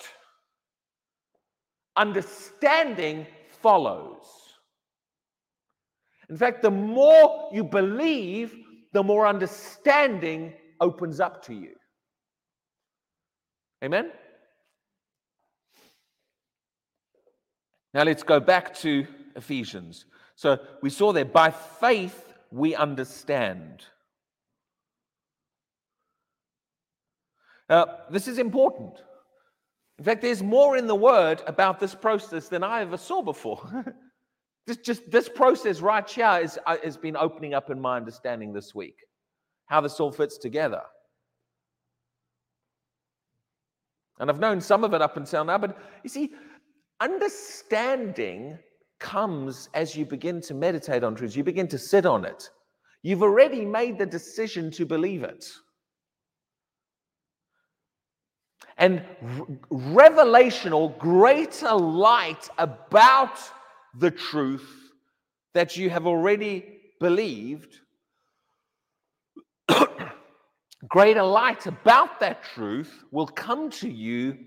understanding 1.96 3.26
follows. 3.62 4.26
In 6.32 6.38
fact, 6.38 6.62
the 6.62 6.72
more 6.72 7.50
you 7.52 7.66
believe, 7.66 8.56
the 8.94 9.04
more 9.04 9.28
understanding 9.28 10.54
opens 10.80 11.20
up 11.20 11.44
to 11.46 11.54
you. 11.54 11.74
Amen? 13.84 14.12
Now 17.94 18.04
let's 18.04 18.24
go 18.24 18.40
back 18.40 18.74
to 18.76 19.06
Ephesians. 19.36 20.06
So 20.36 20.58
we 20.82 20.90
saw 20.90 21.12
there, 21.12 21.26
by 21.26 21.52
faith 21.52 22.34
we 22.50 22.76
understand. 22.76 23.84
Now, 27.70 27.98
this 28.10 28.30
is 28.30 28.40
important. 28.40 28.94
In 30.00 30.06
fact, 30.06 30.22
there's 30.22 30.42
more 30.42 30.78
in 30.78 30.88
the 30.88 30.96
word 30.96 31.42
about 31.46 31.82
this 31.82 31.94
process 31.94 32.48
than 32.48 32.64
I 32.64 32.82
ever 32.82 32.98
saw 32.98 33.22
before. 33.22 33.96
this 34.68 34.78
just 34.78 35.10
this 35.10 35.28
process 35.28 35.82
right 35.82 36.08
here 36.10 36.40
is, 36.42 36.60
uh, 36.66 36.78
has 36.84 36.98
been 36.98 37.16
opening 37.16 37.54
up 37.54 37.70
in 37.70 37.80
my 37.80 37.98
understanding 37.98 38.54
this 38.54 38.76
week. 38.76 38.98
How 39.66 39.82
this 39.82 40.00
all 40.00 40.12
fits 40.12 40.38
together. 40.38 40.82
And 44.20 44.30
I've 44.30 44.40
known 44.40 44.62
some 44.62 44.84
of 44.84 44.94
it 44.94 45.02
up 45.02 45.18
until 45.18 45.44
now, 45.44 45.58
but 45.58 45.78
you 46.04 46.10
see, 46.10 46.32
understanding 47.00 48.60
comes 49.00 49.68
as 49.74 49.96
you 49.96 50.06
begin 50.06 50.40
to 50.42 50.54
meditate 50.54 51.04
on 51.04 51.16
truth, 51.16 51.36
you 51.36 51.44
begin 51.44 51.68
to 51.70 51.78
sit 51.78 52.06
on 52.06 52.24
it. 52.24 52.50
You've 53.02 53.24
already 53.24 53.66
made 53.66 53.98
the 53.98 54.06
decision 54.06 54.70
to 54.72 54.86
believe 54.86 55.24
it. 55.24 55.44
And 58.78 59.04
revelation 59.70 60.72
or 60.72 60.92
greater 60.92 61.74
light 61.74 62.48
about 62.60 63.40
the 63.98 64.12
truth 64.12 64.92
that 65.54 65.78
you 65.78 65.90
have 65.90 66.08
already 66.08 66.80
believed, 67.00 67.80
greater 70.88 71.24
light 71.24 71.66
about 71.68 72.20
that 72.20 72.44
truth 72.44 73.04
will 73.12 73.28
come 73.28 73.70
to 73.70 73.90
you 73.90 74.38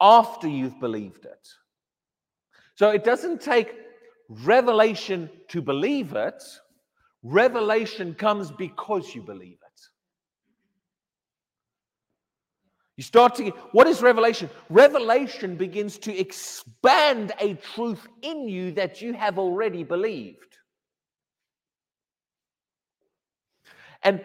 after 0.00 0.48
you've 0.48 0.78
believed 0.80 1.24
it. 1.24 1.48
So 2.74 2.90
it 2.90 3.04
doesn't 3.04 3.40
take 3.40 3.74
revelation 4.28 5.30
to 5.48 5.62
believe 5.62 6.12
it, 6.12 6.42
revelation 7.22 8.14
comes 8.14 8.50
because 8.50 9.14
you 9.14 9.22
believe 9.22 9.58
it. 9.64 9.67
You 12.98 13.04
start 13.04 13.36
to 13.36 13.44
get 13.44 13.54
what 13.70 13.86
is 13.86 14.02
revelation? 14.02 14.50
Revelation 14.68 15.54
begins 15.54 15.98
to 15.98 16.18
expand 16.18 17.32
a 17.38 17.54
truth 17.54 18.08
in 18.22 18.48
you 18.48 18.72
that 18.72 19.00
you 19.00 19.12
have 19.12 19.38
already 19.38 19.84
believed. 19.84 20.58
And 24.02 24.24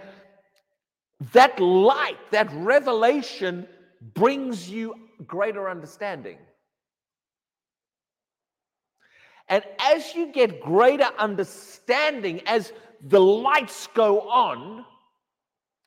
that 1.33 1.59
light, 1.59 2.17
that 2.31 2.51
revelation 2.51 3.67
brings 4.15 4.67
you 4.67 4.95
greater 5.27 5.69
understanding. 5.69 6.39
And 9.49 9.63
as 9.79 10.15
you 10.15 10.31
get 10.31 10.61
greater 10.61 11.09
understanding, 11.19 12.41
as 12.47 12.73
the 13.03 13.21
lights 13.21 13.87
go 13.93 14.21
on 14.21 14.83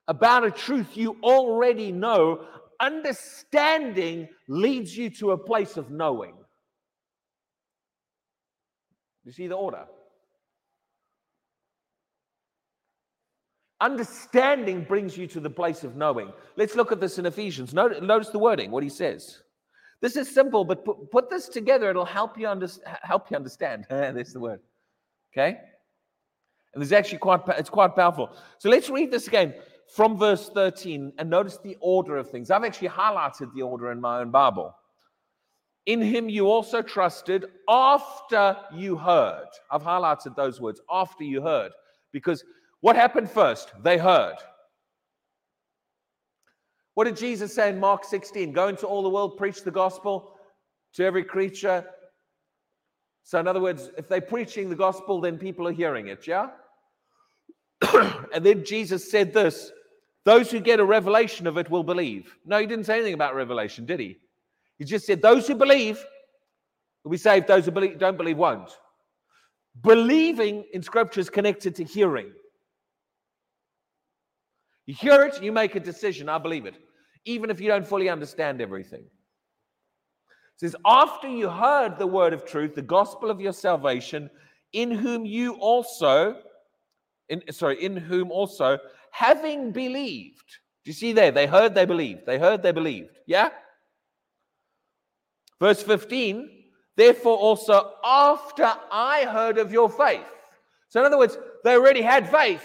about 0.06 0.44
a 0.44 0.52
truth 0.52 0.96
you 0.96 1.16
already 1.24 1.90
know, 1.90 2.46
understanding 2.80 4.28
leads 4.48 4.96
you 4.96 5.10
to 5.10 5.32
a 5.32 5.38
place 5.38 5.76
of 5.76 5.90
knowing. 5.90 6.34
You 9.24 9.32
see 9.32 9.48
the 9.48 9.54
order? 9.54 9.84
Understanding 13.80 14.84
brings 14.84 15.18
you 15.18 15.26
to 15.26 15.40
the 15.40 15.50
place 15.50 15.84
of 15.84 15.96
knowing. 15.96 16.32
Let's 16.56 16.74
look 16.76 16.92
at 16.92 17.00
this 17.00 17.18
in 17.18 17.26
Ephesians. 17.26 17.74
Notice 17.74 18.30
the 18.30 18.38
wording, 18.38 18.70
what 18.70 18.82
he 18.82 18.88
says. 18.88 19.42
This 20.00 20.16
is 20.16 20.32
simple, 20.32 20.64
but 20.64 20.84
put, 20.84 21.10
put 21.10 21.30
this 21.30 21.48
together. 21.48 21.90
It'll 21.90 22.04
help 22.04 22.38
you, 22.38 22.48
under, 22.48 22.68
help 23.02 23.30
you 23.30 23.36
understand. 23.36 23.86
There's 23.90 24.32
the 24.32 24.40
word. 24.40 24.60
Okay? 25.32 25.58
And 26.72 26.82
is 26.82 26.92
actually 26.92 27.18
quite, 27.18 27.40
it's 27.48 27.70
quite 27.70 27.96
powerful. 27.96 28.30
So 28.58 28.70
let's 28.70 28.88
read 28.88 29.10
this 29.10 29.26
again 29.28 29.54
from 29.94 30.18
verse 30.18 30.48
13 30.50 31.12
and 31.18 31.30
notice 31.30 31.58
the 31.58 31.76
order 31.80 32.16
of 32.16 32.30
things. 32.30 32.50
I've 32.50 32.64
actually 32.64 32.88
highlighted 32.88 33.52
the 33.54 33.62
order 33.62 33.92
in 33.92 34.00
my 34.00 34.20
own 34.20 34.30
Bible. 34.30 34.74
In 35.86 36.02
him 36.02 36.28
you 36.28 36.48
also 36.48 36.82
trusted 36.82 37.46
after 37.68 38.56
you 38.74 38.96
heard. 38.96 39.46
I've 39.70 39.84
highlighted 39.84 40.34
those 40.34 40.60
words, 40.60 40.80
after 40.90 41.22
you 41.22 41.40
heard. 41.40 41.70
Because 42.12 42.44
what 42.80 42.96
happened 42.96 43.30
first? 43.30 43.72
They 43.82 43.96
heard. 43.96 44.36
What 46.94 47.04
did 47.04 47.16
Jesus 47.16 47.54
say 47.54 47.68
in 47.68 47.78
Mark 47.78 48.04
16? 48.04 48.52
Go 48.52 48.68
into 48.68 48.86
all 48.86 49.02
the 49.02 49.08
world, 49.08 49.36
preach 49.36 49.62
the 49.62 49.70
gospel 49.70 50.32
to 50.94 51.04
every 51.04 51.22
creature. 51.22 51.84
So, 53.22 53.38
in 53.38 53.46
other 53.46 53.60
words, 53.60 53.90
if 53.98 54.08
they're 54.08 54.20
preaching 54.20 54.70
the 54.70 54.76
gospel, 54.76 55.20
then 55.20 55.36
people 55.36 55.68
are 55.68 55.72
hearing 55.72 56.08
it, 56.08 56.26
yeah? 56.26 56.48
and 58.34 58.44
then 58.44 58.64
Jesus 58.64 59.10
said 59.10 59.32
this 59.32 59.72
those 60.24 60.50
who 60.50 60.58
get 60.58 60.80
a 60.80 60.84
revelation 60.84 61.46
of 61.46 61.56
it 61.56 61.70
will 61.70 61.84
believe. 61.84 62.36
No, 62.44 62.58
he 62.58 62.66
didn't 62.66 62.86
say 62.86 62.94
anything 62.94 63.14
about 63.14 63.36
revelation, 63.36 63.86
did 63.86 64.00
he? 64.00 64.18
He 64.78 64.84
just 64.84 65.06
said 65.06 65.22
those 65.22 65.46
who 65.46 65.54
believe 65.54 66.04
will 67.04 67.12
be 67.12 67.16
saved, 67.16 67.46
those 67.46 67.64
who 67.64 67.70
believe, 67.70 67.98
don't 67.98 68.16
believe 68.16 68.36
won't. 68.36 68.76
Believing 69.82 70.64
in 70.72 70.82
scripture 70.82 71.20
is 71.20 71.30
connected 71.30 71.76
to 71.76 71.84
hearing. 71.84 72.32
You 74.86 74.94
hear 74.94 75.22
it, 75.22 75.42
you 75.42 75.52
make 75.52 75.76
a 75.76 75.80
decision. 75.80 76.28
I 76.28 76.38
believe 76.38 76.66
it 76.66 76.76
even 77.26 77.50
if 77.50 77.60
you 77.60 77.68
don't 77.68 77.86
fully 77.86 78.08
understand 78.08 78.62
everything. 78.62 79.00
It 79.02 80.60
says, 80.60 80.76
After 80.86 81.28
you 81.28 81.50
heard 81.50 81.98
the 81.98 82.06
word 82.06 82.32
of 82.32 82.46
truth, 82.46 82.74
the 82.74 82.82
gospel 82.82 83.30
of 83.30 83.40
your 83.40 83.52
salvation, 83.52 84.30
in 84.72 84.90
whom 84.90 85.26
you 85.26 85.54
also, 85.54 86.36
in, 87.28 87.42
sorry, 87.52 87.82
in 87.82 87.96
whom 87.96 88.30
also, 88.30 88.78
having 89.10 89.72
believed. 89.72 90.58
Do 90.84 90.90
you 90.90 90.94
see 90.94 91.12
there? 91.12 91.30
They 91.30 91.46
heard, 91.46 91.74
they 91.74 91.84
believed. 91.84 92.26
They 92.26 92.38
heard, 92.38 92.62
they 92.62 92.72
believed. 92.72 93.18
Yeah? 93.26 93.50
Verse 95.60 95.82
15, 95.82 96.48
therefore 96.96 97.36
also 97.36 97.94
after 98.04 98.72
I 98.90 99.24
heard 99.24 99.58
of 99.58 99.72
your 99.72 99.90
faith. 99.90 100.26
So, 100.88 101.00
in 101.00 101.06
other 101.06 101.18
words, 101.18 101.36
they 101.64 101.74
already 101.74 102.02
had 102.02 102.30
faith. 102.30 102.64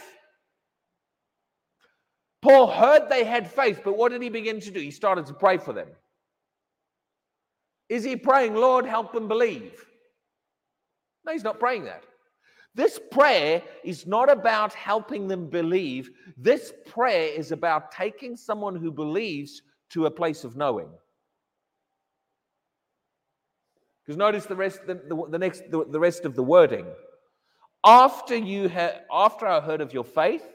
Paul 2.42 2.68
heard 2.68 3.10
they 3.10 3.24
had 3.24 3.52
faith, 3.52 3.82
but 3.84 3.98
what 3.98 4.12
did 4.12 4.22
he 4.22 4.30
begin 4.30 4.60
to 4.62 4.72
do? 4.72 4.80
He 4.80 4.92
started 4.92 5.26
to 5.28 5.34
pray 5.34 5.58
for 5.58 5.74
them. 5.74 5.88
Is 7.88 8.04
he 8.04 8.16
praying, 8.16 8.56
Lord, 8.56 8.86
help 8.86 9.14
them 9.14 9.28
believe? 9.28 9.86
No, 11.26 11.34
he's 11.34 11.44
not 11.44 11.60
praying 11.60 11.86
that. 11.86 12.04
This 12.74 13.00
prayer 13.12 13.62
is 13.84 14.08
not 14.08 14.32
about 14.32 14.74
helping 14.74 15.28
them 15.28 15.50
believe. 15.50 16.12
This 16.38 16.74
prayer 16.86 17.28
is 17.28 17.52
about 17.52 17.92
taking 17.92 18.38
someone 18.38 18.76
who 18.76 18.92
believes 18.92 19.62
to 19.90 20.06
a 20.06 20.12
place 20.12 20.44
of 20.44 20.56
knowing. 20.56 20.88
Because 24.06 24.18
notice 24.18 24.46
the 24.46 24.56
rest, 24.56 24.80
the, 24.88 24.96
the, 24.96 25.28
the 25.30 25.38
next, 25.38 25.70
the, 25.70 25.86
the 25.86 26.00
rest 26.00 26.24
of 26.26 26.36
the 26.36 26.44
wording. 26.44 26.86
After 27.86 28.36
you 28.36 28.70
have, 28.70 29.02
after 29.12 29.46
I 29.48 29.60
heard 29.60 29.82
of 29.82 29.94
your 29.94 30.06
faith, 30.06 30.46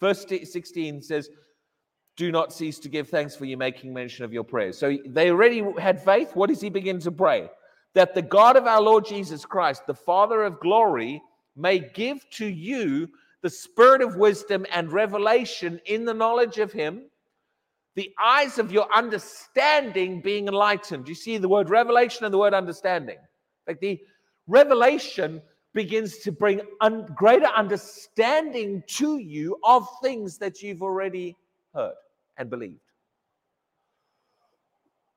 Verse 0.00 0.26
16 0.28 1.00
says, 1.00 1.30
Do 2.16 2.32
not 2.32 2.52
cease 2.52 2.80
to 2.80 2.88
give 2.88 3.08
thanks 3.08 3.36
for 3.36 3.44
you 3.44 3.56
making 3.56 3.94
mention 3.94 4.24
of 4.24 4.32
your 4.32 4.42
prayers. 4.42 4.76
So 4.76 4.98
they 5.06 5.30
already 5.30 5.64
had 5.78 6.04
faith. 6.04 6.34
What 6.34 6.48
does 6.48 6.60
he 6.60 6.70
begin 6.70 6.98
to 7.00 7.12
pray? 7.12 7.48
that 7.94 8.14
the 8.14 8.22
God 8.22 8.56
of 8.56 8.66
our 8.66 8.80
Lord 8.80 9.04
Jesus 9.04 9.44
Christ, 9.44 9.86
the 9.86 9.94
Father 9.94 10.42
of 10.42 10.60
glory, 10.60 11.22
may 11.56 11.78
give 11.78 12.28
to 12.30 12.46
you 12.46 13.08
the 13.42 13.50
spirit 13.50 14.02
of 14.02 14.16
wisdom 14.16 14.64
and 14.72 14.92
revelation 14.92 15.80
in 15.86 16.04
the 16.04 16.14
knowledge 16.14 16.58
of 16.58 16.72
him, 16.72 17.02
the 17.94 18.12
eyes 18.22 18.58
of 18.58 18.72
your 18.72 18.86
understanding 18.94 20.20
being 20.20 20.48
enlightened. 20.48 21.08
You 21.08 21.14
see 21.14 21.38
the 21.38 21.48
word 21.48 21.68
revelation 21.68 22.24
and 22.24 22.32
the 22.32 22.38
word 22.38 22.54
understanding. 22.54 23.18
Like 23.66 23.80
the 23.80 24.00
revelation 24.46 25.42
begins 25.74 26.18
to 26.18 26.32
bring 26.32 26.60
un- 26.80 27.06
greater 27.14 27.46
understanding 27.46 28.82
to 28.86 29.18
you 29.18 29.58
of 29.64 29.86
things 30.02 30.38
that 30.38 30.62
you've 30.62 30.82
already 30.82 31.36
heard 31.74 31.94
and 32.36 32.48
believed. 32.48 32.80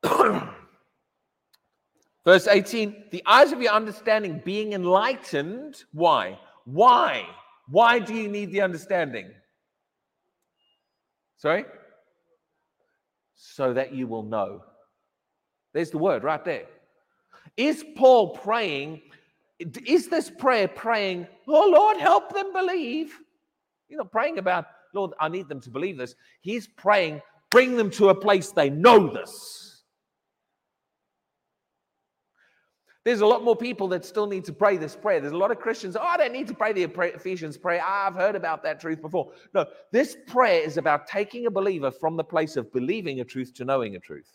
Verse 2.26 2.48
18, 2.48 3.06
the 3.12 3.22
eyes 3.28 3.52
of 3.52 3.62
your 3.62 3.72
understanding 3.72 4.42
being 4.44 4.74
enlightened. 4.74 5.84
Why? 5.94 6.40
Why? 6.66 7.24
Why 7.70 8.00
do 8.00 8.16
you 8.16 8.28
need 8.28 8.52
the 8.52 8.62
understanding? 8.62 9.30
Sorry? 11.38 11.66
So 13.36 13.74
that 13.74 13.94
you 13.94 14.08
will 14.08 14.24
know. 14.24 14.64
There's 15.74 15.92
the 15.92 16.00
word 16.00 16.24
right 16.24 16.44
there. 16.44 16.66
Is 17.58 17.86
Paul 17.96 18.30
praying? 18.30 19.02
Is 19.60 20.08
this 20.08 20.32
prayer 20.32 20.68
praying, 20.68 21.28
oh 21.48 21.70
Lord, 21.70 21.98
help 21.98 22.34
them 22.34 22.52
believe? 22.52 23.14
He's 23.88 23.98
not 23.98 24.12
praying 24.12 24.40
about, 24.40 24.66
Lord, 24.94 25.12
I 25.20 25.30
need 25.30 25.48
them 25.48 25.62
to 25.62 25.70
believe 25.70 25.98
this. 25.98 26.16
He's 26.42 26.68
praying, 26.68 27.22
bring 27.52 27.78
them 27.78 27.92
to 27.92 28.10
a 28.10 28.16
place 28.16 28.52
they 28.52 28.70
know 28.70 29.14
this. 29.14 29.65
There's 33.06 33.22
a 33.22 33.26
lot 33.26 33.44
more 33.44 33.56
people 33.56 33.88
that 33.90 34.04
still 34.04 34.26
need 34.26 34.44
to 34.46 34.54
pray 34.54 34.78
this 34.78 34.96
prayer. 34.96 35.20
There's 35.20 35.32
a 35.32 35.38
lot 35.38 35.52
of 35.52 35.60
Christians, 35.60 35.96
oh, 35.96 36.02
I 36.02 36.18
don't 36.18 36.34
need 36.34 36.48
to 36.48 36.56
pray 36.56 36.74
the 36.74 36.84
Ephesians 36.84 37.56
prayer. 37.56 37.80
Ah, 37.84 38.08
I've 38.08 38.16
heard 38.16 38.36
about 38.36 38.64
that 38.64 38.80
truth 38.80 39.00
before. 39.00 39.32
No, 39.54 39.68
this 39.92 40.18
prayer 40.26 40.64
is 40.64 40.78
about 40.78 41.06
taking 41.06 41.46
a 41.46 41.52
believer 41.52 41.92
from 41.92 42.18
the 42.18 42.24
place 42.24 42.58
of 42.58 42.74
believing 42.74 43.20
a 43.20 43.24
truth 43.24 43.54
to 43.56 43.66
knowing 43.66 43.96
a 43.96 44.00
truth. 44.00 44.28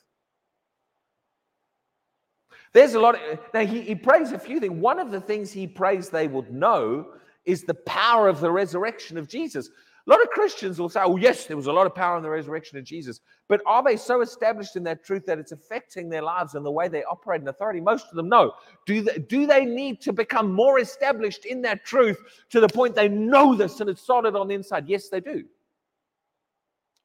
There's 2.72 2.94
a 2.94 3.00
lot. 3.00 3.16
Of, 3.16 3.40
now, 3.52 3.66
he, 3.66 3.80
he 3.80 3.96
prays 3.96 4.30
a 4.30 4.38
few 4.38 4.60
things. 4.60 4.80
One 4.80 5.00
of 5.00 5.10
the 5.10 5.20
things 5.20 5.50
he 5.50 5.66
prays 5.66 6.08
they 6.08 6.28
would 6.28 6.52
know 6.52 7.14
is 7.44 7.64
the 7.64 7.74
power 7.74 8.28
of 8.28 8.38
the 8.38 8.52
resurrection 8.52 9.18
of 9.18 9.26
Jesus. 9.26 9.68
A 10.10 10.12
lot 10.12 10.22
of 10.22 10.30
Christians 10.30 10.80
will 10.80 10.88
say, 10.88 11.02
oh, 11.04 11.14
yes, 11.14 11.46
there 11.46 11.56
was 11.56 11.68
a 11.68 11.72
lot 11.72 11.86
of 11.86 11.94
power 11.94 12.16
in 12.16 12.24
the 12.24 12.28
resurrection 12.28 12.76
of 12.76 12.82
Jesus. 12.82 13.20
But 13.46 13.62
are 13.64 13.80
they 13.80 13.96
so 13.96 14.22
established 14.22 14.74
in 14.74 14.82
that 14.82 15.04
truth 15.04 15.24
that 15.26 15.38
it's 15.38 15.52
affecting 15.52 16.08
their 16.08 16.22
lives 16.22 16.56
and 16.56 16.66
the 16.66 16.70
way 16.70 16.88
they 16.88 17.04
operate 17.04 17.42
in 17.42 17.46
authority? 17.46 17.80
Most 17.80 18.06
of 18.10 18.16
them 18.16 18.28
no. 18.28 18.52
Do 18.86 19.02
they, 19.02 19.18
do 19.18 19.46
they 19.46 19.64
need 19.64 20.00
to 20.00 20.12
become 20.12 20.52
more 20.52 20.80
established 20.80 21.44
in 21.44 21.62
that 21.62 21.84
truth 21.84 22.18
to 22.48 22.58
the 22.58 22.68
point 22.68 22.96
they 22.96 23.08
know 23.08 23.54
this 23.54 23.80
and 23.80 23.88
it's 23.88 24.04
solid 24.04 24.34
on 24.34 24.48
the 24.48 24.54
inside? 24.56 24.88
Yes, 24.88 25.10
they 25.10 25.20
do. 25.20 25.44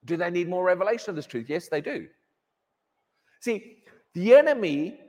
Do 0.06 0.18
they 0.18 0.32
need 0.32 0.50
more 0.50 0.64
revelation 0.64 1.12
of 1.12 1.16
this 1.16 1.28
truth? 1.28 1.46
Yes, 1.48 1.68
they 1.68 1.82
do. 1.82 2.08
See, 3.40 3.84
the 4.16 4.34
enemy 4.34 5.00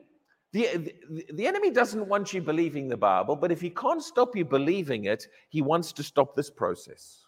the, 0.53 0.95
the, 1.11 1.27
the, 1.35 1.47
enemy 1.47 1.71
doesn't 1.71 2.07
want 2.09 2.33
you 2.33 2.41
believing 2.41 2.89
the 2.89 2.97
Bible, 2.97 3.37
but 3.37 3.53
if 3.53 3.61
he 3.61 3.69
can't 3.69 4.03
stop 4.03 4.35
you 4.35 4.45
believing 4.45 5.05
it, 5.05 5.27
he 5.51 5.61
wants 5.61 5.93
to 5.93 6.03
stop 6.03 6.35
this 6.35 6.49
process. 6.49 7.26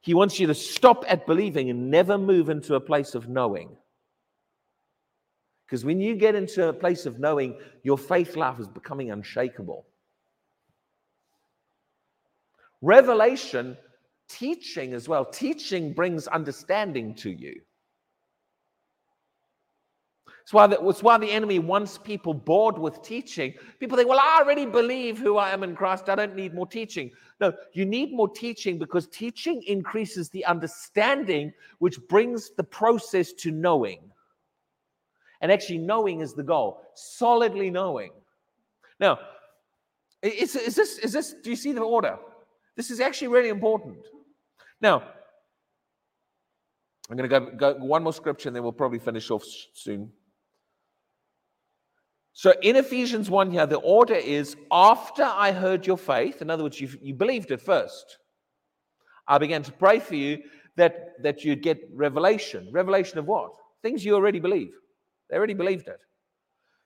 He 0.00 0.14
wants 0.14 0.38
you 0.38 0.46
to 0.46 0.54
stop 0.54 1.04
at 1.08 1.26
believing 1.26 1.70
and 1.70 1.90
never 1.90 2.16
move 2.16 2.48
into 2.48 2.74
a 2.74 2.80
place 2.80 3.14
of 3.14 3.28
knowing. 3.28 3.76
Because 5.66 5.84
when 5.84 6.00
you 6.00 6.14
get 6.14 6.34
into 6.34 6.68
a 6.68 6.72
place 6.72 7.04
of 7.04 7.18
knowing, 7.18 7.58
your 7.82 7.98
faith 7.98 8.36
life 8.36 8.58
is 8.58 8.68
becoming 8.68 9.10
unshakable. 9.10 9.86
Revelation, 12.80 13.76
teaching 14.28 14.94
as 14.94 15.08
well, 15.08 15.24
teaching 15.24 15.92
brings 15.92 16.26
understanding 16.26 17.14
to 17.16 17.30
you. 17.30 17.60
It's 20.48 20.54
why, 20.54 20.66
the, 20.66 20.80
it's 20.88 21.02
why 21.02 21.18
the 21.18 21.30
enemy 21.30 21.58
wants 21.58 21.98
people 21.98 22.32
bored 22.32 22.78
with 22.78 23.02
teaching. 23.02 23.52
People 23.78 23.98
think, 23.98 24.08
well, 24.08 24.18
I 24.18 24.40
already 24.42 24.64
believe 24.64 25.18
who 25.18 25.36
I 25.36 25.50
am 25.50 25.62
in 25.62 25.76
Christ. 25.76 26.08
I 26.08 26.14
don't 26.14 26.34
need 26.34 26.54
more 26.54 26.66
teaching. 26.66 27.10
No, 27.38 27.52
you 27.74 27.84
need 27.84 28.14
more 28.14 28.30
teaching 28.30 28.78
because 28.78 29.08
teaching 29.08 29.62
increases 29.64 30.30
the 30.30 30.46
understanding, 30.46 31.52
which 31.80 31.98
brings 32.08 32.48
the 32.56 32.64
process 32.64 33.34
to 33.34 33.50
knowing. 33.50 34.00
And 35.42 35.52
actually, 35.52 35.76
knowing 35.76 36.22
is 36.22 36.32
the 36.32 36.44
goal, 36.44 36.80
solidly 36.94 37.68
knowing. 37.68 38.12
Now, 38.98 39.18
is, 40.22 40.56
is, 40.56 40.74
this, 40.74 40.96
is 40.96 41.12
this, 41.12 41.34
do 41.44 41.50
you 41.50 41.56
see 41.56 41.72
the 41.72 41.82
order? 41.82 42.16
This 42.74 42.90
is 42.90 43.00
actually 43.00 43.28
really 43.28 43.50
important. 43.50 43.98
Now, 44.80 45.02
I'm 47.10 47.18
going 47.18 47.28
to 47.28 47.40
go, 47.40 47.50
go 47.74 47.84
one 47.84 48.02
more 48.02 48.14
scripture 48.14 48.48
and 48.48 48.56
then 48.56 48.62
we'll 48.62 48.72
probably 48.72 48.98
finish 48.98 49.30
off 49.30 49.44
soon. 49.74 50.10
So 52.38 52.54
in 52.62 52.76
Ephesians 52.76 53.28
1 53.28 53.50
here, 53.50 53.66
the 53.66 53.78
order 53.78 54.14
is 54.14 54.54
after 54.70 55.24
I 55.24 55.50
heard 55.50 55.84
your 55.84 55.98
faith, 55.98 56.40
in 56.40 56.50
other 56.50 56.62
words, 56.62 56.80
you, 56.80 56.88
you 57.02 57.12
believed 57.12 57.50
it 57.50 57.60
first, 57.60 58.18
I 59.26 59.38
began 59.38 59.64
to 59.64 59.72
pray 59.72 59.98
for 59.98 60.14
you 60.14 60.44
that, 60.76 61.20
that 61.24 61.42
you'd 61.42 61.64
get 61.64 61.80
revelation. 61.92 62.68
Revelation 62.70 63.18
of 63.18 63.26
what? 63.26 63.54
Things 63.82 64.04
you 64.04 64.14
already 64.14 64.38
believe. 64.38 64.70
They 65.28 65.36
already 65.36 65.54
believed 65.54 65.88
it. 65.88 65.98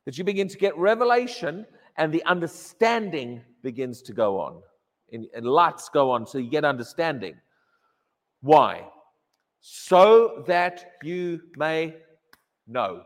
That 0.07 0.17
you 0.17 0.25
begin 0.25 0.49
to 0.49 0.57
get 0.57 0.75
revelation 0.79 1.67
and 1.99 2.11
the 2.11 2.25
understanding 2.25 3.43
begins 3.63 4.01
to 4.05 4.15
go 4.15 4.41
on. 4.41 4.63
And, 5.13 5.27
and 5.37 5.45
lights 5.45 5.91
go 5.91 6.13
on, 6.13 6.27
so 6.27 6.39
you 6.39 6.49
get 6.49 6.65
understanding. 6.65 7.35
Why? 8.41 8.87
So 9.61 10.45
that 10.47 10.93
you 11.03 11.43
may 11.59 11.97
know. 12.67 13.03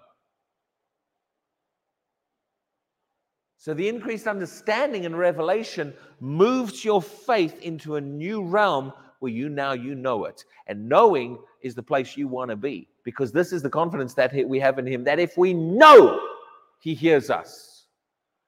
So 3.66 3.74
the 3.74 3.88
increased 3.88 4.28
understanding 4.28 5.06
and 5.06 5.18
revelation 5.18 5.92
moves 6.20 6.84
your 6.84 7.02
faith 7.02 7.60
into 7.62 7.96
a 7.96 8.00
new 8.00 8.44
realm 8.44 8.92
where 9.18 9.32
you 9.32 9.48
now 9.48 9.72
you 9.72 9.96
know 9.96 10.26
it. 10.26 10.44
And 10.68 10.88
knowing 10.88 11.36
is 11.62 11.74
the 11.74 11.82
place 11.82 12.16
you 12.16 12.28
want 12.28 12.50
to 12.50 12.56
be 12.56 12.86
because 13.02 13.32
this 13.32 13.52
is 13.52 13.62
the 13.62 13.68
confidence 13.68 14.14
that 14.14 14.32
we 14.46 14.60
have 14.60 14.78
in 14.78 14.86
him 14.86 15.02
that 15.02 15.18
if 15.18 15.36
we 15.36 15.52
know 15.52 16.20
he 16.78 16.94
hears 16.94 17.28
us. 17.28 17.86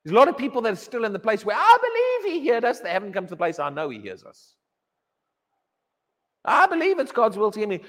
There's 0.04 0.12
a 0.12 0.16
lot 0.16 0.28
of 0.28 0.38
people 0.38 0.62
that 0.62 0.74
are 0.74 0.76
still 0.76 1.04
in 1.04 1.12
the 1.12 1.18
place 1.18 1.44
where 1.44 1.56
I 1.58 1.78
believe 2.22 2.32
he 2.32 2.40
hears 2.40 2.62
us. 2.62 2.78
They 2.78 2.90
haven't 2.90 3.12
come 3.12 3.24
to 3.24 3.30
the 3.30 3.36
place 3.36 3.58
I 3.58 3.70
know 3.70 3.90
he 3.90 3.98
hears 3.98 4.22
us. 4.22 4.54
I 6.44 6.68
believe 6.68 7.00
it's 7.00 7.10
God's 7.10 7.36
will 7.36 7.50
to 7.50 7.58
hear 7.58 7.66
me. 7.66 7.80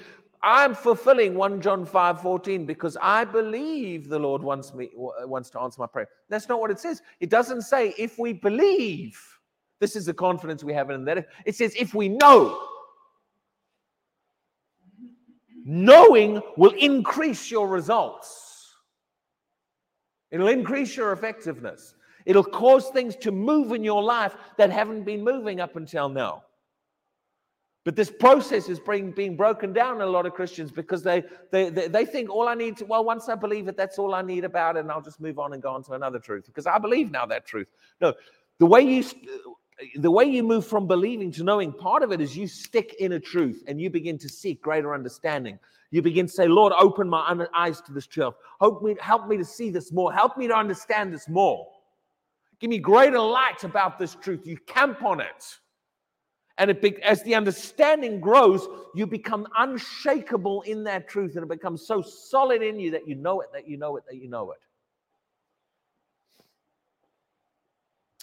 I'm 0.42 0.74
fulfilling 0.74 1.34
1 1.34 1.60
John 1.60 1.84
5 1.84 2.22
14 2.22 2.64
because 2.64 2.96
I 3.00 3.24
believe 3.24 4.08
the 4.08 4.18
Lord 4.18 4.42
wants 4.42 4.72
me 4.72 4.90
wants 4.94 5.50
to 5.50 5.60
answer 5.60 5.80
my 5.80 5.86
prayer. 5.86 6.08
That's 6.28 6.48
not 6.48 6.60
what 6.60 6.70
it 6.70 6.80
says. 6.80 7.02
It 7.20 7.28
doesn't 7.28 7.62
say 7.62 7.94
if 7.98 8.18
we 8.18 8.32
believe. 8.32 9.20
This 9.80 9.96
is 9.96 10.06
the 10.06 10.14
confidence 10.14 10.62
we 10.62 10.74
have 10.74 10.90
in 10.90 11.04
that. 11.06 11.28
It 11.44 11.56
says 11.56 11.74
if 11.78 11.94
we 11.94 12.08
know. 12.08 12.66
Knowing 15.64 16.40
will 16.56 16.72
increase 16.72 17.50
your 17.50 17.68
results. 17.68 18.74
It'll 20.30 20.48
increase 20.48 20.96
your 20.96 21.12
effectiveness. 21.12 21.94
It'll 22.24 22.44
cause 22.44 22.88
things 22.90 23.16
to 23.16 23.30
move 23.30 23.72
in 23.72 23.84
your 23.84 24.02
life 24.02 24.36
that 24.56 24.70
haven't 24.70 25.04
been 25.04 25.22
moving 25.22 25.60
up 25.60 25.76
until 25.76 26.08
now. 26.08 26.44
But 27.90 27.96
this 27.96 28.08
process 28.08 28.68
is 28.68 28.78
being, 28.78 29.10
being 29.10 29.36
broken 29.36 29.72
down 29.72 29.96
in 29.96 30.02
a 30.02 30.06
lot 30.06 30.24
of 30.24 30.32
Christians 30.32 30.70
because 30.70 31.02
they, 31.02 31.24
they, 31.50 31.70
they, 31.70 31.88
they, 31.88 32.04
think 32.04 32.30
all 32.30 32.46
I 32.46 32.54
need 32.54 32.76
to, 32.76 32.84
well, 32.84 33.04
once 33.04 33.28
I 33.28 33.34
believe 33.34 33.66
it, 33.66 33.76
that's 33.76 33.98
all 33.98 34.14
I 34.14 34.22
need 34.22 34.44
about 34.44 34.76
it, 34.76 34.80
and 34.82 34.92
I'll 34.92 35.02
just 35.02 35.20
move 35.20 35.40
on 35.40 35.54
and 35.54 35.60
go 35.60 35.72
on 35.72 35.82
to 35.82 35.94
another 35.94 36.20
truth 36.20 36.46
because 36.46 36.68
I 36.68 36.78
believe 36.78 37.10
now 37.10 37.26
that 37.26 37.46
truth. 37.46 37.66
No, 38.00 38.14
the 38.58 38.66
way 38.66 38.82
you 38.82 39.04
the 39.96 40.08
way 40.08 40.24
you 40.24 40.44
move 40.44 40.64
from 40.64 40.86
believing 40.86 41.32
to 41.32 41.42
knowing, 41.42 41.72
part 41.72 42.04
of 42.04 42.12
it 42.12 42.20
is 42.20 42.36
you 42.36 42.46
stick 42.46 42.94
in 43.00 43.14
a 43.14 43.18
truth 43.18 43.64
and 43.66 43.80
you 43.80 43.90
begin 43.90 44.18
to 44.18 44.28
seek 44.28 44.62
greater 44.62 44.94
understanding. 44.94 45.58
You 45.90 46.00
begin 46.00 46.26
to 46.26 46.32
say, 46.32 46.46
Lord, 46.46 46.72
open 46.78 47.08
my 47.08 47.44
eyes 47.56 47.80
to 47.80 47.92
this 47.92 48.06
truth. 48.06 48.34
Help 48.60 48.84
me, 48.84 48.94
help 49.00 49.26
me 49.26 49.36
to 49.36 49.44
see 49.44 49.68
this 49.68 49.90
more. 49.90 50.12
Help 50.12 50.36
me 50.36 50.46
to 50.46 50.54
understand 50.54 51.12
this 51.12 51.28
more. 51.28 51.66
Give 52.60 52.70
me 52.70 52.78
greater 52.78 53.18
light 53.18 53.64
about 53.64 53.98
this 53.98 54.14
truth. 54.14 54.46
You 54.46 54.58
camp 54.58 55.02
on 55.02 55.20
it. 55.20 55.58
And 56.60 56.70
it 56.70 56.82
be, 56.82 57.02
as 57.02 57.22
the 57.22 57.34
understanding 57.34 58.20
grows, 58.20 58.68
you 58.94 59.06
become 59.06 59.48
unshakable 59.56 60.60
in 60.62 60.84
that 60.84 61.08
truth, 61.08 61.34
and 61.36 61.42
it 61.42 61.48
becomes 61.48 61.86
so 61.86 62.02
solid 62.02 62.60
in 62.60 62.78
you 62.78 62.90
that 62.90 63.08
you 63.08 63.14
know 63.14 63.40
it, 63.40 63.48
that 63.54 63.66
you 63.66 63.78
know 63.78 63.96
it, 63.96 64.04
that 64.06 64.16
you 64.16 64.28
know 64.28 64.52
it. 64.52 64.58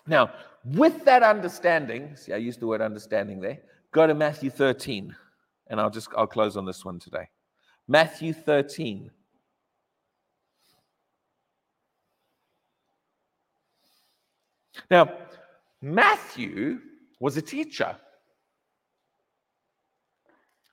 Now, 0.06 0.32
with 0.64 1.04
that 1.06 1.24
understanding, 1.24 2.16
see, 2.16 2.32
I 2.32 2.38
used 2.38 2.60
the 2.60 2.68
word 2.68 2.80
understanding 2.80 3.42
there. 3.42 3.58
Go 3.92 4.06
to 4.06 4.14
Matthew 4.14 4.52
13, 4.52 5.16
and 5.72 5.82
I'll 5.82 5.90
just 5.90 6.10
I'll 6.16 6.28
close 6.28 6.56
on 6.58 6.66
this 6.68 6.86
one 6.86 7.00
today. 7.00 7.30
Matthew 7.88 8.34
13. 8.34 9.10
Now, 14.92 15.18
Matthew 15.82 16.82
was 17.20 17.36
a 17.36 17.42
teacher. 17.42 17.96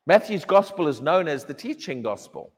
Matthew's 0.07 0.45
gospel 0.45 0.87
is 0.89 1.01
known 1.01 1.29
as 1.29 1.45
the 1.45 1.55
teaching 1.55 2.03
gospel 2.03 2.53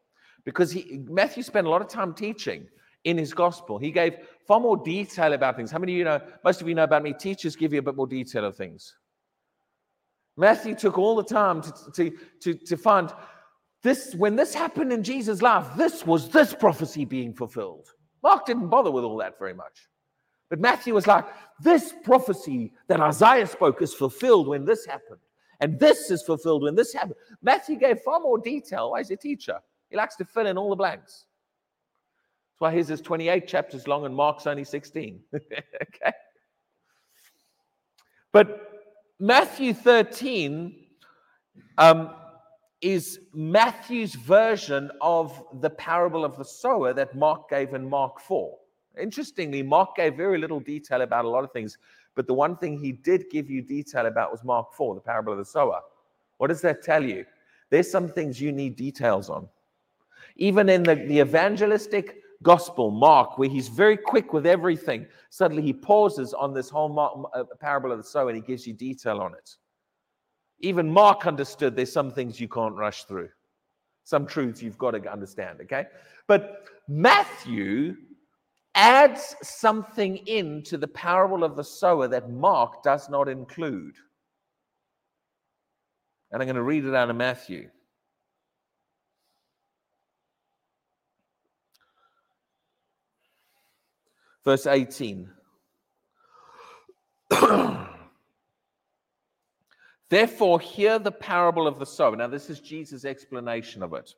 because 0.45 0.71
he, 0.71 1.01
Matthew 1.09 1.43
spent 1.43 1.67
a 1.67 1.71
lot 1.71 1.83
of 1.83 1.89
time 1.89 2.13
teaching 2.13 2.67
in 3.05 3.17
his 3.17 3.33
gospel. 3.33 3.79
He 3.79 3.93
gave 3.93 4.17
far 4.47 4.59
more 4.59 4.77
detail 4.77 5.33
about 5.33 5.57
things. 5.57 5.71
How 5.71 5.79
many 5.79 5.93
of 5.93 5.99
you 5.99 6.05
know? 6.05 6.21
Most 6.45 6.61
of 6.61 6.69
you 6.69 6.75
know 6.75 6.85
about 6.85 7.05
me. 7.05 7.13
Teachers 7.13 7.55
give 7.55 7.73
you 7.73 7.79
a 7.79 7.83
bit 7.83 7.95
more 7.95 8.07
detail 8.07 8.45
of 8.45 8.57
things. 8.57 8.95
Matthew 10.37 10.75
took 10.75 10.99
all 10.99 11.17
the 11.17 11.25
time 11.25 11.63
to, 11.63 11.73
to, 11.95 12.13
to, 12.41 12.55
to 12.55 12.77
find 12.77 13.13
this, 13.83 14.15
when 14.17 14.35
this 14.35 14.53
happened 14.53 14.93
in 14.93 15.05
Jesus' 15.05 15.41
life, 15.41 15.67
this 15.77 16.05
was 16.05 16.29
this 16.31 16.53
prophecy 16.53 17.05
being 17.05 17.33
fulfilled. 17.33 17.89
Mark 18.23 18.45
didn't 18.45 18.69
bother 18.69 18.91
with 18.91 19.05
all 19.05 19.17
that 19.19 19.39
very 19.39 19.55
much. 19.55 19.89
But 20.51 20.61
Matthew 20.61 20.95
was 20.95 21.07
like, 21.07 21.25
this 21.61 21.95
prophecy 22.05 22.73
that 22.89 23.01
Isaiah 23.01 23.47
spoke 23.47 23.81
is 23.83 23.95
fulfilled 23.95 24.49
when 24.49 24.65
this 24.65 24.85
happened. 24.85 25.21
And 25.61 25.79
this 25.79 26.11
is 26.11 26.23
fulfilled 26.23 26.63
when 26.63 26.75
this 26.75 26.93
happened. 26.93 27.15
Matthew 27.43 27.77
gave 27.77 28.01
far 28.01 28.21
more 28.21 28.39
detail. 28.39 28.91
Why 28.91 29.01
is 29.01 29.09
he 29.09 29.15
a 29.15 29.19
teacher? 29.19 29.59
He 29.91 29.97
likes 29.97 30.17
to 30.17 30.25
fill 30.25 30.47
in 30.47 30.59
all 30.59 30.71
the 30.71 30.77
blanks. 30.77 31.27
That's 32.53 32.61
why 32.61 32.73
his 32.73 32.91
is 32.91 33.01
28 33.01 33.47
chapters 33.47 33.87
long 33.87 34.05
and 34.05 34.15
Mark's 34.15 34.47
only 34.47 34.65
16. 34.65 35.21
okay. 35.35 36.13
But 38.33 38.85
Matthew 39.19 39.73
13 39.73 40.87
um, 41.79 42.15
is 42.83 43.21
Matthew's 43.33 44.15
version 44.15 44.91
of 45.01 45.43
the 45.61 45.71
parable 45.71 46.25
of 46.25 46.37
the 46.37 46.45
sower 46.45 46.93
that 46.93 47.17
Mark 47.17 47.49
gave 47.49 47.73
in 47.75 47.89
Mark 47.89 48.21
4. 48.21 48.57
Interestingly, 49.01 49.63
Mark 49.63 49.97
gave 49.97 50.17
very 50.17 50.39
little 50.39 50.61
detail 50.61 51.03
about 51.03 51.25
a 51.25 51.29
lot 51.29 51.45
of 51.45 51.53
things, 51.53 51.77
but 52.17 52.27
the 52.27 52.35
one 52.35 52.57
thing 52.57 52.79
he 52.79 52.91
did 52.91 53.31
give 53.31 53.49
you 53.49 53.62
detail 53.62 54.07
about 54.07 54.33
was 54.33 54.43
Mark 54.43 54.73
4, 54.73 54.95
the 54.97 55.01
parable 55.01 55.33
of 55.33 55.39
the 55.39 55.45
sower. 55.45 55.81
What 56.39 56.49
does 56.49 56.62
that 56.62 56.83
tell 56.83 57.05
you? 57.05 57.25
There's 57.71 57.91
some 57.91 58.09
things 58.09 58.41
you 58.41 58.53
need 58.53 58.75
details 58.75 59.29
on. 59.29 59.49
Even 60.37 60.69
in 60.69 60.83
the, 60.83 60.95
the 60.95 61.21
evangelistic 61.21 62.17
gospel, 62.43 62.91
Mark, 62.91 63.39
where 63.39 63.49
he's 63.49 63.69
very 63.69 63.97
quick 63.97 64.33
with 64.33 64.47
everything, 64.47 65.07
suddenly 65.31 65.62
he 65.62 65.73
pauses 65.73 66.33
on 66.33 66.55
this 66.55 66.71
whole 66.71 66.89
Mark, 66.89 67.19
uh, 67.35 67.45
parable 67.61 67.93
of 67.93 67.99
the 67.99 68.05
sower 68.05 68.31
and 68.31 68.37
he 68.37 68.43
gives 68.43 68.67
you 68.67 68.73
detail 68.73 69.21
on 69.21 69.35
it. 69.35 69.57
Even 70.61 70.91
Mark 70.91 71.27
understood 71.27 71.77
there's 71.77 71.93
some 71.93 72.11
things 72.11 72.41
you 72.41 72.49
can't 72.49 72.75
rush 72.75 73.05
through, 73.05 73.29
some 74.05 74.27
truths 74.27 74.62
you've 74.62 74.79
got 74.79 74.93
to 74.93 75.12
understand, 75.12 75.61
okay? 75.61 75.87
But 76.27 76.64
Matthew 76.89 77.97
adds 78.77 79.35
something 79.43 80.18
into 80.29 80.77
the 80.77 80.87
parable 80.87 81.43
of 81.43 81.57
the 81.57 81.64
sower 81.64 82.07
that 82.09 82.31
Mark 82.31 82.83
does 82.83 83.09
not 83.09 83.29
include. 83.29 83.97
And 86.31 86.43
I'm 86.43 86.47
going 86.47 86.57
to 86.57 86.62
read 86.62 86.85
it 86.85 86.95
out 86.95 87.11
of 87.11 87.16
Matthew. 87.16 87.70
Verse 94.45 94.66
18. 94.66 95.29
Therefore, 100.09 100.61
hear 100.61 101.01
the 101.01 101.11
parable 101.11 101.66
of 101.66 101.79
the 101.81 101.87
sower. 101.87 102.14
Now, 102.14 102.29
this 102.29 102.49
is 102.49 102.61
Jesus' 102.61 103.05
explanation 103.05 103.83
of 103.83 103.93
it. 103.95 104.14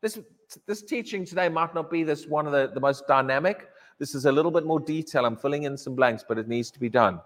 This, 0.00 0.18
this 0.66 0.82
teaching 0.82 1.26
today 1.26 1.50
might 1.50 1.74
not 1.74 1.90
be 1.90 2.04
this 2.04 2.26
one 2.26 2.46
of 2.46 2.52
the, 2.52 2.70
the 2.72 2.80
most 2.80 3.06
dynamic. 3.06 3.68
This 4.00 4.16
is 4.16 4.26
a 4.26 4.32
little 4.32 4.50
bit 4.50 4.66
more 4.66 4.80
detail. 4.80 5.24
I'm 5.24 5.36
filling 5.36 5.62
in 5.62 5.76
some 5.76 5.94
blanks, 5.94 6.24
but 6.26 6.38
it 6.38 6.48
needs 6.48 6.72
to 6.72 6.80
be 6.80 6.88
done. 6.88 7.20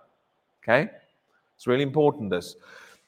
Okay? 0.63 0.91
It's 1.57 1.67
really 1.67 1.83
important, 1.83 2.29
this. 2.29 2.57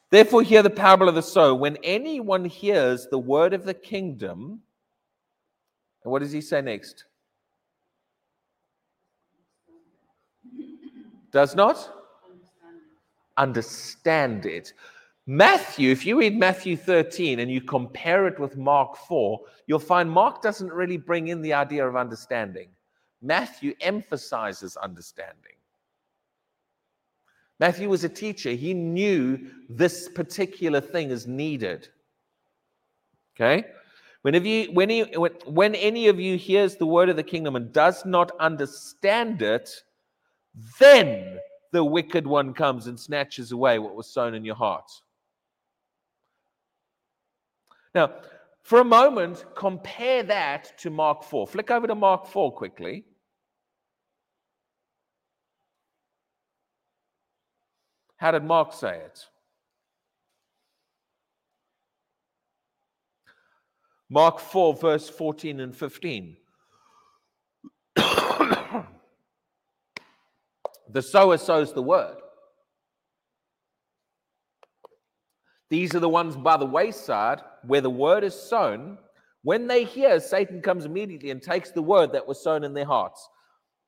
Therefore, 0.08 0.42
hear 0.42 0.62
the 0.62 0.70
parable 0.70 1.10
of 1.10 1.14
the 1.14 1.22
sower. 1.22 1.54
When 1.54 1.76
anyone 1.82 2.46
hears 2.46 3.06
the 3.10 3.18
word 3.18 3.52
of 3.52 3.64
the 3.64 3.74
kingdom, 3.74 4.62
and 6.02 6.10
what 6.10 6.20
does 6.22 6.32
he 6.32 6.40
say 6.40 6.62
next? 6.62 7.04
Does 11.30 11.54
not? 11.54 11.92
understand 13.36 14.46
it. 14.46 14.72
Matthew, 15.26 15.90
if 15.90 16.06
you 16.06 16.18
read 16.18 16.38
Matthew 16.38 16.76
13 16.76 17.40
and 17.40 17.50
you 17.50 17.60
compare 17.60 18.26
it 18.26 18.38
with 18.38 18.56
Mark 18.56 18.96
4, 18.96 19.40
you'll 19.66 19.78
find 19.78 20.10
Mark 20.10 20.40
doesn't 20.40 20.72
really 20.72 20.96
bring 20.96 21.28
in 21.28 21.42
the 21.42 21.52
idea 21.52 21.86
of 21.86 21.96
understanding. 21.96 22.68
Matthew 23.22 23.74
emphasizes 23.80 24.76
understanding. 24.76 25.52
Matthew 27.58 27.88
was 27.88 28.04
a 28.04 28.08
teacher. 28.08 28.50
He 28.50 28.74
knew 28.74 29.50
this 29.68 30.08
particular 30.08 30.80
thing 30.80 31.10
is 31.10 31.26
needed. 31.26 31.88
Okay? 33.34 33.64
Whenever 34.22 34.46
you, 34.46 34.72
when, 34.72 34.90
he, 34.90 35.02
when 35.02 35.74
any 35.74 36.08
of 36.08 36.18
you 36.20 36.36
hears 36.36 36.76
the 36.76 36.86
word 36.86 37.08
of 37.08 37.16
the 37.16 37.22
kingdom 37.22 37.56
and 37.56 37.72
does 37.72 38.04
not 38.04 38.32
understand 38.40 39.40
it, 39.40 39.70
then 40.80 41.38
the 41.72 41.84
wicked 41.84 42.26
one 42.26 42.52
comes 42.52 42.86
and 42.86 42.98
snatches 42.98 43.52
away 43.52 43.78
what 43.78 43.94
was 43.94 44.06
sown 44.06 44.34
in 44.34 44.44
your 44.44 44.54
heart. 44.54 44.90
Now, 47.94 48.10
for 48.66 48.80
a 48.80 48.84
moment, 48.84 49.44
compare 49.54 50.24
that 50.24 50.76
to 50.78 50.90
Mark 50.90 51.22
4. 51.22 51.46
Flick 51.46 51.70
over 51.70 51.86
to 51.86 51.94
Mark 51.94 52.26
4 52.26 52.50
quickly. 52.50 53.04
How 58.16 58.32
did 58.32 58.42
Mark 58.42 58.72
say 58.72 58.96
it? 58.96 59.20
Mark 64.10 64.40
4, 64.40 64.74
verse 64.74 65.08
14 65.08 65.60
and 65.60 65.76
15. 65.76 66.36
The 70.88 71.02
sower 71.02 71.36
sows 71.36 71.72
the 71.72 71.82
word. 71.82 72.16
These 75.68 75.94
are 75.94 76.00
the 76.00 76.08
ones 76.08 76.36
by 76.36 76.56
the 76.56 76.66
wayside 76.66 77.42
where 77.66 77.80
the 77.80 77.90
word 77.90 78.24
is 78.24 78.34
sown. 78.34 78.98
When 79.42 79.66
they 79.66 79.84
hear, 79.84 80.20
Satan 80.20 80.60
comes 80.60 80.84
immediately 80.84 81.30
and 81.30 81.42
takes 81.42 81.70
the 81.70 81.82
word 81.82 82.12
that 82.12 82.26
was 82.26 82.42
sown 82.42 82.64
in 82.64 82.74
their 82.74 82.84
hearts. 82.84 83.28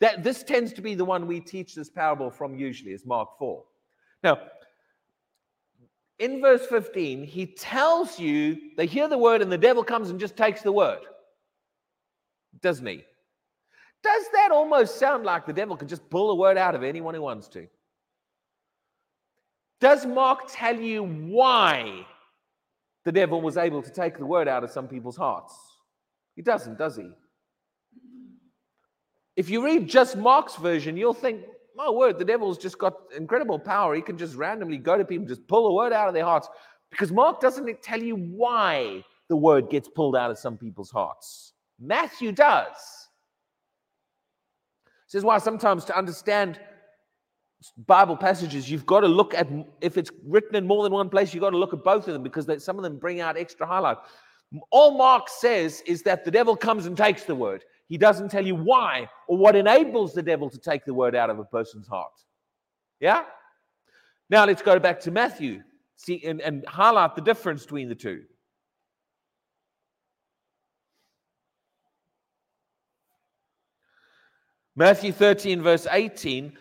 That 0.01 0.23
this 0.23 0.43
tends 0.43 0.73
to 0.75 0.83
be 0.83 0.95
the 0.95 1.05
one 1.05 1.27
we 1.27 1.41
teach 1.41 1.75
this 1.75 1.91
parable 1.91 2.31
from 2.31 2.55
usually, 2.55 2.93
is 2.93 3.05
Mark 3.05 3.37
4. 3.39 3.65
Now, 4.23 4.39
in 6.19 6.41
verse 6.41 6.67
15, 6.67 7.25
he 7.25 7.47
tells 7.47 8.19
you 8.19 8.57
they 8.77 8.87
hear 8.87 9.09
the 9.09 9.19
word 9.19 9.43
and 9.43 9.51
the 9.51 9.59
devil 9.59 9.85
comes 9.85 10.11
and 10.11 10.19
just 10.19 10.37
takes 10.37 10.63
the 10.63 10.73
word. 10.73 11.01
Doesn't 12.61 12.87
he? 12.87 13.05
Does 14.03 14.25
that 14.33 14.51
almost 14.53 14.99
sound 14.99 15.25
like 15.25 15.47
the 15.47 15.53
devil 15.53 15.77
can 15.77 15.89
just 15.89 16.09
pull 16.09 16.31
a 16.31 16.35
word 16.35 16.57
out 16.57 16.75
of 16.75 16.83
anyone 16.83 17.15
who 17.15 17.23
wants 17.23 17.49
to? 17.49 17.67
Does 19.81 20.07
Mark 20.07 20.43
tell 20.49 20.77
you 20.77 21.05
why 21.05 22.07
the 23.05 23.13
devil 23.13 23.41
was 23.41 23.57
able 23.57 23.83
to 23.83 23.91
take 23.91 24.19
the 24.19 24.27
word 24.27 24.49
out 24.49 24.65
of 24.65 24.71
some 24.71 24.89
people's 24.89 25.17
hearts? 25.17 25.55
He 26.37 26.43
doesn't, 26.43 26.79
does 26.79 26.97
he? 26.97 27.11
If 29.37 29.49
you 29.49 29.65
read 29.65 29.89
just 29.89 30.17
Mark's 30.17 30.57
version, 30.57 30.97
you'll 30.97 31.15
think, 31.15 31.43
my 31.77 31.89
word, 31.89 32.19
the 32.19 32.25
devil's 32.25 32.59
just 32.59 32.77
got 32.79 32.95
incredible 33.17 33.59
power. 33.59 33.95
He 33.95 34.03
can 34.03 34.19
just 34.19 34.35
randomly 34.35 34.79
go 34.79 34.99
to 34.99 35.05
people, 35.05 35.27
just 35.27 35.47
pull 35.47 35.69
a 35.69 35.75
word 35.75 35.93
out 35.93 36.09
of 36.09 36.15
their 36.15 36.25
hearts. 36.25 36.49
Because 36.91 37.13
Mark 37.13 37.41
doesn't 37.41 37.83
tell 37.83 38.03
you 38.03 38.17
why 38.17 39.05
the 39.29 39.37
word 39.37 39.71
gets 39.71 39.89
pulled 39.89 40.17
out 40.17 40.31
of 40.31 40.39
some 40.39 40.57
people's 40.57 40.91
hearts. 40.91 41.53
Matthew 41.79 42.33
does. 42.33 42.75
This 45.07 45.21
is 45.21 45.25
why 45.25 45.39
sometimes 45.39 45.85
to 45.87 45.97
understand 45.97 46.59
Bible 47.87 48.17
passages, 48.17 48.71
you've 48.71 48.87
got 48.87 49.01
to 49.01 49.09
look 49.09 49.35
at, 49.35 49.49
if 49.81 49.97
it's 49.97 50.11
written 50.25 50.55
in 50.55 50.67
more 50.67 50.85
than 50.85 50.93
one 50.93 51.09
place, 51.09 51.35
you've 51.35 51.43
got 51.43 51.51
to 51.51 51.59
look 51.59 51.73
at 51.73 51.83
both 51.83 52.07
of 52.07 52.15
them 52.15 52.23
because 52.23 52.47
they, 52.47 52.59
some 52.59 52.77
of 52.77 52.83
them 52.83 52.99
bring 52.99 53.21
out 53.21 53.37
extra 53.37 53.67
highlight. 53.67 53.97
All 54.71 54.97
Mark 54.97 55.29
says 55.29 55.83
is 55.87 56.03
that 56.03 56.25
the 56.25 56.31
devil 56.31 56.57
comes 56.57 56.87
and 56.87 56.97
takes 56.97 57.25
the 57.25 57.35
word. 57.35 57.65
He 57.89 57.99
doesn't 57.99 58.31
tell 58.31 58.47
you 58.47 58.55
why 58.55 59.09
or 59.27 59.37
what 59.37 59.57
enables 59.57 60.15
the 60.15 60.23
devil 60.23 60.49
to 60.51 60.59
take 60.59 60.85
the 60.85 60.95
word 60.95 61.15
out 61.15 61.31
of 61.31 61.39
a 61.39 61.45
person's 61.45 61.89
heart. 61.89 62.13
Yeah? 63.01 63.25
Now 64.31 64.45
let's 64.45 64.63
go 64.63 64.79
back 64.79 65.01
to 65.01 65.11
Matthew 65.11 65.63
see, 65.99 66.23
and, 66.25 66.41
and 66.41 66.65
highlight 66.67 67.15
the 67.15 67.21
difference 67.21 67.65
between 67.65 67.89
the 67.89 67.95
two. 67.95 68.23
Matthew 74.75 75.13
13, 75.13 75.61
verse 75.61 75.87
18. 75.91 76.57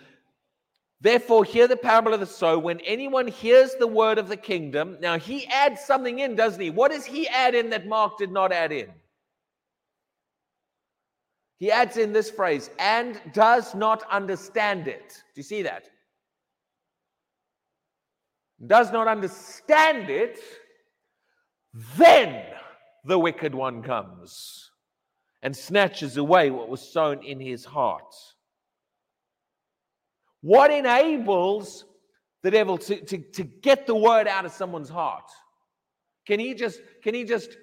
Therefore, 1.00 1.44
hear 1.44 1.68
the 1.68 1.78
parable 1.78 2.14
of 2.14 2.20
the 2.20 2.26
sower. 2.26 2.58
When 2.58 2.80
anyone 2.80 3.28
hears 3.28 3.76
the 3.76 3.88
word 3.88 4.18
of 4.18 4.30
the 4.30 4.38
kingdom, 4.38 4.98
now 5.00 5.20
he 5.20 5.46
adds 5.48 5.82
something 5.82 6.20
in, 6.20 6.36
doesn't 6.36 6.62
he? 6.62 6.72
What 6.72 6.92
does 6.92 7.06
he 7.06 7.28
add 7.28 7.54
in 7.54 7.70
that 7.70 7.88
Mark 7.88 8.18
did 8.18 8.32
not 8.32 8.52
add 8.52 8.72
in? 8.72 8.90
he 11.60 11.72
adds 11.72 11.98
in 11.98 12.14
this 12.14 12.30
phrase, 12.30 12.70
and 12.78 13.20
does 13.34 13.74
not 13.74 14.04
understand 14.12 14.88
it. 14.88 15.10
Do 15.10 15.40
you 15.40 15.44
see 15.44 15.64
that? 15.64 15.90
Does 18.66 18.92
not 18.92 19.08
understand 19.08 20.10
it, 20.10 20.40
then 21.98 22.44
the 23.06 23.18
wicked 23.18 23.54
one 23.54 23.82
comes 23.82 24.72
and 25.42 25.56
snatches 25.56 26.18
away 26.18 26.50
what 26.50 26.70
was 26.70 26.82
sown 26.82 27.24
in 27.24 27.40
his 27.40 27.66
heart. 27.66 28.14
What 30.42 30.72
enables 30.72 31.86
the 32.44 32.52
devil 32.52 32.78
to, 32.78 33.02
to, 33.06 33.18
to 33.18 33.44
get 33.44 33.88
the 33.88 33.96
word 33.96 34.28
out 34.28 34.46
of 34.46 34.52
someone's 34.52 34.90
heart? 34.90 35.30
Can 36.26 36.40
he 36.40 36.54
just 36.54 36.80
can 37.04 37.14
he 37.14 37.24
just 37.24 37.58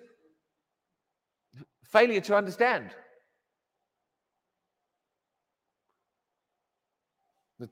failure 1.84 2.20
to 2.22 2.36
understand? 2.36 2.90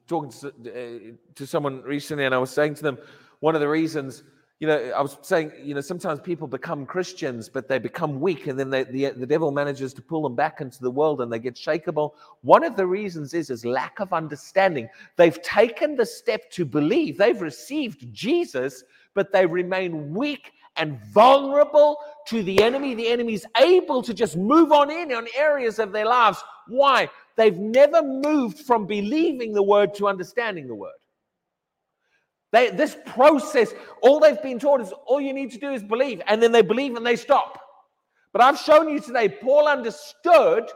talking 0.07 0.31
to, 0.31 0.49
uh, 0.49 1.13
to 1.35 1.47
someone 1.47 1.83
recently, 1.83 2.25
and 2.25 2.35
I 2.35 2.39
was 2.39 2.51
saying 2.51 2.75
to 2.77 2.83
them, 2.83 2.99
one 3.41 3.55
of 3.55 3.61
the 3.61 3.69
reasons, 3.69 4.23
you 4.63 4.69
know, 4.69 4.93
I 4.97 5.03
was 5.03 5.19
saying, 5.23 5.51
you 5.61 5.75
know, 5.75 5.81
sometimes 5.81 6.21
people 6.21 6.47
become 6.47 6.87
Christians, 6.87 7.49
but 7.49 7.67
they 7.67 7.81
become 7.81 8.21
weak, 8.21 8.47
and 8.47 8.57
then 8.57 8.71
they, 8.71 8.85
the, 8.85 9.11
the 9.11 9.27
devil 9.27 9.51
manages 9.51 9.93
to 9.95 10.01
pull 10.01 10.23
them 10.23 10.37
back 10.37 10.61
into 10.61 10.81
the 10.81 10.91
world 10.91 11.21
and 11.21 11.33
they 11.33 11.41
get 11.41 11.57
shakable. 11.57 12.13
One 12.43 12.63
of 12.63 12.77
the 12.77 12.87
reasons 12.87 13.35
is, 13.35 13.51
is 13.51 13.65
lack 13.65 13.99
of 13.99 14.13
understanding. 14.13 14.89
They've 15.17 15.43
taken 15.43 15.97
the 15.97 16.07
step 16.07 16.49
to 16.53 16.65
believe, 16.65 17.19
they've 17.19 17.43
received 17.43 18.07
Jesus, 18.15 18.85
but 19.15 19.33
they 19.33 19.47
remain 19.47 20.15
weak 20.15 20.53
and 20.77 20.97
vulnerable 21.07 21.97
to 22.29 22.45
the 22.45 22.63
enemy. 22.63 22.95
The 22.95 23.09
enemy 23.09 23.35
is 23.35 23.47
able 23.59 24.01
to 24.01 24.15
just 24.15 24.37
move 24.37 24.71
on 24.71 24.93
in 24.93 25.13
on 25.13 25.27
areas 25.37 25.81
of 25.81 25.91
their 25.91 26.07
lives. 26.07 26.39
Why? 26.69 27.09
They've 27.35 27.59
never 27.59 28.01
moved 28.01 28.61
from 28.61 28.87
believing 28.87 29.55
the 29.55 29.63
word 29.65 29.93
to 29.97 30.07
understanding 30.07 30.69
the 30.69 30.77
word. 30.77 30.93
They, 32.53 32.71
this 32.71 32.97
process, 33.07 33.73
all 34.03 34.21
they've 34.21 34.41
been 34.43 34.59
taught 34.59 34.81
is 34.81 34.93
all 35.07 35.21
you 35.21 35.33
need 35.33 35.51
to 35.53 35.59
do 35.59 35.71
is 35.73 35.83
believe, 35.83 36.21
and 36.27 36.43
then 36.43 36.53
they 36.53 36.63
believe 36.63 36.97
and 36.97 37.05
they 37.05 37.17
stop. 37.17 37.59
But 38.33 38.43
I've 38.43 38.59
shown 38.59 38.89
you 38.89 39.01
today, 39.01 39.29
Paul 39.29 39.67
understood 39.69 40.71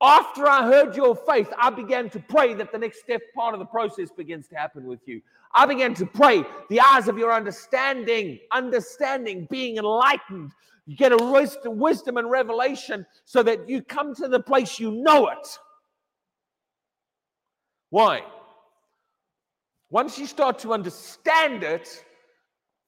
after 0.00 0.48
I 0.48 0.64
heard 0.64 0.96
your 0.96 1.14
faith, 1.14 1.48
I 1.56 1.70
began 1.70 2.10
to 2.10 2.18
pray 2.18 2.54
that 2.54 2.72
the 2.72 2.78
next 2.78 3.00
step 3.00 3.20
part 3.34 3.54
of 3.54 3.60
the 3.60 3.66
process 3.66 4.10
begins 4.10 4.48
to 4.48 4.56
happen 4.56 4.86
with 4.86 5.00
you. 5.06 5.20
I 5.54 5.66
began 5.66 5.94
to 5.94 6.06
pray 6.06 6.44
the 6.68 6.80
eyes 6.80 7.08
of 7.08 7.16
your 7.16 7.32
understanding, 7.32 8.38
understanding, 8.52 9.46
being 9.50 9.76
enlightened, 9.76 10.52
you 10.86 10.96
get 10.96 11.12
a 11.12 11.18
wisdom 11.66 12.16
and 12.16 12.30
revelation 12.30 13.06
so 13.26 13.42
that 13.42 13.68
you 13.68 13.82
come 13.82 14.14
to 14.14 14.26
the 14.26 14.40
place 14.40 14.80
you 14.80 14.90
know 14.90 15.28
it. 15.28 15.58
Why? 17.90 18.22
Once 19.90 20.18
you 20.18 20.26
start 20.26 20.58
to 20.58 20.72
understand 20.72 21.62
it, 21.62 22.04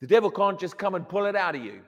the 0.01 0.07
devil 0.07 0.31
can't 0.31 0.59
just 0.59 0.77
come 0.79 0.95
and 0.95 1.09
pull 1.09 1.27
it 1.27 1.37
out 1.37 1.55
of 1.55 1.65
you. 1.65 1.81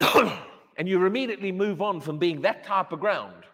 and 0.76 0.88
you 0.88 1.04
immediately 1.04 1.52
move 1.52 1.80
on 1.80 2.00
from 2.00 2.18
being 2.18 2.40
that 2.42 2.64
type 2.64 2.92
of 2.92 3.00
ground 3.00 3.44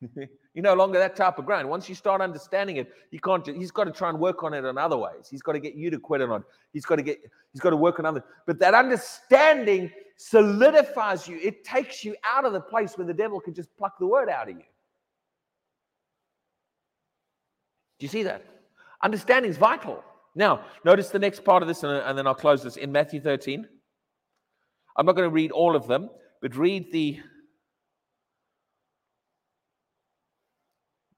You're 0.54 0.64
no 0.64 0.74
longer 0.74 0.98
that 0.98 1.14
type 1.14 1.38
of 1.38 1.46
ground. 1.46 1.68
Once 1.68 1.88
you 1.88 1.94
start 1.94 2.20
understanding 2.20 2.76
it, 2.76 2.92
you 3.10 3.20
can't. 3.20 3.46
He's 3.46 3.70
got 3.70 3.84
to 3.84 3.92
try 3.92 4.08
and 4.08 4.18
work 4.18 4.42
on 4.42 4.54
it 4.54 4.64
in 4.64 4.78
other 4.78 4.96
ways. 4.96 5.28
He's 5.30 5.42
got 5.42 5.52
to 5.52 5.60
get 5.60 5.74
you 5.74 5.90
to 5.90 5.98
quit 5.98 6.20
it 6.20 6.30
on. 6.30 6.42
He's 6.72 6.84
got 6.84 6.96
to 6.96 7.02
get. 7.02 7.18
He's 7.52 7.60
got 7.60 7.70
to 7.70 7.76
work 7.76 7.98
on 7.98 8.06
other. 8.06 8.24
But 8.46 8.58
that 8.60 8.74
understanding 8.74 9.92
solidifies 10.16 11.28
you. 11.28 11.38
It 11.40 11.64
takes 11.64 12.04
you 12.04 12.16
out 12.24 12.44
of 12.44 12.52
the 12.52 12.60
place 12.60 12.96
where 12.96 13.06
the 13.06 13.14
devil 13.14 13.40
can 13.40 13.54
just 13.54 13.68
pluck 13.76 13.98
the 13.98 14.06
word 14.06 14.28
out 14.28 14.48
of 14.48 14.56
you. 14.56 14.64
Do 18.00 18.06
you 18.06 18.08
see 18.08 18.24
that? 18.24 18.44
Understanding 19.04 19.50
is 19.50 19.58
vital. 19.58 20.02
Now, 20.34 20.64
notice 20.84 21.10
the 21.10 21.18
next 21.20 21.44
part 21.44 21.62
of 21.62 21.68
this, 21.68 21.84
and 21.84 22.18
then 22.18 22.26
I'll 22.26 22.34
close 22.34 22.64
this 22.64 22.76
in 22.76 22.90
Matthew 22.90 23.20
13. 23.20 23.68
I'm 24.96 25.06
not 25.06 25.14
going 25.14 25.28
to 25.28 25.32
read 25.32 25.52
all 25.52 25.76
of 25.76 25.86
them, 25.86 26.10
but 26.42 26.56
read 26.56 26.90
the 26.90 27.20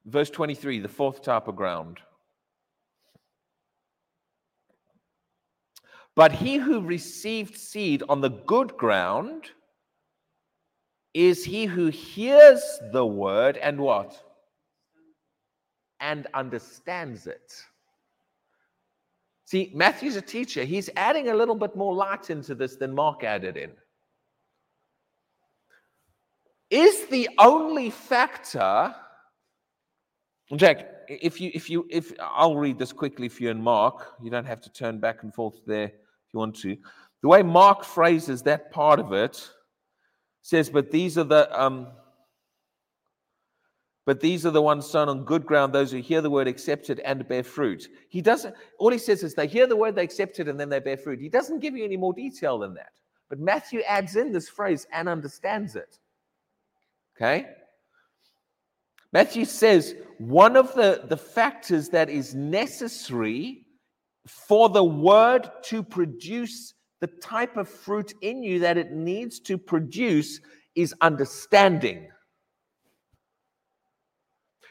Verse 0.05 0.31
23, 0.31 0.81
the 0.81 0.89
fourth 0.89 1.23
type 1.23 1.47
of 1.47 1.55
ground. 1.55 2.01
But 6.17 6.33
he 6.33 6.57
who 6.57 6.81
received 6.81 7.57
seed 7.57 8.03
on 8.09 8.21
the 8.21 8.31
good 8.31 8.77
ground 8.77 9.45
is 11.15 11.45
he 11.45 11.67
who 11.67 11.87
hears 11.87 12.81
the 12.93 13.07
word 13.07 13.57
and 13.59 13.79
what? 13.79 14.21
And 16.03 16.27
understands 16.35 17.27
it. 17.27 17.55
See, 19.47 19.71
Matthew's 19.75 20.17
a 20.17 20.23
teacher. 20.23 20.65
He's 20.65 20.91
adding 20.97 21.29
a 21.29 21.35
little 21.35 21.55
bit 21.55 21.75
more 21.75 21.95
light 21.95 22.29
into 22.29 22.55
this 22.55 22.77
than 22.77 22.95
Mark 22.95 23.25
added 23.25 23.57
in. 23.57 23.71
Is 26.71 27.07
the 27.07 27.29
only 27.39 27.89
factor 27.89 28.95
Jack, 30.57 30.87
if 31.09 31.41
you 31.41 31.51
if 31.55 31.71
you 31.71 31.87
if 31.89 32.13
I'll 32.21 32.57
read 32.57 32.79
this 32.79 32.93
quickly 32.93 33.29
for 33.29 33.45
you 33.45 33.51
and 33.51 33.63
Mark. 33.63 34.15
You 34.23 34.31
don't 34.31 34.45
have 34.45 34.61
to 34.63 34.73
turn 34.73 34.99
back 34.99 35.23
and 35.23 35.35
forth 35.35 35.65
there 35.67 35.87
if 35.87 36.35
you 36.35 36.39
want 36.39 36.57
to. 36.57 36.77
The 37.23 37.29
way 37.29 37.43
Mark 37.43 37.85
phrases 37.85 38.43
that 38.43 38.71
part 38.71 39.01
of 39.01 39.13
it 39.13 39.49
says, 40.43 40.69
"But 40.69 40.91
these 40.91 41.17
are 41.17 41.25
the 41.25 41.49
um, 41.59 41.89
but 44.05 44.21
these 44.21 44.45
are 44.45 44.51
the 44.51 44.63
ones 44.63 44.87
sown 44.87 45.09
on 45.09 45.25
good 45.25 45.47
ground, 45.47 45.73
those 45.73 45.93
who 45.93 45.99
hear 45.99 46.21
the 46.21 46.31
word, 46.31 46.49
accept 46.49 46.91
it, 46.91 47.01
and 47.05 47.27
bear 47.29 47.45
fruit. 47.45 47.89
He 48.09 48.21
doesn't, 48.21 48.55
all 48.79 48.91
he 48.91 48.99
says 48.99 49.23
is 49.23 49.35
they 49.35 49.47
hear 49.47 49.67
the 49.67 49.77
word, 49.77 49.95
they 49.95 50.03
accept 50.03 50.41
it, 50.41 50.49
and 50.49 50.59
then 50.59 50.69
they 50.69 50.81
bear 50.81 50.97
fruit. 50.97 51.21
He 51.21 51.29
doesn't 51.29 51.61
give 51.61 51.77
you 51.77 51.85
any 51.85 51.97
more 51.97 52.13
detail 52.13 52.59
than 52.59 52.75
that. 52.75 52.93
But 53.29 53.39
Matthew 53.39 53.81
adds 53.83 54.17
in 54.17 54.33
this 54.33 54.49
phrase 54.49 54.87
and 54.93 55.09
understands 55.09 55.77
it. 55.77 55.99
Okay? 57.17 57.47
Matthew 59.13 59.45
says 59.45 59.95
one 60.19 60.57
of 60.57 60.75
the, 60.75 61.05
the 61.09 61.17
factors 61.17 61.89
that 61.91 62.11
is 62.11 62.35
necessary 62.35 63.67
for 64.27 64.69
the 64.69 64.85
word 64.85 65.49
to 65.65 65.83
produce 65.83 66.75
the 67.01 67.07
type 67.07 67.57
of 67.57 67.69
fruit 67.69 68.15
in 68.23 68.43
you 68.43 68.59
that 68.61 68.79
it 68.79 68.93
needs 68.93 69.41
to 69.41 69.59
produce 69.59 70.41
is 70.75 70.95
understanding. 71.01 72.09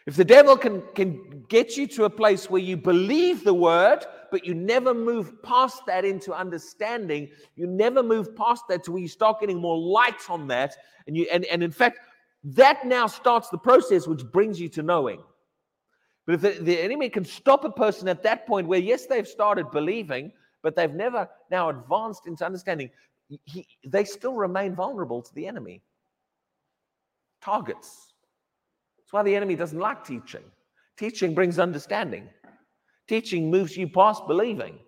If 0.08 0.16
the 0.16 0.26
devil 0.26 0.58
can, 0.58 0.82
can 0.96 1.46
get 1.48 1.78
you 1.78 1.86
to 1.88 2.06
a 2.06 2.10
place 2.10 2.50
where 2.50 2.62
you 2.62 2.76
believe 2.76 3.44
the 3.44 3.54
word, 3.54 4.06
but 4.32 4.46
you 4.46 4.56
never 4.56 4.94
move 4.94 5.44
past 5.44 5.86
that 5.86 6.06
into 6.06 6.34
understanding, 6.34 7.30
you 7.56 7.68
never 7.68 8.02
move 8.02 8.36
past 8.36 8.64
that 8.70 8.84
to 8.86 8.92
where 8.92 9.02
you 9.02 9.08
start 9.08 9.40
getting 9.40 9.60
more 9.60 9.78
light 9.78 10.30
on 10.30 10.48
that. 10.48 10.76
And 11.06 11.16
you 11.16 11.28
and, 11.32 11.46
and 11.46 11.62
in 11.62 11.72
fact, 11.72 12.00
that 12.44 12.86
now 12.86 13.06
starts 13.06 13.50
the 13.50 13.58
process 13.58 14.08
which 14.08 14.24
brings 14.26 14.60
you 14.60 14.70
to 14.70 14.82
knowing. 14.82 15.22
But 16.26 16.36
if 16.36 16.42
the, 16.42 16.64
the, 16.64 16.80
enemy 16.80 17.10
can 17.10 17.26
stop 17.26 17.66
a 17.66 17.70
person 17.70 18.08
at 18.08 18.24
that 18.24 18.48
point 18.48 18.68
where, 18.68 18.80
yes, 18.80 19.06
they've 19.06 19.28
started 19.28 19.72
believing, 19.72 20.32
but 20.62 20.76
they've 20.76 20.94
never 20.94 21.28
now 21.50 21.70
advanced 21.70 22.28
into 22.28 22.46
understanding, 22.46 22.90
he, 23.46 23.68
they 23.86 24.06
still 24.06 24.34
remain 24.34 24.76
vulnerable 24.76 25.22
to 25.22 25.34
the 25.34 25.48
enemy. 25.48 25.82
Targets. 27.42 28.11
That's 29.12 29.26
why 29.26 29.30
the 29.30 29.36
enemy 29.36 29.58
doesn't 29.58 29.78
like 29.78 30.06
teaching. 30.06 30.44
Teaching 30.96 31.36
brings 31.36 31.60
understanding, 31.60 32.30
teaching 33.10 33.52
moves 33.52 33.76
you 33.76 33.90
past 33.90 34.26
believing. 34.26 34.80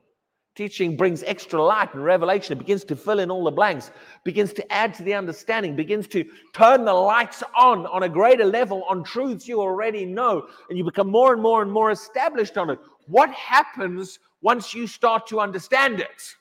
Teaching 0.55 0.95
brings 0.95 1.23
extra 1.23 1.61
light 1.61 1.93
and 1.93 2.05
revelation. 2.05 2.53
It 2.53 2.59
begins 2.59 2.85
to 2.85 2.95
fill 2.95 3.19
in 3.19 3.29
all 3.29 3.43
the 3.43 3.51
blanks, 3.51 3.91
begins 4.23 4.53
to 4.53 4.71
add 4.71 4.93
to 4.93 5.03
the 5.03 5.13
understanding, 5.13 5.75
begins 5.75 6.07
to 6.09 6.23
turn 6.53 6.85
the 6.85 6.93
lights 6.93 7.43
on 7.59 7.85
on 7.87 8.03
a 8.03 8.09
greater 8.09 8.45
level 8.45 8.83
on 8.87 9.03
truths 9.03 9.45
you 9.45 9.59
already 9.59 10.05
know, 10.05 10.47
and 10.69 10.77
you 10.77 10.85
become 10.85 11.09
more 11.09 11.33
and 11.33 11.41
more 11.41 11.61
and 11.61 11.71
more 11.71 11.91
established 11.91 12.57
on 12.57 12.69
it. 12.69 12.79
What 13.07 13.31
happens 13.31 14.19
once 14.41 14.73
you 14.73 14.87
start 14.87 15.27
to 15.27 15.41
understand 15.41 15.99
it? 15.99 16.35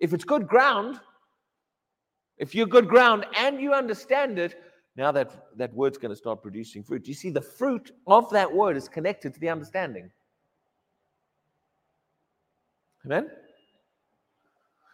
If 0.00 0.12
it's 0.12 0.24
good 0.24 0.46
ground, 0.46 1.00
if 2.36 2.54
you're 2.54 2.66
good 2.66 2.88
ground 2.88 3.24
and 3.38 3.58
you 3.58 3.72
understand 3.72 4.38
it, 4.38 4.60
now 4.96 5.10
that, 5.12 5.56
that 5.56 5.72
word's 5.74 5.98
going 5.98 6.10
to 6.10 6.16
start 6.16 6.42
producing 6.42 6.82
fruit. 6.82 7.06
You 7.08 7.14
see, 7.14 7.30
the 7.30 7.40
fruit 7.40 7.92
of 8.06 8.28
that 8.30 8.52
word 8.52 8.76
is 8.76 8.88
connected 8.88 9.32
to 9.34 9.40
the 9.40 9.48
understanding. 9.48 10.10
Amen? 13.06 13.30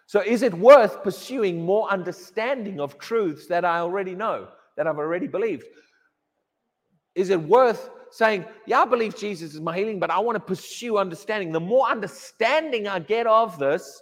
So, 0.07 0.21
is 0.21 0.43
it 0.43 0.55
worth 0.55 1.03
pursuing 1.03 1.65
more 1.65 1.91
understanding 1.91 2.81
of 2.81 2.99
truths 2.99 3.47
that 3.49 3.65
I 3.65 3.81
already 3.81 4.15
know, 4.15 4.49
that 4.77 4.87
I've 4.87 4.99
already 4.99 5.27
believed? 5.27 5.65
Is 7.15 7.29
it 7.31 7.41
worth 7.41 7.91
saying, 8.11 8.47
Yeah, 8.67 8.83
I 8.83 8.85
believe 8.87 9.17
Jesus 9.17 9.55
is 9.55 9.61
my 9.61 9.77
healing, 9.77 9.99
but 9.99 10.11
I 10.11 10.19
want 10.21 10.37
to 10.37 10.41
pursue 10.41 10.97
understanding? 10.97 11.53
The 11.53 11.61
more 11.61 11.89
understanding 11.89 12.89
I 12.89 13.01
get 13.01 13.27
of 13.27 13.59
this, 13.59 14.01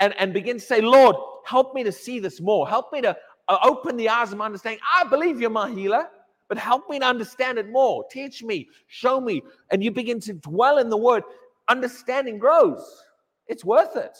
and, 0.00 0.14
and 0.18 0.32
begin 0.32 0.58
to 0.58 0.64
say, 0.64 0.80
Lord, 0.80 1.16
help 1.44 1.74
me 1.74 1.84
to 1.84 1.92
see 1.92 2.18
this 2.18 2.40
more. 2.40 2.68
Help 2.68 2.92
me 2.92 3.00
to 3.02 3.16
Uh, 3.48 3.58
open 3.62 3.96
the 3.96 4.08
eyes 4.08 4.32
of 4.32 4.38
my 4.38 4.46
understanding. 4.46 4.80
I 4.96 5.04
believe 5.04 5.40
you're 5.40 5.50
my 5.50 5.70
healer, 5.70 6.08
but 6.48 6.58
help 6.58 6.88
me 6.88 6.98
to 6.98 7.04
understand 7.04 7.58
it 7.58 7.70
more. 7.70 8.04
Teach 8.10 8.42
me, 8.42 8.68
show 8.86 9.20
me. 9.20 9.42
And 9.70 9.82
you 9.82 9.90
begin 9.90 10.20
to 10.20 10.34
dwell 10.34 10.78
in 10.78 10.88
the 10.88 10.96
word. 10.96 11.22
Understanding 11.68 12.38
grows. 12.38 13.02
It's 13.46 13.64
worth 13.64 13.96
it. 13.96 14.16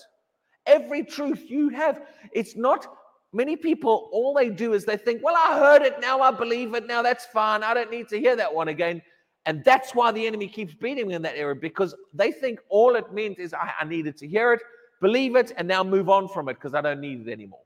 Every 0.66 1.04
truth 1.04 1.44
you 1.48 1.68
have, 1.70 2.02
it's 2.32 2.56
not 2.56 2.86
many 3.32 3.56
people, 3.56 4.08
all 4.12 4.32
they 4.32 4.48
do 4.48 4.72
is 4.72 4.84
they 4.84 4.96
think, 4.96 5.22
well, 5.22 5.34
I 5.36 5.58
heard 5.58 5.82
it, 5.82 6.00
now 6.00 6.20
I 6.20 6.30
believe 6.30 6.74
it, 6.74 6.86
now 6.86 7.02
that's 7.02 7.26
fine. 7.26 7.62
I 7.62 7.74
don't 7.74 7.90
need 7.90 8.08
to 8.08 8.18
hear 8.18 8.36
that 8.36 8.54
one 8.54 8.68
again. 8.68 9.02
And 9.46 9.62
that's 9.64 9.94
why 9.94 10.10
the 10.10 10.26
enemy 10.26 10.48
keeps 10.48 10.74
beating 10.74 11.08
me 11.08 11.14
in 11.14 11.22
that 11.22 11.36
area 11.36 11.54
because 11.54 11.94
they 12.14 12.32
think 12.32 12.60
all 12.70 12.94
it 12.94 13.12
means 13.12 13.38
is 13.38 13.52
I, 13.52 13.72
I 13.80 13.84
needed 13.84 14.16
to 14.18 14.28
hear 14.28 14.54
it, 14.54 14.62
believe 15.02 15.36
it, 15.36 15.52
and 15.56 15.68
now 15.68 15.84
move 15.84 16.08
on 16.08 16.28
from 16.28 16.48
it 16.48 16.54
because 16.54 16.72
I 16.72 16.80
don't 16.80 17.00
need 17.00 17.26
it 17.26 17.30
anymore. 17.30 17.60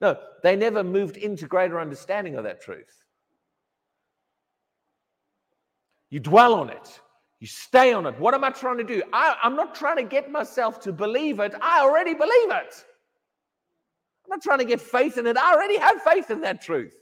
No, 0.00 0.16
they 0.42 0.54
never 0.54 0.84
moved 0.84 1.16
into 1.16 1.46
greater 1.46 1.80
understanding 1.80 2.36
of 2.36 2.44
that 2.44 2.60
truth. 2.60 3.04
You 6.10 6.20
dwell 6.20 6.54
on 6.54 6.70
it. 6.70 7.00
You 7.40 7.46
stay 7.46 7.92
on 7.92 8.06
it. 8.06 8.18
What 8.18 8.34
am 8.34 8.44
I 8.44 8.50
trying 8.50 8.78
to 8.78 8.84
do? 8.84 9.02
I, 9.12 9.36
am 9.42 9.54
not 9.54 9.74
trying 9.74 9.96
to 9.96 10.02
get 10.02 10.30
myself 10.30 10.80
to 10.80 10.92
believe 10.92 11.40
it. 11.40 11.54
I 11.60 11.80
already 11.80 12.14
believe 12.14 12.50
it. 12.50 12.84
I'm 14.24 14.30
not 14.30 14.42
trying 14.42 14.58
to 14.58 14.64
get 14.64 14.80
faith 14.80 15.18
in 15.18 15.26
it. 15.26 15.36
I 15.36 15.54
already 15.54 15.78
have 15.78 16.02
faith 16.02 16.30
in 16.30 16.40
that 16.42 16.60
truth. 16.60 16.94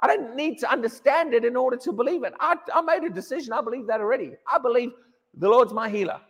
I 0.00 0.06
don't 0.06 0.34
need 0.34 0.58
to 0.58 0.70
understand 0.70 1.34
it 1.34 1.44
in 1.44 1.56
order 1.56 1.76
to 1.78 1.92
believe 1.92 2.24
it. 2.24 2.34
I, 2.40 2.56
I 2.74 2.80
made 2.82 3.04
a 3.04 3.10
decision. 3.10 3.52
I 3.52 3.62
believe 3.62 3.86
that 3.86 4.00
already. 4.00 4.32
I 4.50 4.58
believe 4.58 4.90
the 5.36 5.48
Lord's 5.48 5.72
my 5.72 5.88
healer. 5.88 6.20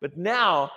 But 0.00 0.16
now, 0.16 0.70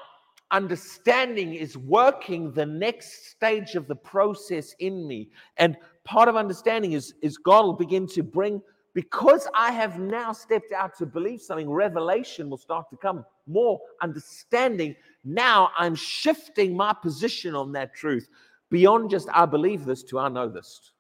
understanding 0.52 1.54
is 1.54 1.78
working 1.78 2.52
the 2.52 2.66
next 2.66 3.30
stage 3.30 3.76
of 3.76 3.88
the 3.88 3.96
process 3.96 4.74
in 4.80 5.08
me. 5.08 5.30
And 5.58 5.78
part 6.04 6.30
of 6.30 6.36
understanding 6.36 6.94
is, 6.94 7.14
is 7.22 7.38
God 7.38 7.66
will 7.66 7.74
begin 7.74 8.08
to 8.08 8.24
bring, 8.24 8.62
because 8.94 9.48
I 9.54 9.72
have 9.72 10.00
now 10.00 10.32
stepped 10.32 10.72
out 10.72 10.98
to 10.98 11.06
believe 11.06 11.42
something, 11.42 11.70
revelation 11.70 12.50
will 12.50 12.58
start 12.58 12.90
to 12.90 12.98
come. 12.98 13.26
More 13.46 13.80
understanding. 14.02 14.96
Now 15.24 15.70
I'm 15.78 15.96
shifting 15.96 16.76
my 16.76 16.94
position 16.94 17.56
on 17.56 17.72
that 17.74 17.94
truth 17.94 18.28
beyond 18.70 19.10
just 19.10 19.28
I 19.34 19.46
believe 19.46 19.86
this 19.86 20.04
to 20.04 20.20
I 20.20 20.30
know 20.30 20.50
this. 20.50 20.92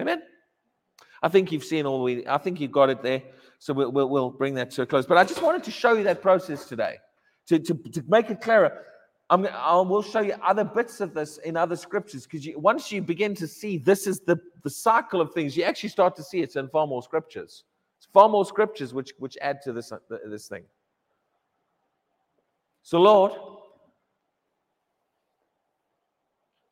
Amen. 0.00 0.22
I 1.22 1.28
think 1.28 1.52
you've 1.52 1.64
seen 1.64 1.86
all 1.86 2.02
we. 2.02 2.26
I 2.26 2.38
think 2.38 2.60
you've 2.60 2.72
got 2.72 2.90
it 2.90 3.02
there. 3.02 3.22
So 3.58 3.72
we'll, 3.72 3.92
we'll, 3.92 4.08
we'll 4.08 4.30
bring 4.30 4.54
that 4.54 4.70
to 4.72 4.82
a 4.82 4.86
close. 4.86 5.06
But 5.06 5.16
I 5.16 5.24
just 5.24 5.40
wanted 5.40 5.64
to 5.64 5.70
show 5.70 5.94
you 5.94 6.04
that 6.04 6.20
process 6.20 6.66
today 6.66 6.98
to, 7.48 7.58
to, 7.58 7.74
to 7.74 8.04
make 8.08 8.30
it 8.30 8.40
clearer. 8.40 8.84
I'm, 9.30 9.46
I 9.46 9.76
will 9.76 10.02
show 10.02 10.20
you 10.20 10.34
other 10.44 10.64
bits 10.64 11.00
of 11.00 11.14
this 11.14 11.38
in 11.38 11.56
other 11.56 11.76
scriptures 11.76 12.26
because 12.26 12.46
once 12.56 12.92
you 12.92 13.00
begin 13.00 13.34
to 13.36 13.46
see 13.48 13.78
this 13.78 14.06
is 14.06 14.20
the, 14.20 14.38
the 14.62 14.70
cycle 14.70 15.20
of 15.20 15.32
things, 15.32 15.56
you 15.56 15.62
actually 15.64 15.88
start 15.88 16.14
to 16.16 16.22
see 16.22 16.40
it 16.40 16.56
in 16.56 16.68
far 16.68 16.86
more 16.86 17.02
scriptures. 17.02 17.64
It's 17.98 18.08
far 18.12 18.28
more 18.28 18.44
scriptures 18.44 18.92
which, 18.92 19.12
which 19.18 19.38
add 19.40 19.62
to 19.62 19.72
this, 19.72 19.92
uh, 19.92 19.98
this 20.26 20.46
thing. 20.46 20.64
So, 22.82 23.00
Lord, 23.00 23.32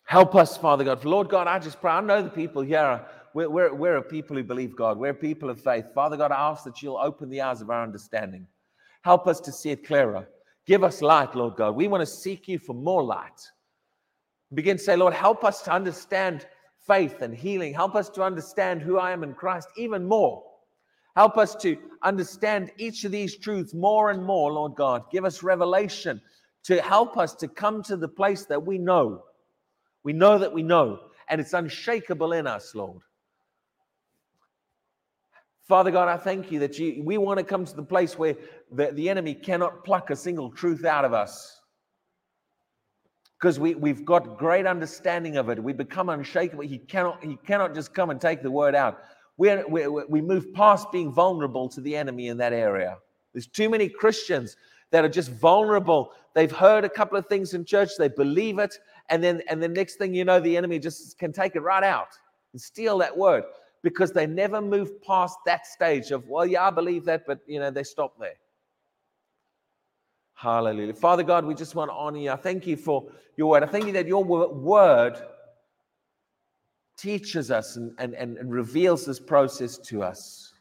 help 0.05 0.35
us, 0.35 0.59
Father 0.59 0.85
God. 0.85 1.05
Lord 1.07 1.31
God, 1.31 1.47
I 1.47 1.59
just 1.59 1.81
pray. 1.81 1.93
I 1.93 2.03
know 2.03 2.23
the 2.23 2.29
people 2.29 2.61
here 2.61 3.07
we're, 3.35 3.49
we're, 3.49 3.75
we're 3.75 3.97
a 3.97 4.03
people 4.03 4.37
who 4.37 4.45
believe 4.45 4.77
God. 4.77 4.99
We're 4.99 5.15
people 5.15 5.49
of 5.49 5.61
faith. 5.61 5.87
Father 5.95 6.17
God, 6.17 6.33
I 6.33 6.51
ask 6.51 6.65
that 6.65 6.83
you'll 6.83 6.99
open 6.99 7.31
the 7.31 7.41
eyes 7.41 7.61
of 7.61 7.71
our 7.71 7.83
understanding. 7.83 8.47
Help 9.03 9.27
us 9.27 9.41
to 9.41 9.53
see 9.53 9.71
it 9.71 9.87
clearer. 9.87 10.29
Give 10.67 10.85
us 10.85 11.03
light, 11.03 11.35
Lord 11.35 11.57
God. 11.57 11.75
We 11.75 11.89
want 11.89 12.03
to 12.03 12.07
seek 12.07 12.49
you 12.49 12.59
for 12.59 12.75
more 12.75 13.03
light. 13.03 13.51
Begin 14.55 14.77
to 14.77 14.83
say, 14.83 14.97
Lord, 14.97 15.15
help 15.15 15.45
us 15.45 15.63
to 15.63 15.73
understand 15.73 16.47
faith 16.87 17.23
and 17.23 17.35
healing. 17.35 17.75
Help 17.75 17.95
us 17.95 18.09
to 18.11 18.23
understand 18.23 18.83
who 18.83 18.99
I 18.99 19.13
am 19.13 19.23
in 19.25 19.35
Christ 19.35 19.69
even 19.77 20.07
more. 20.07 20.45
Help 21.17 21.37
us 21.37 21.55
to 21.57 21.77
understand 22.03 22.71
each 22.79 23.05
of 23.05 23.13
these 23.13 23.37
truths 23.37 23.75
more 23.75 24.11
and 24.11 24.25
more, 24.25 24.53
Lord 24.53 24.75
God. 24.77 25.05
Give 25.11 25.25
us 25.25 25.43
revelation 25.43 26.21
to 26.65 26.81
help 26.81 27.19
us 27.19 27.35
to 27.37 27.49
come 27.49 27.83
to 27.85 27.97
the 27.97 28.09
place 28.09 28.45
that 28.47 28.65
we 28.65 28.79
know. 28.79 29.25
We 30.05 30.13
know 30.13 30.39
that 30.39 30.53
we 30.53 30.63
know, 30.63 31.01
and 31.29 31.41
it's 31.41 31.53
unshakable 31.53 32.33
in 32.33 32.47
us, 32.47 32.75
Lord. 32.75 33.03
Father 35.69 35.91
God, 35.91 36.09
I 36.09 36.17
thank 36.17 36.51
you 36.51 36.59
that 36.61 36.79
you, 36.79 37.03
we 37.05 37.19
want 37.19 37.39
to 37.39 37.45
come 37.45 37.65
to 37.65 37.77
the 37.77 37.83
place 37.83 38.19
where 38.19 38.37
the, 38.73 38.91
the 38.93 39.09
enemy 39.09 39.35
cannot 39.35 39.85
pluck 39.85 40.11
a 40.11 40.17
single 40.17 40.51
truth 40.51 40.85
out 40.85 41.05
of 41.05 41.13
us. 41.13 41.61
Because 43.39 43.59
we, 43.59 43.75
we've 43.75 44.05
got 44.05 44.39
great 44.39 44.67
understanding 44.67 45.37
of 45.37 45.49
it. 45.49 45.63
We 45.63 45.73
become 45.73 46.09
unshakable. 46.09 46.65
He 46.65 46.79
cannot, 46.79 47.23
he 47.25 47.37
cannot 47.45 47.75
just 47.75 47.93
come 47.93 48.11
and 48.11 48.21
take 48.21 48.43
the 48.43 48.51
word 48.51 48.75
out. 48.75 49.01
We're, 49.37 49.67
we 49.67 49.89
we 49.89 50.21
move 50.21 50.53
past 50.55 50.93
being 50.93 51.11
vulnerable 51.11 51.69
to 51.71 51.81
the 51.81 51.97
enemy 51.97 52.29
in 52.29 52.37
that 52.37 52.53
area. 52.53 52.99
There's 53.33 53.47
too 53.47 53.69
many 53.69 53.89
Christians 53.89 54.57
that 54.91 55.05
are 55.05 55.09
just 55.09 55.31
vulnerable. 55.33 56.13
They've 56.35 56.53
heard 56.53 56.85
a 56.85 56.89
couple 56.89 57.19
of 57.19 57.27
things 57.27 57.55
in 57.55 57.65
church, 57.65 57.91
they 57.99 58.09
believe 58.09 58.59
it, 58.59 58.79
and 59.09 59.25
then 59.25 59.43
and 59.49 59.61
the 59.63 59.69
next 59.69 59.97
thing 59.97 60.15
you 60.15 60.25
know, 60.25 60.39
the 60.39 60.57
enemy 60.57 60.79
just 60.79 61.19
can 61.19 61.33
take 61.33 61.57
it 61.57 61.61
right 61.61 61.83
out 61.83 62.09
and 62.53 62.61
steal 62.61 62.99
that 62.99 63.17
word 63.17 63.45
because 63.83 64.13
they 64.13 64.27
never 64.27 64.61
move 64.61 65.03
past 65.03 65.39
that 65.47 65.67
stage 65.67 66.13
of, 66.13 66.29
well, 66.29 66.47
yeah, 66.47 66.69
I 66.69 66.71
believe 66.71 67.05
that, 67.07 67.27
but 67.27 67.41
you 67.47 67.59
know, 67.59 67.71
they 67.71 67.83
stop 67.83 68.19
there. 68.19 68.35
Hallelujah. 70.43 70.93
Father 70.93 71.23
God, 71.23 71.45
we 71.45 71.55
just 71.55 71.77
want 71.77 71.89
to 71.89 71.95
honor 71.95 72.19
you. 72.19 72.33
I 72.33 72.37
thank 72.37 72.67
you 72.67 72.77
for 72.77 73.07
your 73.37 73.51
word. 73.51 73.63
I 73.63 73.67
thank 73.67 73.87
you 73.87 73.93
that 73.93 74.09
your 74.09 74.25
word 74.25 75.23
teaches 76.97 77.53
us 77.53 77.77
and, 77.77 77.95
and, 77.99 78.15
and 78.15 78.53
reveals 78.53 79.07
this 79.07 79.21
process 79.21 79.79
to 79.79 80.03
us. 80.03 80.55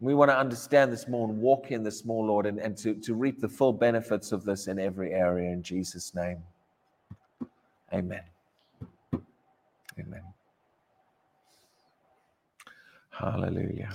We 0.00 0.14
want 0.14 0.30
to 0.30 0.36
understand 0.36 0.92
this 0.92 1.08
more 1.08 1.30
and 1.30 1.38
walk 1.38 1.70
in 1.70 1.82
this 1.82 2.04
more, 2.04 2.26
Lord, 2.26 2.44
and, 2.44 2.58
and 2.58 2.76
to, 2.78 2.94
to 2.94 3.14
reap 3.14 3.40
the 3.40 3.48
full 3.48 3.72
benefits 3.72 4.32
of 4.32 4.44
this 4.44 4.66
in 4.66 4.78
every 4.78 5.14
area 5.14 5.50
in 5.50 5.62
Jesus' 5.62 6.14
name. 6.14 6.42
Amen. 7.90 8.22
Amen. 9.98 10.22
Hallelujah. 13.08 13.88